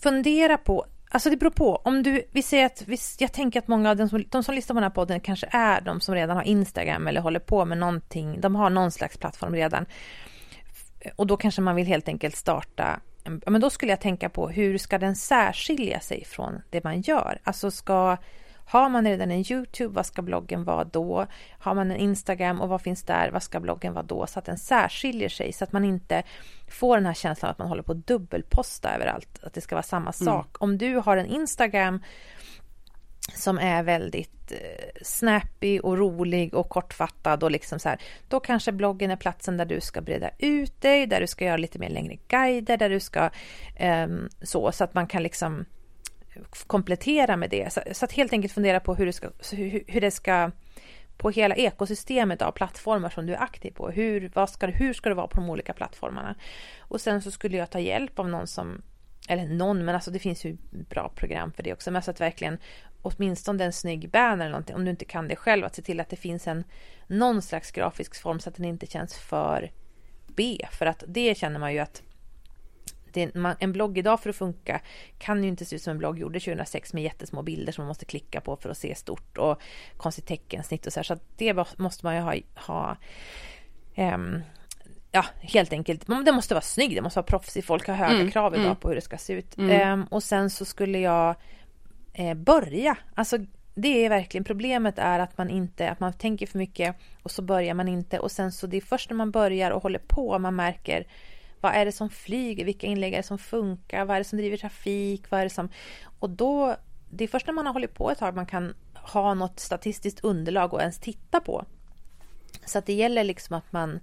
fundera 0.02 0.58
på 0.58 0.86
Alltså 1.16 1.30
det 1.30 1.38
beror 1.38 1.52
på. 1.52 1.76
Om 1.76 2.04
du, 2.04 2.24
vi 2.32 2.42
säger 2.42 2.66
att, 2.66 2.84
vi, 2.88 2.98
jag 3.20 3.34
tänker 3.34 3.60
att 3.60 3.68
många 3.68 3.90
av 3.90 3.96
de 3.96 4.10
som, 4.10 4.24
de 4.30 4.44
som 4.44 4.56
lyssnar 4.56 4.74
på 4.74 4.78
den 4.80 4.84
här 4.84 4.96
podden 4.96 5.20
kanske 5.20 5.48
är 5.52 5.82
de 5.82 6.02
som 6.02 6.16
redan 6.16 6.38
har 6.38 6.44
Instagram 6.44 7.08
eller 7.08 7.22
håller 7.22 7.40
på 7.40 7.66
med 7.66 7.78
någonting. 7.78 8.42
De 8.42 8.56
har 8.56 8.70
någon 8.70 8.92
slags 8.92 9.18
plattform 9.18 9.56
redan. 9.56 9.86
och 11.16 11.28
då 11.28 11.38
kanske 11.38 11.62
man 11.62 11.76
vill 11.76 11.88
helt 11.88 12.08
enkelt 12.08 12.36
starta 12.36 13.00
men 13.46 13.62
då 13.62 13.70
skulle 13.70 13.92
jag 13.92 14.02
tänka 14.02 14.30
på 14.30 14.50
hur 14.50 14.78
ska 14.78 14.98
den 14.98 15.16
särskilja 15.16 16.00
sig 16.00 16.26
från 16.26 16.62
det 16.70 16.84
man 16.84 17.02
gör? 17.02 17.40
Alltså 17.44 17.72
ska 17.72 18.18
har 18.66 18.90
man 18.90 19.06
redan 19.06 19.32
en 19.32 19.52
Youtube, 19.52 19.96
vad 19.96 20.06
ska 20.06 20.22
bloggen 20.22 20.64
vara 20.64 20.84
då? 20.84 21.26
Har 21.60 21.76
man 21.76 21.92
en 21.92 21.98
Instagram 21.98 22.62
och 22.62 22.70
vad 22.70 22.82
finns 22.82 23.04
där? 23.04 23.32
Vad 23.32 23.44
ska 23.44 23.60
bloggen 23.60 23.94
vara 23.94 24.04
då? 24.04 24.28
Så 24.28 24.40
att 24.40 24.46
den 24.46 24.58
särskiljer 24.58 25.30
sig 25.30 25.54
så 25.54 25.64
att 25.64 25.72
man 25.72 25.86
inte 25.86 26.24
får 26.68 26.98
den 26.98 27.06
här 27.06 27.14
känslan 27.14 27.52
att 27.52 27.58
man 27.58 27.68
håller 27.68 27.84
på 27.84 27.92
att 27.92 28.08
dubbelposta 28.08 28.96
överallt. 28.96 29.44
Att 29.44 29.54
det 29.54 29.62
ska 29.62 29.76
vara 29.76 29.84
samma 29.84 30.02
mm. 30.02 30.14
sak. 30.14 30.48
Mm. 30.48 30.58
Om 30.60 30.78
du 30.78 30.96
har 30.96 31.18
en 31.18 31.26
Instagram 31.26 32.02
som 33.34 33.58
är 33.58 33.84
väldigt 33.84 34.52
eh, 34.52 34.58
snappy 35.02 35.80
och 35.80 35.98
rolig 35.98 36.54
och 36.54 36.70
kortfattad 36.70 37.44
och 37.44 37.52
liksom 37.52 37.80
så 37.80 37.90
här, 37.90 38.02
då 38.28 38.40
kanske 38.40 38.72
bloggen 38.72 39.12
är 39.12 39.16
platsen 39.16 39.58
där 39.58 39.66
du 39.66 39.82
ska 39.82 40.02
breda 40.02 40.30
ut 40.40 40.82
dig, 40.82 41.08
där 41.08 41.22
du 41.22 41.28
ska 41.28 41.46
göra 41.46 41.58
lite 41.58 41.80
mer 41.80 41.90
längre 41.90 42.18
guider, 42.28 42.78
där 42.78 42.90
du 42.90 43.00
ska 43.00 43.30
eh, 43.76 44.08
så, 44.42 44.72
så 44.72 44.84
att 44.84 44.94
man 44.94 45.08
kan 45.08 45.24
liksom 45.24 45.66
komplettera 46.68 47.38
med 47.38 47.50
det. 47.50 47.74
Så, 47.74 47.82
så, 47.92 48.06
att 48.06 48.12
helt 48.12 48.34
enkelt 48.34 48.54
fundera 48.54 48.80
på 48.80 48.96
hur 48.96 49.06
det 49.06 49.14
ska, 49.14 49.30
hur, 49.52 49.84
hur 49.88 50.02
det 50.02 50.12
ska 50.12 50.52
på 51.18 51.30
hela 51.30 51.56
ekosystemet 51.56 52.42
av 52.42 52.52
plattformar 52.52 53.10
som 53.10 53.26
du 53.26 53.34
är 53.34 53.44
aktiv 53.44 53.72
på. 53.72 53.90
Hur, 53.90 54.32
vad 54.34 54.50
ska, 54.50 54.68
hur 54.68 54.94
ska 54.94 55.10
det 55.10 55.16
vara 55.16 55.28
på 55.28 55.38
de 55.38 55.50
olika 55.50 55.74
plattformarna? 55.74 56.36
Och 56.80 57.02
sen 57.02 57.22
så 57.22 57.32
skulle 57.32 57.58
jag 57.58 57.70
ta 57.70 57.80
hjälp 57.80 58.20
av 58.20 58.30
någon 58.30 58.48
som, 58.48 58.82
eller 59.30 59.48
någon, 59.48 59.86
men 59.86 59.96
alltså 59.96 60.12
det 60.12 60.20
finns 60.20 60.46
ju 60.46 60.58
bra 60.72 61.10
program 61.16 61.52
för 61.52 61.64
det 61.64 61.74
också, 61.74 61.92
men 61.92 62.02
så 62.02 62.12
att 62.12 62.22
verkligen 62.22 62.58
åtminstone 63.02 63.64
en 63.64 63.74
snygg 63.74 64.10
banner 64.10 64.46
eller 64.46 64.52
någonting, 64.52 64.76
om 64.76 64.86
du 64.86 64.92
inte 64.92 65.06
kan 65.06 65.28
det 65.28 65.36
själv, 65.36 65.66
att 65.66 65.76
se 65.76 65.82
till 65.82 66.00
att 66.00 66.10
det 66.10 66.16
finns 66.16 66.48
en 66.48 66.64
någon 67.08 67.42
slags 67.42 67.72
grafisk 67.72 68.22
form 68.22 68.40
så 68.40 68.50
att 68.50 68.56
den 68.56 68.66
inte 68.66 68.88
känns 68.88 69.18
för 69.18 69.72
B, 70.28 70.58
för 70.72 70.86
att 70.86 71.04
det 71.08 71.38
känner 71.38 71.60
man 71.60 71.74
ju 71.74 71.80
att 71.80 72.04
det, 73.16 73.36
man, 73.36 73.56
en 73.60 73.72
blogg 73.72 73.98
idag 73.98 74.20
för 74.20 74.30
att 74.30 74.36
funka 74.36 74.82
kan 75.18 75.44
ju 75.44 75.50
inte 75.50 75.66
se 75.66 75.76
ut 75.76 75.82
som 75.82 75.92
en 75.92 75.98
blogg 75.98 76.20
gjorde 76.20 76.40
2006 76.40 76.94
med 76.94 77.04
jättesmå 77.04 77.42
bilder 77.42 77.72
som 77.72 77.82
man 77.82 77.88
måste 77.88 78.06
klicka 78.06 78.42
på 78.42 78.56
för 78.56 78.70
att 78.70 78.78
se 78.78 78.96
stort 78.96 79.38
och 79.38 79.62
konstigt 79.98 80.28
teckensnitt 80.28 80.86
och 80.86 80.94
så 80.94 81.00
här. 81.00 81.04
Så 81.04 81.18
det 81.38 81.78
måste 81.78 82.06
man 82.06 82.16
ju 82.16 82.22
ha, 82.22 82.36
ha 82.56 82.98
um, 83.98 84.42
ja, 85.12 85.26
helt 85.42 85.74
enkelt. 85.74 86.08
Det 86.26 86.32
måste 86.32 86.54
vara 86.54 86.62
snyggt, 86.62 86.96
det 86.96 87.02
måste 87.02 87.18
vara 87.18 87.28
proffsigt. 87.28 87.68
Folk 87.68 87.88
har 87.88 87.96
höga 87.96 88.16
mm, 88.16 88.32
krav 88.32 88.54
idag 88.54 88.66
mm. 88.66 88.76
på 88.76 88.88
hur 88.88 88.96
det 88.96 89.02
ska 89.02 89.18
se 89.18 89.34
ut. 89.34 89.58
Mm. 89.58 90.00
Um, 90.00 90.06
och 90.06 90.24
sen 90.24 90.50
så 90.50 90.66
skulle 90.66 91.00
jag 91.00 91.36
eh, 92.14 92.34
börja. 92.34 92.98
Alltså 93.16 93.38
det 93.76 94.06
är 94.06 94.10
verkligen 94.10 94.44
problemet 94.44 95.00
är 95.00 95.20
att 95.20 95.38
man 95.38 95.50
inte, 95.50 95.90
att 95.90 96.00
man 96.00 96.14
tänker 96.14 96.48
för 96.48 96.58
mycket 96.58 96.96
och 97.24 97.32
så 97.32 97.42
börjar 97.42 97.74
man 97.74 97.88
inte 97.88 98.20
och 98.20 98.32
sen 98.32 98.52
så 98.52 98.68
det 98.68 98.78
är 98.78 98.82
först 98.82 99.10
när 99.10 99.18
man 99.18 99.32
börjar 99.32 99.72
och 99.72 99.84
håller 99.84 100.00
på 100.00 100.40
man 100.40 100.56
märker 100.56 101.08
vad 101.66 101.74
är 101.76 101.86
det 101.86 101.92
som 101.92 102.10
flyger? 102.10 102.66
Vilka 102.66 102.88
inlägg 102.88 103.14
är 103.14 103.18
det 103.18 103.24
som 103.24 103.38
funkar? 103.38 104.06
Vad 104.06 104.16
är 104.16 104.20
det 104.20 104.24
som 104.24 104.38
driver 104.38 104.58
trafik? 104.58 105.32
Vad 105.32 105.40
är 105.40 105.44
det 105.44 105.50
som... 105.50 105.70
Och 106.20 106.30
då, 106.30 106.76
det 107.10 107.24
är 107.24 107.28
först 107.28 107.48
när 107.48 107.54
man 107.54 107.66
har 107.66 107.74
hållit 107.74 107.94
på 107.94 108.12
ett 108.12 108.20
tag 108.20 108.36
man 108.36 108.46
kan 108.46 108.74
ha 108.94 109.34
något 109.34 109.60
statistiskt 109.60 110.20
underlag 110.24 110.74
och 110.74 110.82
ens 110.82 111.00
titta 111.00 111.40
på. 111.40 111.66
Så 112.66 112.78
att 112.78 112.86
det 112.86 112.94
gäller 112.94 113.24
liksom 113.24 113.56
att 113.56 113.72
man, 113.72 114.00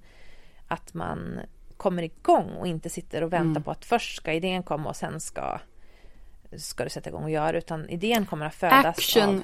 att 0.69 0.95
man 0.95 1.41
kommer 1.77 2.03
igång 2.03 2.51
och 2.51 2.67
inte 2.67 2.91
sitter 2.91 3.23
och 3.23 3.33
väntar 3.33 3.51
mm. 3.51 3.63
på 3.63 3.71
att 3.71 3.85
först 3.85 4.17
ska 4.17 4.33
idén 4.33 4.63
komma 4.63 4.89
och 4.89 4.97
sen 4.97 5.21
ska, 5.21 5.61
ska 6.57 6.85
du 6.85 6.91
sätta 6.91 7.11
igång 7.11 7.25
och 7.25 7.31
göra 7.31 7.59
utan 7.59 7.89
idén 7.89 8.27
kommer 8.27 8.47
att 8.47 8.55
födas 8.55 8.99
Action. 8.99 9.29
av 9.29 9.43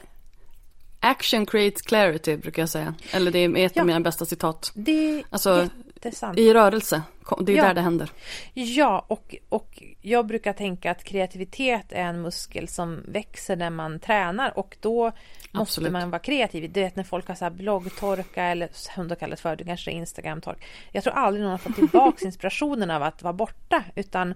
Action 1.01 1.47
creates 1.47 1.83
clarity 1.83 2.37
brukar 2.37 2.63
jag 2.63 2.69
säga. 2.69 2.95
Eller 3.11 3.31
det 3.31 3.39
är 3.39 3.57
ett 3.57 3.77
ja, 3.77 3.83
av 3.83 3.87
mina 3.87 4.01
bästa 4.01 4.25
citat. 4.25 4.73
Det 4.75 5.19
är 5.19 5.25
alltså, 5.31 5.69
jättesant. 5.95 6.39
I 6.39 6.55
rörelse, 6.55 7.03
det 7.41 7.53
är 7.53 7.57
ja. 7.57 7.65
där 7.65 7.75
det 7.75 7.81
händer. 7.81 8.11
Ja, 8.55 9.05
och, 9.09 9.37
och 9.49 9.83
jag 10.01 10.27
brukar 10.27 10.53
tänka 10.53 10.91
att 10.91 11.05
kreativitet 11.05 11.93
är 11.93 12.03
en 12.03 12.23
muskel 12.23 12.69
som 12.69 13.03
växer 13.09 13.57
när 13.57 13.71
man 13.71 14.01
tränar 14.01 14.59
och 14.59 14.77
då 14.81 15.05
måste 15.05 15.15
Absolut. 15.53 15.93
man 15.93 16.11
vara 16.11 16.19
kreativ. 16.19 16.73
Du 16.73 16.81
vet 16.81 16.97
när 16.97 17.05
folk 17.05 17.29
har 17.29 17.35
så 17.35 17.45
här 17.45 17.51
bloggtorka 17.51 18.45
eller 18.45 18.69
som 18.73 19.09
de 19.09 19.17
kallar 19.17 19.31
det 19.31 19.43
för, 19.43 19.57
det 19.57 19.65
kanske 19.65 19.91
Instagramtork. 19.91 20.65
Jag 20.93 21.05
tror 21.05 21.15
aldrig 21.15 21.43
någon 21.43 21.51
har 21.51 21.59
fått 21.59 21.75
tillbaka 21.77 22.25
inspirationen 22.25 22.91
av 22.91 23.03
att 23.03 23.23
vara 23.23 23.33
borta 23.33 23.85
utan 23.95 24.35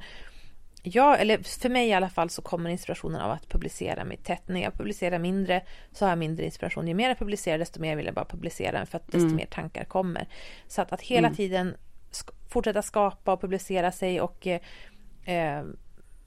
Ja, 0.84 1.16
eller 1.16 1.38
för 1.60 1.68
mig 1.68 1.88
i 1.88 1.92
alla 1.92 2.08
fall 2.08 2.30
så 2.30 2.42
kommer 2.42 2.70
inspirationen 2.70 3.20
av 3.20 3.30
att 3.30 3.48
publicera 3.48 4.04
mig 4.04 4.16
tätt. 4.16 4.48
När 4.48 4.62
jag 4.62 4.74
publicerar 4.74 5.18
mindre 5.18 5.62
så 5.92 6.04
har 6.04 6.10
jag 6.10 6.18
mindre 6.18 6.44
inspiration. 6.44 6.88
Ju 6.88 6.94
mer 6.94 7.08
jag 7.08 7.18
publicerar 7.18 7.58
desto 7.58 7.80
mer 7.80 7.96
vill 7.96 8.06
jag 8.06 8.14
bara 8.14 8.24
publicera 8.24 8.86
för 8.86 8.96
att 8.96 9.06
desto 9.06 9.26
mm. 9.26 9.36
mer 9.36 9.46
tankar 9.46 9.84
kommer. 9.84 10.28
Så 10.68 10.82
att, 10.82 10.92
att 10.92 11.00
hela 11.00 11.28
mm. 11.28 11.36
tiden 11.36 11.74
fortsätta 12.48 12.82
skapa 12.82 13.32
och 13.32 13.40
publicera 13.40 13.92
sig 13.92 14.20
och 14.20 14.46
eh, 14.46 15.64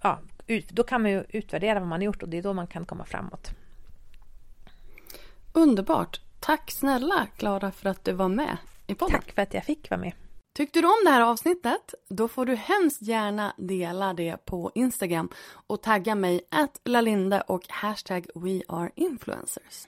ja, 0.02 0.20
ut, 0.48 0.70
då 0.70 0.84
kan 0.84 1.02
man 1.02 1.12
ju 1.12 1.24
utvärdera 1.30 1.80
vad 1.80 1.88
man 1.88 2.00
har 2.00 2.06
gjort 2.06 2.24
och 2.24 2.30
det 2.30 2.38
är 2.38 2.42
då 2.42 2.54
man 2.54 2.68
kan 2.68 2.86
komma 2.86 3.06
framåt. 3.06 3.50
Underbart! 5.54 6.22
Tack 6.40 6.72
snälla 6.72 7.28
Klara 7.38 7.72
för 7.72 7.90
att 7.90 8.06
du 8.06 8.12
var 8.12 8.30
med 8.30 8.58
i 8.88 8.96
podden. 8.96 9.20
Tack 9.20 9.32
för 9.32 9.42
att 9.42 9.54
jag 9.54 9.66
fick 9.66 9.90
vara 9.90 10.02
med. 10.02 10.14
Tyckte 10.56 10.82
du 10.82 10.88
om 10.88 11.02
det 11.06 11.12
här 11.12 11.22
avsnittet? 11.22 11.94
Då 12.10 12.28
får 12.28 12.46
du 12.46 12.56
hemskt 12.56 13.02
gärna 13.02 13.54
dela 13.58 14.14
det 14.14 14.46
på 14.46 14.72
Instagram 14.76 15.30
och 15.68 15.82
tagga 15.82 16.16
mig 16.16 16.42
att 16.52 16.82
lalinde 16.86 17.42
och 17.42 17.62
hashtag 17.70 18.28
weareinfluencers. 18.36 19.88